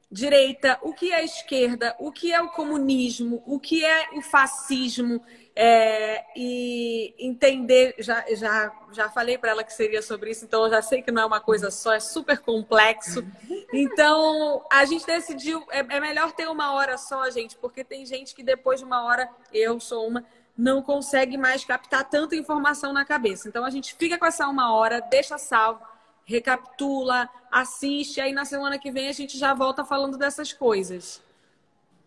direita, 0.09 0.77
o 0.81 0.93
que 0.93 1.11
é 1.11 1.23
esquerda, 1.23 1.95
o 1.99 2.11
que 2.11 2.31
é 2.31 2.41
o 2.41 2.49
comunismo, 2.49 3.41
o 3.45 3.59
que 3.59 3.83
é 3.83 4.09
o 4.13 4.21
fascismo. 4.21 5.21
É, 5.53 6.23
e 6.35 7.13
entender, 7.19 7.95
já, 7.99 8.23
já, 8.33 8.71
já 8.93 9.09
falei 9.09 9.37
para 9.37 9.51
ela 9.51 9.63
que 9.65 9.73
seria 9.73 10.01
sobre 10.01 10.31
isso, 10.31 10.45
então 10.45 10.63
eu 10.63 10.69
já 10.69 10.81
sei 10.81 11.01
que 11.01 11.11
não 11.11 11.23
é 11.23 11.25
uma 11.25 11.41
coisa 11.41 11.69
só, 11.69 11.93
é 11.93 11.99
super 11.99 12.39
complexo. 12.39 13.25
Então 13.73 14.65
a 14.71 14.85
gente 14.85 15.05
decidiu, 15.05 15.61
é, 15.69 15.79
é 15.79 15.99
melhor 15.99 16.31
ter 16.31 16.47
uma 16.47 16.73
hora 16.73 16.97
só, 16.97 17.29
gente, 17.29 17.57
porque 17.57 17.83
tem 17.83 18.05
gente 18.05 18.33
que 18.33 18.43
depois 18.43 18.79
de 18.79 18.85
uma 18.85 19.03
hora, 19.03 19.29
eu 19.51 19.77
sou 19.79 20.07
uma, 20.07 20.23
não 20.57 20.81
consegue 20.81 21.37
mais 21.37 21.65
captar 21.65 22.09
tanta 22.09 22.35
informação 22.35 22.93
na 22.93 23.03
cabeça. 23.03 23.49
Então 23.49 23.65
a 23.65 23.69
gente 23.69 23.95
fica 23.95 24.17
com 24.17 24.25
essa 24.25 24.47
uma 24.47 24.73
hora, 24.73 25.01
deixa 25.01 25.37
salvo, 25.37 25.81
recapitula, 26.23 27.29
assiste, 27.51 28.21
aí 28.21 28.31
na 28.31 28.45
semana 28.45 28.79
que 28.79 28.91
vem 28.91 29.09
a 29.09 29.13
gente 29.13 29.37
já 29.37 29.53
volta 29.53 29.83
falando 29.83 30.17
dessas 30.17 30.53
coisas. 30.53 31.21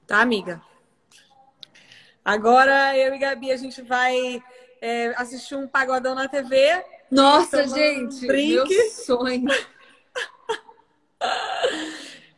Tá, 0.06 0.20
amiga? 0.20 0.62
Agora 2.24 2.96
eu 2.96 3.14
e 3.14 3.18
Gabi 3.18 3.52
a 3.52 3.56
gente 3.56 3.82
vai 3.82 4.42
é, 4.80 5.12
assistir 5.16 5.56
um 5.56 5.68
pagodão 5.68 6.14
na 6.14 6.26
TV. 6.26 6.82
Nossa, 7.10 7.68
gente, 7.68 8.24
um 8.24 8.32
meu 8.32 8.66
sonho. 8.90 9.48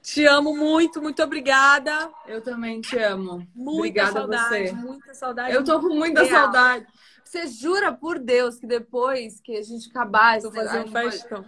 Te 0.02 0.24
amo 0.24 0.56
muito, 0.56 1.02
muito 1.02 1.20
obrigada. 1.20 2.10
Eu 2.28 2.40
também 2.40 2.80
te 2.80 2.96
amo. 2.96 3.44
Muita 3.52 3.78
obrigada 3.78 4.12
saudade, 4.12 4.48
você. 4.48 4.72
Muita 4.72 5.14
saudade. 5.14 5.54
Eu 5.54 5.64
tô 5.64 5.80
com 5.80 5.88
muita 5.88 6.22
real. 6.22 6.44
saudade. 6.44 6.86
Você 7.24 7.48
jura 7.48 7.92
por 7.92 8.20
Deus 8.20 8.56
que 8.58 8.68
depois 8.68 9.40
que 9.40 9.56
a 9.56 9.62
gente 9.62 9.90
acabar 9.90 10.38
esse 10.38 10.48
fazer 10.52 10.84
um 10.84 10.92
festão. 10.92 11.44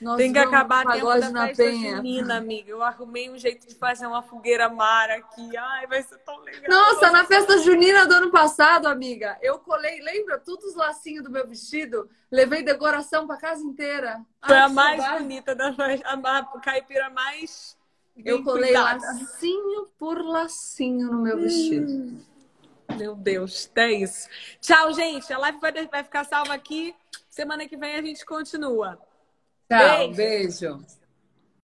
Nós 0.00 0.16
Tem 0.16 0.32
que 0.32 0.38
acabar 0.38 0.86
a 0.86 0.92
tempo 0.92 1.06
da 1.06 1.46
festa 1.46 1.62
penha. 1.62 1.96
junina, 1.96 2.36
amiga. 2.38 2.70
Eu 2.70 2.82
arrumei 2.82 3.28
um 3.28 3.36
jeito 3.36 3.66
de 3.66 3.74
fazer 3.74 4.06
uma 4.06 4.22
fogueira 4.22 4.68
mar 4.68 5.10
aqui. 5.10 5.54
Ai, 5.56 5.86
vai 5.86 6.02
ser 6.02 6.16
tão 6.18 6.38
legal. 6.40 6.70
Nossa, 6.70 7.10
na 7.10 7.24
festa 7.24 7.58
junina 7.58 8.06
do 8.06 8.14
ano 8.14 8.30
passado, 8.30 8.86
amiga, 8.86 9.38
eu 9.42 9.58
colei, 9.58 10.00
lembra? 10.00 10.38
Todos 10.38 10.70
os 10.70 10.74
lacinhos 10.74 11.22
do 11.22 11.30
meu 11.30 11.46
vestido. 11.46 12.08
Levei 12.30 12.62
decoração 12.62 13.26
pra 13.26 13.36
casa 13.36 13.62
inteira. 13.62 14.24
Foi 14.46 14.56
Ai, 14.56 14.62
a 14.62 14.68
mais 14.70 15.06
bonita 15.18 15.54
da 15.54 15.74
festa. 15.74 16.08
A 16.08 16.60
caipira 16.60 17.10
mais 17.10 17.76
eu 18.24 18.42
colei 18.42 18.72
cuidada. 18.72 19.04
lacinho 19.06 19.86
por 19.98 20.24
lacinho 20.24 21.12
no 21.12 21.22
meu 21.22 21.36
hum. 21.36 21.42
vestido. 21.42 22.30
Meu 22.96 23.14
Deus, 23.14 23.70
é 23.76 23.92
isso. 23.92 24.28
Tchau, 24.60 24.92
gente. 24.92 25.32
A 25.32 25.38
live 25.38 25.60
vai, 25.60 25.72
vai 25.86 26.04
ficar 26.04 26.24
salva 26.24 26.54
aqui. 26.54 26.94
Semana 27.28 27.68
que 27.68 27.76
vem 27.76 27.94
a 27.94 28.02
gente 28.02 28.24
continua. 28.24 28.98
Tchau, 29.70 30.08
beijo. 30.12 30.16
beijo. 30.16 30.99